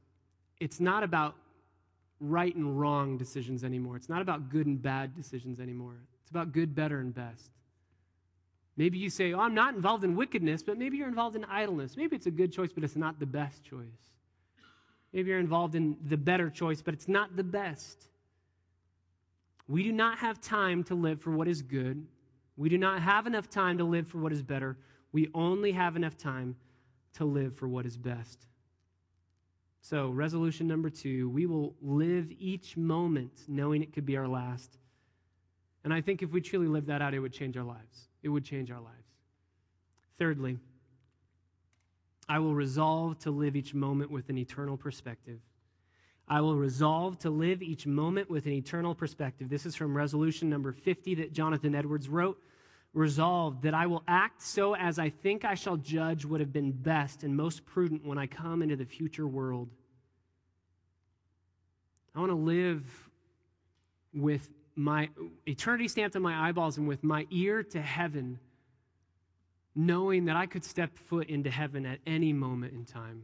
it's 0.61 0.79
not 0.79 1.03
about 1.03 1.35
right 2.21 2.55
and 2.55 2.79
wrong 2.79 3.19
decisions 3.19 3.65
anymore. 3.65 3.97
It's 3.97 4.09
not 4.09 4.23
about 4.23 4.49
good 4.49 4.67
and 4.67 4.81
bad 4.81 5.17
decisions 5.17 5.59
anymore. 5.59 5.97
It's 6.23 6.31
about 6.31 6.53
good, 6.53 6.73
better, 6.73 7.01
and 7.01 7.13
best. 7.13 7.51
Maybe 8.77 8.99
you 8.99 9.11
say, 9.11 9.33
Oh, 9.33 9.41
I'm 9.41 9.55
not 9.55 9.75
involved 9.75 10.05
in 10.05 10.15
wickedness, 10.15 10.63
but 10.63 10.79
maybe 10.79 10.99
you're 10.99 11.09
involved 11.09 11.35
in 11.35 11.45
idleness. 11.47 11.97
Maybe 11.97 12.15
it's 12.15 12.27
a 12.27 12.31
good 12.31 12.53
choice, 12.53 12.73
but 12.73 12.85
it's 12.85 12.95
not 12.95 13.19
the 13.19 13.27
best 13.27 13.65
choice. 13.65 14.18
Maybe 15.13 15.31
you're 15.31 15.39
involved 15.39 15.75
in 15.75 15.97
the 16.07 16.17
better 16.17 16.51
choice, 16.51 16.83
but 16.83 16.95
it's 16.95 17.09
not 17.09 17.37
the 17.37 17.45
best. 17.45 18.09
We 19.69 19.83
do 19.83 19.93
not 19.93 20.19
have 20.19 20.41
time 20.41 20.85
to 20.85 20.95
live 20.95 21.21
for 21.21 21.31
what 21.31 21.49
is 21.49 21.63
good. 21.63 22.07
We 22.57 22.69
do 22.69 22.79
not 22.79 23.01
have 23.01 23.27
enough 23.27 23.49
time 23.49 23.79
to 23.79 23.85
live 23.85 24.09
for 24.09 24.19
what 24.19 24.33
is 24.33 24.43
better. 24.43 24.77
We 25.13 25.29
only 25.35 25.73
have 25.73 25.97
enough 25.97 26.17
time 26.17 26.57
to 27.15 27.25
live 27.25 27.57
for 27.57 27.69
what 27.69 27.87
is 27.87 27.97
best. 27.97 28.47
So, 29.81 30.11
resolution 30.11 30.67
number 30.67 30.91
two 30.91 31.31
we 31.31 31.47
will 31.47 31.75
live 31.81 32.31
each 32.39 32.77
moment 32.77 33.45
knowing 33.49 33.83
it 33.83 33.93
could 33.93 34.05
be 34.05 34.17
our 34.17 34.29
last. 34.29 34.77
And 35.85 35.95
I 35.95 36.01
think 36.01 36.23
if 36.23 36.31
we 36.31 36.41
truly 36.41 36.67
live 36.67 36.87
that 36.87 37.01
out, 37.01 37.15
it 37.15 37.21
would 37.21 37.33
change 37.33 37.57
our 37.57 37.65
lives. 37.65 38.09
It 38.23 38.29
would 38.29 38.45
change 38.45 38.71
our 38.71 38.81
lives. 38.81 39.09
Thirdly, 40.19 40.59
I 42.29 42.39
will 42.39 42.55
resolve 42.55 43.19
to 43.21 43.31
live 43.31 43.57
each 43.57 43.75
moment 43.75 44.11
with 44.11 44.29
an 44.29 44.39
eternal 44.39 44.77
perspective. 44.77 45.41
I 46.29 46.43
will 46.43 46.57
resolve 46.57 47.19
to 47.21 47.31
live 47.31 47.63
each 47.63 47.87
moment 47.87 48.29
with 48.29 48.47
an 48.47 48.53
eternal 48.53 48.95
perspective. 48.95 49.49
This 49.49 49.65
is 49.65 49.75
from 49.75 49.97
resolution 49.97 50.51
number 50.51 50.73
50 50.73 51.15
that 51.17 51.33
Jonathan 51.33 51.75
Edwards 51.75 52.09
wrote. 52.09 52.39
Resolved 52.95 53.63
that 53.63 53.75
I 53.75 53.87
will 53.87 54.03
act 54.09 54.43
so 54.43 54.75
as 54.75 54.99
I 54.99 55.11
think 55.11 55.45
I 55.45 55.55
shall 55.55 55.77
judge 55.77 56.25
would 56.25 56.41
have 56.41 56.53
been 56.53 56.73
best 56.73 57.23
and 57.23 57.37
most 57.37 57.65
prudent 57.65 58.05
when 58.05 58.19
I 58.19 58.27
come 58.27 58.63
into 58.63 58.77
the 58.77 58.85
future 58.85 59.27
world. 59.27 59.69
I 62.15 62.21
want 62.21 62.31
to 62.31 62.37
live 62.37 62.83
with 64.13 64.49
my 64.75 65.09
eternity 65.47 65.89
stamped 65.89 66.17
on 66.17 66.23
my 66.23 66.49
eyeballs 66.49 66.79
and 66.79 66.89
with 66.89 67.05
my 67.05 67.27
ear 67.31 67.63
to 67.63 67.81
heaven, 67.81 68.39
knowing 69.79 70.25
that 70.25 70.35
I 70.35 70.45
could 70.45 70.65
step 70.65 70.99
foot 70.99 71.29
into 71.29 71.49
heaven 71.49 71.87
at 71.87 72.01
any 72.05 72.33
moment 72.33 72.73
in 72.73 72.85
time. 72.85 73.23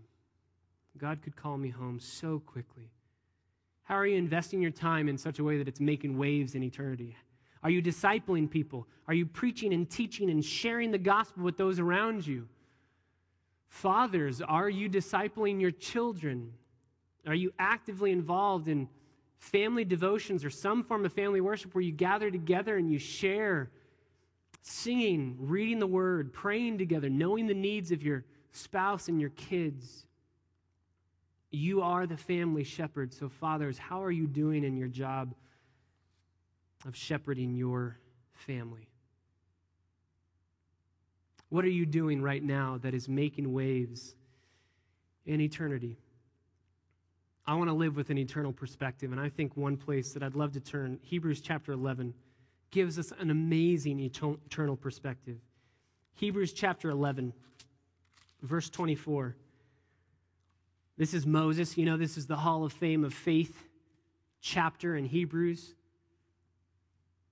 God 0.96 1.20
could 1.20 1.34
call 1.34 1.59
me 1.59 1.68
home 1.68 1.98
so 1.98 2.38
quickly. 2.38 2.92
How 3.82 3.96
are 3.96 4.07
you 4.07 4.16
investing 4.16 4.62
your 4.62 4.70
time 4.70 5.09
in 5.09 5.18
such 5.18 5.40
a 5.40 5.44
way 5.44 5.59
that 5.59 5.66
it's 5.66 5.80
making 5.80 6.16
waves 6.16 6.55
in 6.55 6.62
eternity? 6.62 7.16
Are 7.64 7.70
you 7.70 7.82
discipling 7.82 8.48
people? 8.48 8.86
Are 9.09 9.14
you 9.14 9.26
preaching 9.26 9.74
and 9.74 9.90
teaching 9.90 10.30
and 10.30 10.44
sharing 10.44 10.92
the 10.92 10.98
gospel 10.98 11.42
with 11.42 11.57
those 11.57 11.80
around 11.80 12.24
you? 12.24 12.46
Fathers, 13.66 14.40
are 14.40 14.70
you 14.70 14.88
discipling 14.88 15.61
your 15.61 15.72
children? 15.72 16.52
Are 17.26 17.34
you 17.34 17.52
actively 17.59 18.12
involved 18.12 18.68
in 18.68 18.88
family 19.38 19.84
devotions 19.84 20.44
or 20.44 20.50
some 20.50 20.84
form 20.84 21.05
of 21.05 21.12
family 21.12 21.40
worship 21.40 21.74
where 21.74 21.82
you 21.82 21.90
gather 21.90 22.30
together 22.30 22.76
and 22.76 22.88
you 22.88 23.00
share 23.00 23.72
singing, 24.67 25.37
reading 25.39 25.79
the 25.79 25.87
word, 25.87 26.33
praying 26.33 26.79
together, 26.79 27.11
knowing 27.11 27.47
the 27.47 27.55
needs 27.55 27.93
of 27.93 28.03
your 28.03 28.25
spouse 28.51 29.09
and 29.09 29.21
your 29.21 29.31
kids? 29.31 30.07
You 31.51 31.83
are 31.83 32.07
the 32.07 32.17
family 32.17 32.65
shepherd. 32.65 33.12
So, 33.12 33.29
fathers, 33.29 33.79
how 33.79 34.03
are 34.03 34.11
you 34.11 34.27
doing 34.27 34.65
in 34.65 34.77
your 34.77 34.89
job 34.89 35.35
of 36.87 36.97
shepherding 36.97 37.55
your 37.55 37.99
family? 38.33 38.89
What 41.51 41.65
are 41.65 41.71
you 41.71 41.87
doing 41.87 42.23
right 42.23 42.43
now 42.43 42.79
that 42.83 42.95
is 42.95 43.09
making 43.09 43.53
waves 43.53 44.17
in 45.27 45.41
eternity? 45.41 45.99
I 47.47 47.55
want 47.55 47.69
to 47.69 47.75
live 47.75 47.97
with 47.97 48.09
an 48.09 48.17
eternal 48.17 48.53
perspective, 48.53 49.12
and 49.12 49.21
I 49.21 49.29
think 49.29 49.57
one 49.57 49.77
place 49.77 50.12
that 50.15 50.23
I'd 50.23 50.35
love 50.35 50.53
to 50.53 50.61
turn, 50.61 50.99
Hebrews 51.03 51.43
chapter 51.43 51.73
11, 51.73 52.15
gives 52.75 52.99
us 52.99 53.12
an 53.20 53.31
amazing 53.31 54.01
eternal 54.01 54.77
perspective. 54.77 55.37
Hebrews 56.16 56.53
chapter 56.53 56.91
11, 56.91 57.33
verse 58.43 58.68
24. 58.68 59.37
This 60.99 61.14
is 61.14 61.25
Moses. 61.25 61.79
You 61.79 61.87
know, 61.87 61.97
this 61.97 62.18
is 62.18 62.27
the 62.27 62.35
Hall 62.35 62.64
of 62.64 62.72
Fame 62.72 63.05
of 63.05 63.14
Faith 63.14 63.57
chapter 64.41 64.97
in 64.97 65.05
Hebrews. 65.05 65.72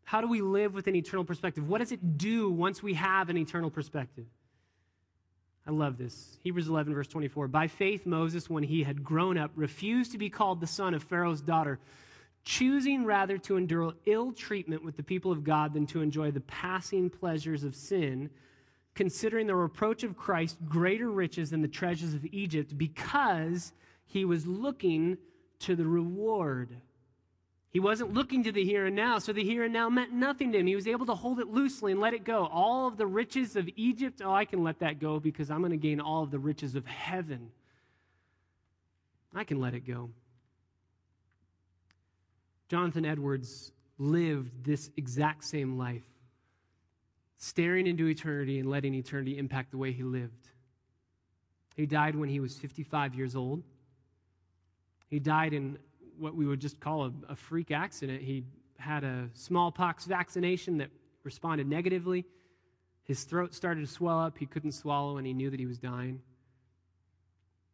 How 0.04 0.20
do 0.20 0.28
we 0.28 0.42
live 0.42 0.74
with 0.74 0.86
an 0.86 0.94
eternal 0.94 1.24
perspective? 1.24 1.68
What 1.68 1.78
does 1.78 1.90
it 1.90 2.18
do 2.18 2.48
once 2.48 2.80
we 2.80 2.94
have 2.94 3.28
an 3.28 3.36
eternal 3.36 3.70
perspective? 3.70 4.26
I 5.66 5.72
love 5.72 5.98
this. 5.98 6.38
Hebrews 6.44 6.68
11, 6.68 6.94
verse 6.94 7.08
24. 7.08 7.48
By 7.48 7.66
faith, 7.66 8.06
Moses, 8.06 8.48
when 8.48 8.62
he 8.62 8.84
had 8.84 9.02
grown 9.02 9.36
up, 9.36 9.50
refused 9.56 10.12
to 10.12 10.18
be 10.18 10.30
called 10.30 10.60
the 10.60 10.68
son 10.68 10.94
of 10.94 11.02
Pharaoh's 11.02 11.40
daughter, 11.40 11.80
choosing 12.44 13.04
rather 13.04 13.38
to 13.38 13.56
endure 13.56 13.94
ill 14.06 14.32
treatment 14.32 14.84
with 14.84 14.96
the 14.96 15.02
people 15.02 15.30
of 15.30 15.44
God 15.44 15.74
than 15.74 15.86
to 15.86 16.02
enjoy 16.02 16.30
the 16.30 16.40
passing 16.40 17.08
pleasures 17.08 17.64
of 17.64 17.74
sin 17.74 18.30
considering 18.94 19.46
the 19.46 19.54
reproach 19.54 20.02
of 20.02 20.16
Christ 20.16 20.58
greater 20.68 21.10
riches 21.10 21.50
than 21.50 21.62
the 21.62 21.68
treasures 21.68 22.14
of 22.14 22.26
Egypt 22.26 22.76
because 22.76 23.72
he 24.04 24.24
was 24.24 24.46
looking 24.46 25.16
to 25.60 25.74
the 25.74 25.86
reward. 25.86 26.76
He 27.70 27.80
wasn't 27.80 28.12
looking 28.12 28.44
to 28.44 28.52
the 28.52 28.64
here 28.64 28.86
and 28.86 28.94
now, 28.94 29.18
so 29.18 29.32
the 29.32 29.42
here 29.42 29.64
and 29.64 29.72
now 29.72 29.88
meant 29.88 30.12
nothing 30.12 30.52
to 30.52 30.58
him. 30.58 30.66
He 30.66 30.76
was 30.76 30.86
able 30.86 31.06
to 31.06 31.14
hold 31.14 31.40
it 31.40 31.48
loosely 31.48 31.92
and 31.92 32.00
let 32.00 32.12
it 32.12 32.24
go. 32.24 32.46
All 32.52 32.86
of 32.86 32.98
the 32.98 33.06
riches 33.06 33.56
of 33.56 33.68
Egypt, 33.76 34.20
oh, 34.22 34.32
I 34.32 34.44
can 34.44 34.62
let 34.62 34.80
that 34.80 34.98
go 34.98 35.18
because 35.18 35.50
I'm 35.50 35.60
going 35.60 35.70
to 35.70 35.78
gain 35.78 35.98
all 35.98 36.22
of 36.22 36.30
the 36.30 36.38
riches 36.38 36.74
of 36.74 36.84
heaven. 36.84 37.50
I 39.34 39.44
can 39.44 39.58
let 39.58 39.72
it 39.72 39.86
go. 39.86 40.10
Jonathan 42.72 43.04
Edwards 43.04 43.70
lived 43.98 44.64
this 44.64 44.90
exact 44.96 45.44
same 45.44 45.76
life 45.76 46.06
staring 47.36 47.86
into 47.86 48.06
eternity 48.06 48.60
and 48.60 48.70
letting 48.70 48.94
eternity 48.94 49.36
impact 49.36 49.72
the 49.72 49.76
way 49.76 49.92
he 49.92 50.02
lived. 50.02 50.48
He 51.76 51.84
died 51.84 52.16
when 52.16 52.30
he 52.30 52.40
was 52.40 52.56
55 52.56 53.14
years 53.14 53.36
old. 53.36 53.62
He 55.10 55.18
died 55.18 55.52
in 55.52 55.76
what 56.18 56.34
we 56.34 56.46
would 56.46 56.60
just 56.60 56.80
call 56.80 57.04
a, 57.04 57.12
a 57.28 57.36
freak 57.36 57.70
accident. 57.70 58.22
He 58.22 58.42
had 58.78 59.04
a 59.04 59.28
smallpox 59.34 60.06
vaccination 60.06 60.78
that 60.78 60.88
responded 61.24 61.66
negatively. 61.66 62.24
His 63.04 63.24
throat 63.24 63.54
started 63.54 63.82
to 63.82 63.92
swell 63.92 64.18
up. 64.18 64.38
He 64.38 64.46
couldn't 64.46 64.72
swallow, 64.72 65.18
and 65.18 65.26
he 65.26 65.34
knew 65.34 65.50
that 65.50 65.60
he 65.60 65.66
was 65.66 65.76
dying. 65.76 66.22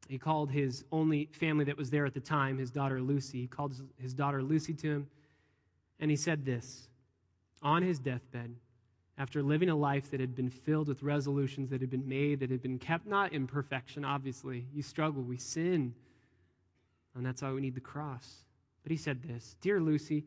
He 0.09 0.19
called 0.19 0.51
his 0.51 0.85
only 0.91 1.29
family 1.33 1.67
that 1.67 1.77
was 1.77 1.91
there 1.91 2.07
at 2.07 2.15
the 2.15 2.21
time, 2.21 2.59
his 2.59 2.71
daughter 2.71 3.01
Lucy. 3.01 3.43
He 3.43 3.47
called 3.47 3.75
his 3.99 4.15
daughter 4.15 4.43
Lucy 4.43 4.73
to 4.75 4.91
him, 4.91 5.07
and 6.01 6.11
he 6.11 6.17
said 6.17 6.45
this 6.45 6.89
on 7.63 7.83
his 7.83 7.99
deathbed 7.99 8.55
after 9.19 9.43
living 9.43 9.69
a 9.69 9.77
life 9.77 10.11
that 10.11 10.21
had 10.21 10.35
been 10.35 10.49
filled 10.49 10.89
with 10.89 11.03
resolutions 11.03 11.71
that 11.71 11.81
had 11.81 11.91
been 11.91 12.09
made, 12.09 12.41
that 12.41 12.51
had 12.51 12.63
been 12.63 12.79
kept, 12.79 13.07
not 13.07 13.33
in 13.33 13.47
perfection, 13.47 14.05
obviously. 14.05 14.67
You 14.73 14.83
struggle, 14.83 15.23
we 15.23 15.37
sin. 15.37 15.93
And 17.15 17.27
that's 17.27 17.43
why 17.43 17.51
we 17.51 17.61
need 17.61 17.75
the 17.75 17.81
cross. 17.81 18.45
But 18.85 18.93
he 18.93 18.97
said 18.97 19.23
this 19.23 19.57
Dear 19.61 19.81
Lucy, 19.81 20.25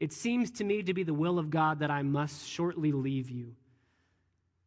it 0.00 0.12
seems 0.12 0.50
to 0.52 0.64
me 0.64 0.82
to 0.82 0.92
be 0.92 1.04
the 1.04 1.14
will 1.14 1.38
of 1.38 1.50
God 1.50 1.78
that 1.78 1.90
I 1.90 2.02
must 2.02 2.46
shortly 2.46 2.90
leave 2.90 3.30
you. 3.30 3.54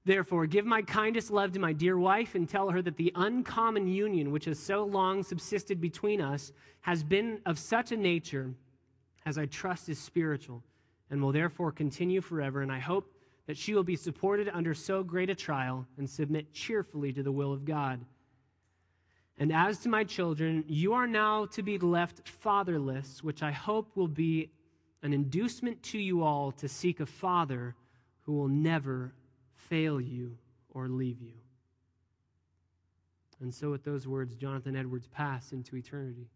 Therefore, 0.06 0.46
give 0.46 0.66
my 0.66 0.84
kindest 0.84 1.32
love 1.32 1.52
to 1.54 1.60
my 1.60 1.74
dear 1.74 1.98
wife 1.98 2.36
and 2.36 2.48
tell 2.48 2.70
her 2.70 2.82
that 2.84 2.96
the 2.96 3.12
uncommon 3.16 3.88
union 3.88 4.30
which 4.32 4.46
has 4.46 4.60
so 4.60 4.84
long 4.84 5.24
subsisted 5.24 5.82
between 5.82 6.22
us 6.22 6.54
has 6.82 7.04
been 7.04 7.42
of 7.48 7.58
such 7.58 7.92
a 7.92 7.98
nature 7.98 8.54
as 9.26 9.40
I 9.40 9.48
trust 9.48 9.90
is 9.90 9.98
spiritual 9.98 10.64
and 11.10 11.22
will 11.22 11.32
therefore 11.32 11.72
continue 11.72 12.22
forever. 12.22 12.62
And 12.62 12.72
I 12.72 12.78
hope 12.78 13.12
that 13.48 13.58
she 13.58 13.74
will 13.74 13.84
be 13.84 13.96
supported 13.96 14.48
under 14.50 14.76
so 14.76 15.04
great 15.04 15.32
a 15.32 15.36
trial 15.36 15.88
and 15.98 16.08
submit 16.08 16.54
cheerfully 16.54 17.12
to 17.14 17.24
the 17.24 17.32
will 17.32 17.52
of 17.52 17.66
God. 17.66 18.00
And 19.40 19.52
as 19.52 19.80
to 19.80 19.90
my 19.90 20.04
children, 20.04 20.64
you 20.68 20.94
are 20.94 21.08
now 21.08 21.46
to 21.48 21.64
be 21.64 21.80
left 21.80 22.28
fatherless, 22.28 23.24
which 23.24 23.42
I 23.42 23.52
hope 23.52 23.96
will 23.96 24.08
be 24.08 24.52
an 25.02 25.14
inducement 25.14 25.82
to 25.84 25.98
you 25.98 26.24
all 26.24 26.52
to 26.54 26.68
seek 26.68 27.00
a 27.00 27.06
father 27.06 27.76
who 28.22 28.34
will 28.34 28.48
never 28.48 29.14
fail 29.70 30.00
you 30.00 30.38
or 30.70 30.88
leave 30.88 31.22
you. 31.22 31.34
And 33.42 33.54
so, 33.54 33.70
with 33.70 33.84
those 33.84 34.08
words, 34.08 34.36
Jonathan 34.36 34.76
Edwards 34.76 35.08
passed 35.08 35.52
into 35.52 35.76
eternity. 35.76 36.28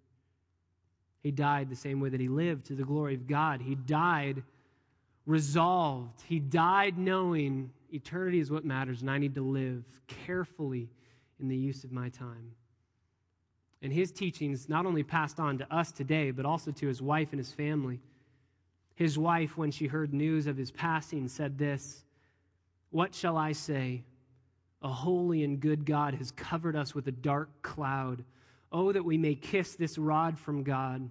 He 1.22 1.32
died 1.32 1.70
the 1.70 1.76
same 1.76 2.00
way 2.00 2.10
that 2.10 2.20
he 2.20 2.28
lived 2.28 2.66
to 2.68 2.76
the 2.76 2.84
glory 2.84 3.16
of 3.16 3.28
God. 3.28 3.62
He 3.62 3.76
died 3.76 4.44
resolved. 5.30 6.22
He 6.28 6.40
died 6.40 6.98
knowing 6.98 7.72
eternity 7.94 8.40
is 8.40 8.50
what 8.50 8.66
matters, 8.66 9.02
and 9.02 9.12
I 9.12 9.20
need 9.20 9.36
to 9.36 9.44
live 9.44 9.84
carefully 10.08 10.90
in 11.40 11.48
the 11.48 11.56
use 11.56 11.84
of 11.84 11.92
my 11.92 12.10
time. 12.10 12.52
And 13.82 13.94
his 13.94 14.12
teachings 14.12 14.68
not 14.68 14.86
only 14.86 15.04
passed 15.04 15.40
on 15.40 15.60
to 15.60 15.74
us 15.74 15.92
today, 15.92 16.32
but 16.32 16.46
also 16.46 16.72
to 16.72 16.88
his 16.88 17.02
wife 17.02 17.30
and 17.32 17.40
his 17.40 17.54
family. 17.54 18.00
His 18.96 19.18
wife, 19.18 19.56
when 19.56 19.72
she 19.72 19.88
heard 19.88 20.14
news 20.14 20.48
of 20.48 20.58
his 20.58 20.72
passing, 20.72 21.28
said 21.28 21.58
this 21.58 22.04
What 22.92 23.14
shall 23.14 23.38
I 23.38 23.52
say? 23.52 24.04
A 24.82 24.90
holy 24.90 25.44
and 25.44 25.60
good 25.60 25.86
God 25.86 26.14
has 26.16 26.32
covered 26.32 26.76
us 26.76 26.96
with 26.96 27.08
a 27.08 27.12
dark 27.12 27.50
cloud. 27.62 28.24
Oh, 28.72 28.92
that 28.92 29.04
we 29.04 29.18
may 29.18 29.36
kiss 29.36 29.76
this 29.76 29.98
rod 29.98 30.38
from 30.38 30.64
God. 30.64 31.10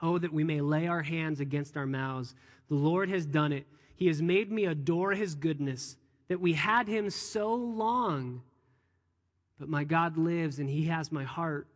Oh, 0.00 0.18
that 0.18 0.32
we 0.32 0.44
may 0.44 0.60
lay 0.60 0.86
our 0.86 1.02
hands 1.02 1.40
against 1.40 1.76
our 1.76 1.86
mouths. 1.86 2.34
The 2.68 2.74
Lord 2.74 3.08
has 3.08 3.26
done 3.26 3.52
it. 3.52 3.66
He 3.96 4.06
has 4.08 4.20
made 4.20 4.50
me 4.50 4.66
adore 4.66 5.12
his 5.12 5.34
goodness, 5.34 5.96
that 6.28 6.40
we 6.40 6.54
had 6.54 6.88
him 6.88 7.08
so 7.10 7.54
long. 7.54 8.42
But 9.58 9.68
my 9.68 9.84
God 9.84 10.16
lives, 10.16 10.58
and 10.58 10.68
he 10.68 10.86
has 10.86 11.12
my 11.12 11.24
heart. 11.24 11.68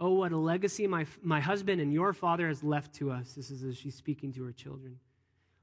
Oh, 0.00 0.14
what 0.14 0.32
a 0.32 0.36
legacy 0.36 0.86
my, 0.86 1.04
my 1.22 1.40
husband 1.40 1.80
and 1.80 1.92
your 1.92 2.12
father 2.12 2.48
has 2.48 2.62
left 2.62 2.94
to 2.94 3.10
us. 3.10 3.32
This 3.32 3.50
is 3.50 3.64
as 3.64 3.76
she's 3.76 3.96
speaking 3.96 4.32
to 4.34 4.44
her 4.44 4.52
children. 4.52 4.98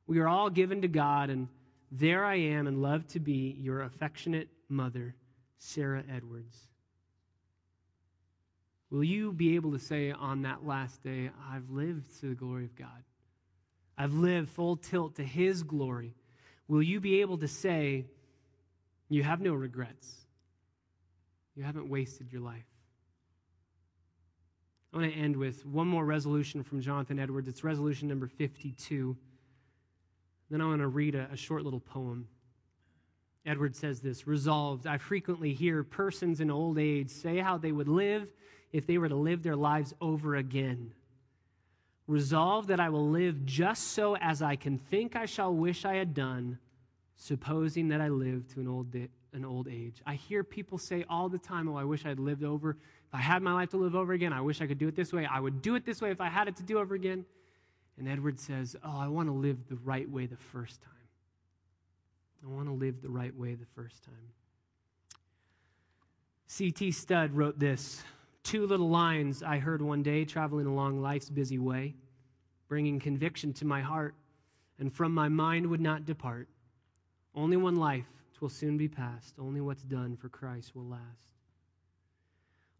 We 0.07 0.19
are 0.19 0.27
all 0.27 0.49
given 0.49 0.81
to 0.83 0.87
God, 0.87 1.29
and 1.29 1.47
There 1.91 2.25
I 2.25 2.35
am 2.35 2.67
and 2.67 2.81
love 2.81 3.07
to 3.09 3.19
be 3.19 3.55
your 3.59 3.81
affectionate 3.81 4.49
mother, 4.69 5.15
Sarah 5.57 6.03
Edwards. 6.13 6.57
Will 8.89 9.03
you 9.03 9.33
be 9.33 9.55
able 9.55 9.71
to 9.71 9.79
say 9.79 10.11
on 10.11 10.43
that 10.43 10.65
last 10.65 11.03
day, 11.03 11.29
I've 11.51 11.69
lived 11.69 12.19
to 12.19 12.29
the 12.29 12.35
glory 12.35 12.65
of 12.65 12.75
God? 12.75 13.03
I've 13.97 14.13
lived 14.13 14.49
full 14.49 14.77
tilt 14.77 15.15
to 15.15 15.23
His 15.23 15.63
glory. 15.63 16.15
Will 16.67 16.83
you 16.83 16.99
be 16.99 17.21
able 17.21 17.37
to 17.39 17.47
say, 17.47 18.05
You 19.09 19.23
have 19.23 19.41
no 19.41 19.53
regrets? 19.53 20.25
You 21.55 21.63
haven't 21.63 21.89
wasted 21.89 22.31
your 22.31 22.41
life. 22.41 22.65
I 24.93 24.97
want 24.97 25.13
to 25.13 25.19
end 25.19 25.35
with 25.35 25.65
one 25.65 25.87
more 25.87 26.05
resolution 26.05 26.63
from 26.63 26.81
Jonathan 26.81 27.19
Edwards. 27.19 27.47
It's 27.47 27.63
resolution 27.63 28.07
number 28.07 28.27
52. 28.27 29.17
Then 30.49 30.61
I 30.61 30.65
want 30.65 30.81
to 30.81 30.87
read 30.87 31.15
a, 31.15 31.29
a 31.31 31.37
short 31.37 31.63
little 31.63 31.79
poem. 31.79 32.27
Edward 33.45 33.75
says 33.75 33.99
this 33.99 34.27
Resolved, 34.27 34.87
I 34.87 34.97
frequently 34.97 35.53
hear 35.53 35.83
persons 35.83 36.41
in 36.41 36.49
old 36.49 36.79
age 36.79 37.09
say 37.09 37.37
how 37.37 37.57
they 37.57 37.71
would 37.71 37.87
live 37.87 38.27
if 38.71 38.87
they 38.87 38.97
were 38.97 39.09
to 39.09 39.15
live 39.15 39.43
their 39.43 39.55
lives 39.55 39.93
over 40.01 40.35
again. 40.35 40.93
Resolved 42.07 42.67
that 42.67 42.79
I 42.79 42.89
will 42.89 43.09
live 43.09 43.45
just 43.45 43.91
so 43.93 44.15
as 44.17 44.41
I 44.41 44.55
can 44.55 44.77
think 44.77 45.15
I 45.15 45.25
shall 45.25 45.53
wish 45.53 45.85
I 45.85 45.95
had 45.95 46.13
done, 46.13 46.59
supposing 47.15 47.87
that 47.89 48.01
I 48.01 48.09
live 48.09 48.47
to 48.53 48.59
an 48.59 48.67
old, 48.67 48.93
an 49.33 49.45
old 49.45 49.67
age. 49.67 50.01
I 50.05 50.15
hear 50.15 50.43
people 50.43 50.77
say 50.77 51.03
all 51.09 51.29
the 51.29 51.39
time, 51.39 51.67
Oh, 51.67 51.75
I 51.75 51.83
wish 51.83 52.05
I 52.05 52.09
had 52.09 52.19
lived 52.19 52.43
over. 52.43 52.71
If 52.71 53.13
I 53.13 53.19
had 53.19 53.41
my 53.41 53.53
life 53.53 53.69
to 53.69 53.77
live 53.77 53.95
over 53.95 54.13
again, 54.13 54.33
I 54.33 54.41
wish 54.41 54.61
I 54.61 54.67
could 54.67 54.77
do 54.77 54.87
it 54.87 54.95
this 54.95 55.13
way. 55.13 55.25
I 55.25 55.39
would 55.39 55.61
do 55.61 55.75
it 55.75 55.85
this 55.85 56.01
way 56.01 56.11
if 56.11 56.21
I 56.21 56.29
had 56.29 56.47
it 56.47 56.55
to 56.57 56.63
do 56.63 56.77
over 56.79 56.93
again. 56.93 57.25
And 57.97 58.07
Edward 58.07 58.39
says, 58.39 58.75
Oh, 58.83 58.99
I 58.99 59.07
want 59.07 59.29
to 59.29 59.33
live 59.33 59.67
the 59.69 59.77
right 59.77 60.09
way 60.09 60.25
the 60.25 60.37
first 60.37 60.81
time. 60.81 60.91
I 62.43 62.53
want 62.53 62.67
to 62.67 62.73
live 62.73 63.01
the 63.01 63.09
right 63.09 63.35
way 63.35 63.55
the 63.55 63.65
first 63.75 64.03
time. 64.03 64.13
C.T. 66.47 66.91
Studd 66.91 67.35
wrote 67.35 67.59
this 67.59 68.03
Two 68.43 68.67
little 68.67 68.89
lines 68.89 69.41
I 69.41 69.57
heard 69.57 69.81
one 69.81 70.03
day 70.03 70.25
traveling 70.25 70.67
along 70.67 71.01
life's 71.01 71.29
busy 71.29 71.57
way, 71.57 71.95
bringing 72.67 72.99
conviction 72.99 73.53
to 73.53 73.65
my 73.65 73.81
heart, 73.81 74.13
and 74.77 74.93
from 74.93 75.13
my 75.13 75.29
mind 75.29 75.65
would 75.67 75.81
not 75.81 76.05
depart. 76.05 76.47
Only 77.33 77.57
one 77.57 77.75
life, 77.75 78.05
twill 78.35 78.49
soon 78.49 78.77
be 78.77 78.87
past. 78.87 79.35
Only 79.39 79.61
what's 79.61 79.81
done 79.81 80.15
for 80.15 80.29
Christ 80.29 80.75
will 80.75 80.85
last. 80.85 81.01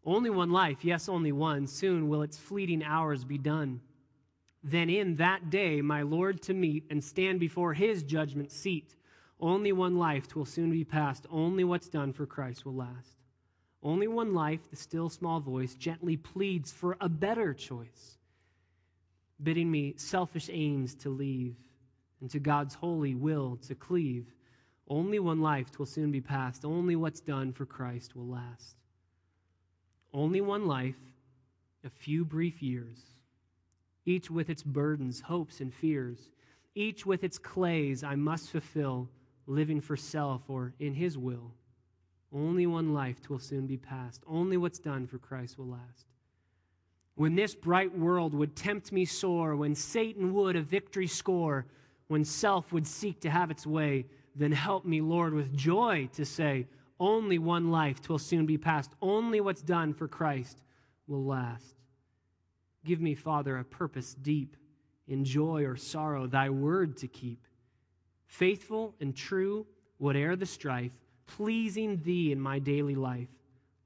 Only 0.04 0.30
one 0.30 0.50
life, 0.50 0.84
yes, 0.84 1.08
only 1.08 1.32
one. 1.32 1.66
Soon 1.66 2.08
will 2.08 2.22
its 2.22 2.38
fleeting 2.38 2.84
hours 2.84 3.24
be 3.24 3.38
done. 3.38 3.80
Then 4.68 4.90
in 4.90 5.14
that 5.16 5.48
day, 5.48 5.80
my 5.80 6.02
Lord 6.02 6.42
to 6.42 6.54
meet 6.54 6.86
and 6.90 7.02
stand 7.02 7.38
before 7.38 7.72
his 7.72 8.02
judgment 8.02 8.50
seat. 8.50 8.96
Only 9.38 9.70
one 9.70 9.96
life, 9.96 10.26
twill 10.26 10.44
soon 10.44 10.72
be 10.72 10.82
past. 10.82 11.24
Only 11.30 11.62
what's 11.62 11.88
done 11.88 12.12
for 12.12 12.26
Christ 12.26 12.66
will 12.66 12.74
last. 12.74 13.14
Only 13.80 14.08
one 14.08 14.34
life, 14.34 14.68
the 14.68 14.74
still 14.74 15.08
small 15.08 15.38
voice 15.38 15.76
gently 15.76 16.16
pleads 16.16 16.72
for 16.72 16.96
a 17.00 17.08
better 17.08 17.54
choice, 17.54 18.18
bidding 19.40 19.70
me 19.70 19.94
selfish 19.98 20.50
aims 20.52 20.96
to 20.96 21.10
leave 21.10 21.54
and 22.20 22.28
to 22.30 22.40
God's 22.40 22.74
holy 22.74 23.14
will 23.14 23.58
to 23.68 23.76
cleave. 23.76 24.34
Only 24.88 25.20
one 25.20 25.40
life 25.40 25.70
twill 25.70 25.86
soon 25.86 26.10
be 26.10 26.20
past. 26.20 26.64
Only 26.64 26.96
what's 26.96 27.20
done 27.20 27.52
for 27.52 27.66
Christ 27.66 28.16
will 28.16 28.26
last. 28.26 28.74
Only 30.12 30.40
one 30.40 30.66
life, 30.66 30.98
a 31.84 31.90
few 31.90 32.24
brief 32.24 32.62
years, 32.62 32.98
each 34.06 34.30
with 34.30 34.48
its 34.48 34.62
burdens, 34.62 35.20
hopes, 35.20 35.60
and 35.60 35.74
fears, 35.74 36.30
each 36.74 37.04
with 37.04 37.24
its 37.24 37.38
clays 37.38 38.02
I 38.02 38.14
must 38.14 38.50
fulfill, 38.50 39.08
living 39.46 39.80
for 39.80 39.96
self 39.96 40.42
or 40.48 40.72
in 40.78 40.94
His 40.94 41.18
will. 41.18 41.52
Only 42.32 42.66
one 42.66 42.94
life 42.94 43.20
twill 43.20 43.38
soon 43.38 43.66
be 43.66 43.76
past. 43.76 44.22
Only 44.26 44.56
what's 44.56 44.78
done 44.78 45.06
for 45.06 45.18
Christ 45.18 45.58
will 45.58 45.68
last. 45.68 46.06
When 47.14 47.34
this 47.34 47.54
bright 47.54 47.96
world 47.96 48.34
would 48.34 48.56
tempt 48.56 48.92
me 48.92 49.04
sore, 49.04 49.56
when 49.56 49.74
Satan 49.74 50.34
would 50.34 50.56
a 50.56 50.62
victory 50.62 51.06
score, 51.06 51.66
when 52.08 52.24
self 52.24 52.72
would 52.72 52.86
seek 52.86 53.20
to 53.20 53.30
have 53.30 53.50
its 53.50 53.66
way, 53.66 54.06
then 54.34 54.52
help 54.52 54.84
me, 54.84 55.00
Lord, 55.00 55.32
with 55.32 55.56
joy 55.56 56.08
to 56.14 56.24
say, 56.24 56.66
only 57.00 57.38
one 57.38 57.70
life 57.70 58.00
twill 58.02 58.18
soon 58.18 58.46
be 58.46 58.58
past. 58.58 58.90
Only 59.00 59.40
what's 59.40 59.62
done 59.62 59.94
for 59.94 60.08
Christ 60.08 60.62
will 61.06 61.24
last. 61.24 61.75
Give 62.86 63.00
me, 63.00 63.14
Father, 63.16 63.58
a 63.58 63.64
purpose 63.64 64.14
deep 64.14 64.56
in 65.08 65.24
joy 65.24 65.64
or 65.64 65.76
sorrow, 65.76 66.26
thy 66.26 66.50
word 66.50 66.96
to 66.98 67.08
keep. 67.08 67.44
Faithful 68.26 68.94
and 69.00 69.14
true, 69.14 69.66
whate'er 69.98 70.36
the 70.36 70.46
strife, 70.46 70.92
pleasing 71.26 72.00
thee 72.04 72.30
in 72.30 72.40
my 72.40 72.60
daily 72.60 72.94
life. 72.94 73.28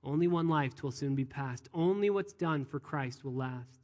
Only 0.05 0.29
one 0.29 0.49
life 0.49 0.75
twill 0.75 0.93
soon 0.93 1.15
be 1.15 1.25
past. 1.25 1.69
Only 1.73 2.11
what's 2.11 2.35
done 2.35 2.65
for 2.65 2.79
Christ 2.79 3.25
will 3.25 3.35
last. 3.35 3.81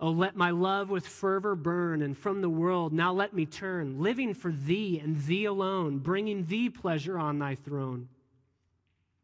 Oh, 0.00 0.10
let 0.10 0.36
my 0.36 0.50
love 0.50 0.90
with 0.90 1.06
fervor 1.06 1.54
burn, 1.54 2.02
and 2.02 2.16
from 2.16 2.40
the 2.40 2.48
world 2.48 2.92
now 2.92 3.12
let 3.12 3.32
me 3.32 3.46
turn, 3.46 4.00
living 4.00 4.34
for 4.34 4.52
thee 4.52 5.00
and 5.02 5.20
thee 5.22 5.44
alone, 5.44 5.98
bringing 5.98 6.46
thee 6.46 6.68
pleasure 6.68 7.18
on 7.18 7.38
thy 7.38 7.54
throne. 7.54 8.08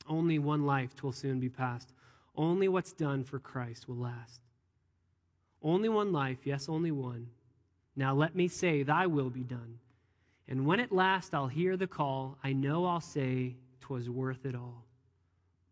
Only 0.09 0.39
one 0.39 0.67
life 0.67 0.95
twill 0.97 1.13
soon 1.13 1.39
be 1.39 1.49
past. 1.49 1.93
Only 2.37 2.69
what's 2.69 2.93
done 2.93 3.25
for 3.25 3.39
Christ 3.39 3.89
will 3.89 3.97
last. 3.97 4.41
Only 5.63 5.89
one 5.89 6.13
life, 6.13 6.39
yes, 6.45 6.69
only 6.69 6.91
one. 6.91 7.29
Now 7.97 8.15
let 8.15 8.35
me 8.35 8.49
say, 8.49 8.83
Thy 8.83 9.07
will 9.07 9.31
be 9.31 9.43
done. 9.43 9.79
And 10.49 10.67
when 10.67 10.81
at 10.81 10.93
last 10.93 11.35
I'll 11.35 11.49
hear 11.49 11.77
the 11.77 11.87
call, 11.87 12.39
I 12.43 12.53
know 12.53 12.87
I'll 12.87 13.01
say, 13.01 13.57
'Twas 13.81 14.09
worth 14.09 14.47
it 14.47 14.55
all. 14.55 14.87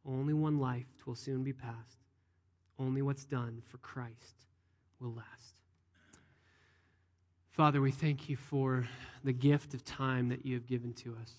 Only 0.05 0.35
one 0.35 0.59
life, 0.59 0.87
'twill 0.99 1.17
soon 1.17 1.43
be 1.43 1.53
past. 1.53 1.99
Only 2.79 3.03
what's 3.03 3.25
done 3.25 3.63
for 3.67 3.79
Christ 3.79 4.47
will 5.01 5.13
last. 5.13 5.61
Father, 7.51 7.81
we 7.81 7.91
thank 7.91 8.29
you 8.29 8.37
for 8.37 8.87
the 9.25 9.33
gift 9.33 9.75
of 9.75 9.85
time 9.85 10.29
that 10.29 10.47
you 10.47 10.55
have 10.55 10.67
given 10.67 10.93
to 10.95 11.17
us. 11.17 11.35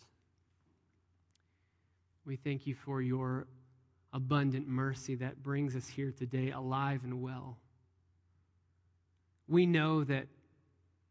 We 2.26 2.36
thank 2.36 2.68
you 2.68 2.76
for 2.76 3.02
your 3.02 3.48
abundant 4.12 4.68
mercy 4.68 5.16
that 5.16 5.42
brings 5.42 5.76
us 5.76 5.88
here 5.88 6.12
today 6.12 6.52
alive 6.52 7.04
and 7.04 7.22
well. 7.22 7.58
We 9.50 9.66
know 9.66 10.04
that 10.06 10.28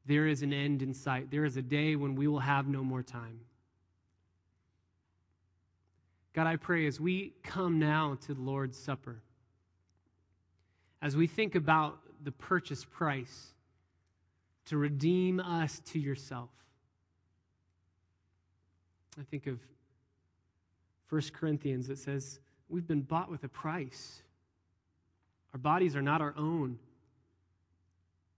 there 0.07 0.27
is 0.27 0.43
an 0.43 0.53
end 0.53 0.81
in 0.81 0.95
sight. 0.95 1.31
There 1.31 1.45
is 1.45 1.57
a 1.57 1.63
day 1.63 1.97
when 1.97 2.15
we 2.15 2.27
will 2.29 2.39
have 2.39 2.67
no 2.67 2.83
more 2.83 3.03
time. 3.03 3.41
God, 6.33 6.47
I 6.47 6.57
pray 6.57 6.87
as 6.87 7.01
we 7.01 7.35
come 7.43 7.79
now 7.79 8.17
to 8.27 8.33
the 8.33 8.41
Lord's 8.41 8.79
Supper, 8.79 9.21
as 11.03 11.17
we 11.17 11.27
think 11.27 11.57
about 11.57 11.99
the 12.23 12.33
purchase 12.33 12.85
price 12.85 13.53
to 14.67 14.77
redeem 14.77 15.41
us 15.41 15.81
to 15.87 15.99
yourself, 15.99 16.51
I 19.19 19.25
think 19.25 19.47
of 19.47 19.59
1 21.09 21.23
Corinthians 21.33 21.89
that 21.89 21.99
says, 21.99 22.41
We've 22.69 22.87
been 22.87 23.01
bought 23.01 23.31
with 23.31 23.45
a 23.45 23.49
price. 23.49 24.23
Our 25.55 25.59
bodies 25.59 25.97
are 25.97 26.03
not 26.03 26.21
our 26.21 26.35
own. 26.37 26.79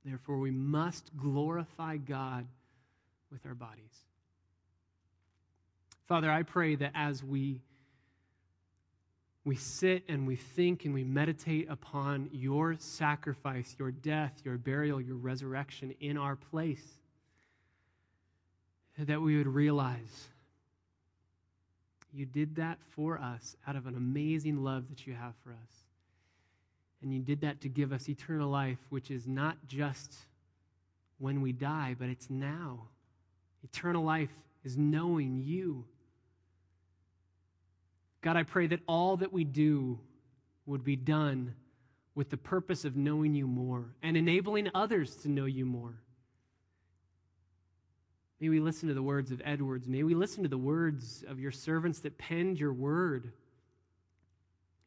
Therefore, 0.04 0.38
we 0.38 0.50
must 0.50 1.10
glorify 1.16 1.96
God 1.98 2.46
with 3.30 3.44
our 3.46 3.54
bodies. 3.54 4.04
Father, 6.06 6.30
I 6.30 6.42
pray 6.42 6.74
that 6.76 6.92
as 6.94 7.22
we, 7.22 7.60
we 9.44 9.56
sit 9.56 10.02
and 10.08 10.26
we 10.26 10.36
think 10.36 10.84
and 10.84 10.94
we 10.94 11.04
meditate 11.04 11.68
upon 11.70 12.30
your 12.32 12.76
sacrifice, 12.78 13.76
your 13.78 13.90
death, 13.90 14.40
your 14.44 14.58
burial, 14.58 15.00
your 15.00 15.16
resurrection 15.16 15.94
in 16.00 16.16
our 16.16 16.34
place, 16.34 16.84
that 18.98 19.20
we 19.20 19.36
would 19.36 19.46
realize 19.46 20.28
you 22.12 22.26
did 22.26 22.56
that 22.56 22.78
for 22.90 23.18
us 23.18 23.56
out 23.66 23.76
of 23.76 23.86
an 23.86 23.94
amazing 23.94 24.64
love 24.64 24.88
that 24.88 25.06
you 25.06 25.14
have 25.14 25.34
for 25.44 25.50
us. 25.50 25.89
And 27.02 27.12
you 27.12 27.20
did 27.20 27.40
that 27.40 27.60
to 27.62 27.68
give 27.68 27.92
us 27.92 28.08
eternal 28.08 28.50
life, 28.50 28.78
which 28.90 29.10
is 29.10 29.26
not 29.26 29.56
just 29.66 30.14
when 31.18 31.40
we 31.40 31.52
die, 31.52 31.96
but 31.98 32.08
it's 32.08 32.28
now. 32.28 32.88
Eternal 33.62 34.04
life 34.04 34.30
is 34.64 34.76
knowing 34.76 35.42
you. 35.42 35.84
God, 38.22 38.36
I 38.36 38.42
pray 38.42 38.66
that 38.66 38.80
all 38.86 39.16
that 39.18 39.32
we 39.32 39.44
do 39.44 39.98
would 40.66 40.84
be 40.84 40.96
done 40.96 41.54
with 42.14 42.28
the 42.28 42.36
purpose 42.36 42.84
of 42.84 42.96
knowing 42.96 43.34
you 43.34 43.46
more 43.46 43.94
and 44.02 44.16
enabling 44.16 44.68
others 44.74 45.16
to 45.16 45.28
know 45.28 45.46
you 45.46 45.64
more. 45.64 45.94
May 48.40 48.48
we 48.48 48.60
listen 48.60 48.88
to 48.88 48.94
the 48.94 49.02
words 49.02 49.30
of 49.30 49.40
Edwards. 49.44 49.86
May 49.88 50.02
we 50.02 50.14
listen 50.14 50.42
to 50.42 50.48
the 50.48 50.58
words 50.58 51.24
of 51.28 51.38
your 51.38 51.52
servants 51.52 52.00
that 52.00 52.18
penned 52.18 52.58
your 52.58 52.72
word. 52.72 53.32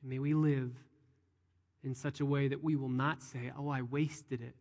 may 0.03 0.19
we 0.19 0.33
live 0.33 0.71
in 1.83 1.95
such 1.95 2.19
a 2.19 2.25
way 2.25 2.47
that 2.47 2.63
we 2.63 2.75
will 2.75 2.89
not 2.89 3.21
say, 3.21 3.51
Oh, 3.57 3.69
I 3.69 3.81
wasted 3.81 4.41
it, 4.41 4.55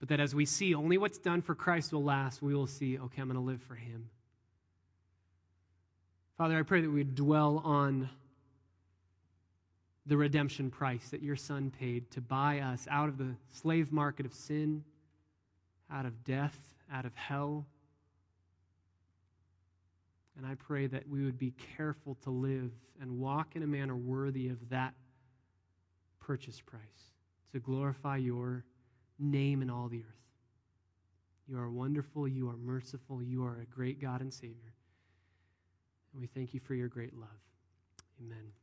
But 0.00 0.08
that 0.08 0.20
as 0.20 0.34
we 0.34 0.46
see 0.46 0.74
only 0.74 0.98
what's 0.98 1.18
done 1.18 1.42
for 1.42 1.54
Christ 1.54 1.92
will 1.92 2.04
last, 2.04 2.42
we 2.42 2.54
will 2.54 2.66
see, 2.66 2.98
okay, 2.98 3.20
I'm 3.20 3.28
going 3.28 3.34
to 3.34 3.40
live 3.40 3.62
for 3.62 3.74
him. 3.74 4.08
Father, 6.38 6.58
I 6.58 6.62
pray 6.62 6.80
that 6.80 6.88
we 6.88 6.96
would 6.96 7.14
dwell 7.14 7.60
on 7.64 8.08
the 10.06 10.16
redemption 10.16 10.70
price 10.70 11.10
that 11.10 11.22
your 11.22 11.36
Son 11.36 11.70
paid 11.78 12.10
to 12.12 12.20
buy 12.20 12.58
us 12.60 12.88
out 12.90 13.08
of 13.08 13.18
the 13.18 13.36
slave 13.52 13.92
market 13.92 14.26
of 14.26 14.34
sin, 14.34 14.82
out 15.90 16.06
of 16.06 16.24
death, 16.24 16.58
out 16.92 17.04
of 17.04 17.14
hell. 17.14 17.66
And 20.36 20.46
I 20.46 20.54
pray 20.54 20.86
that 20.88 21.08
we 21.08 21.24
would 21.24 21.38
be 21.38 21.52
careful 21.76 22.16
to 22.24 22.30
live 22.30 22.72
and 23.00 23.18
walk 23.20 23.54
in 23.54 23.62
a 23.62 23.66
manner 23.66 23.94
worthy 23.94 24.48
of 24.48 24.70
that 24.70 24.94
purchase 26.22 26.60
price 26.60 27.12
to 27.52 27.60
glorify 27.60 28.16
your 28.16 28.64
name 29.18 29.62
in 29.62 29.70
all 29.70 29.88
the 29.88 29.98
earth. 29.98 30.22
You 31.48 31.58
are 31.58 31.70
wonderful. 31.70 32.28
You 32.28 32.48
are 32.48 32.56
merciful. 32.56 33.22
You 33.22 33.44
are 33.44 33.58
a 33.60 33.74
great 33.74 34.00
God 34.00 34.20
and 34.20 34.32
Savior. 34.32 34.74
And 36.12 36.20
we 36.20 36.26
thank 36.26 36.54
you 36.54 36.60
for 36.60 36.74
your 36.74 36.88
great 36.88 37.14
love. 37.14 37.28
Amen. 38.20 38.61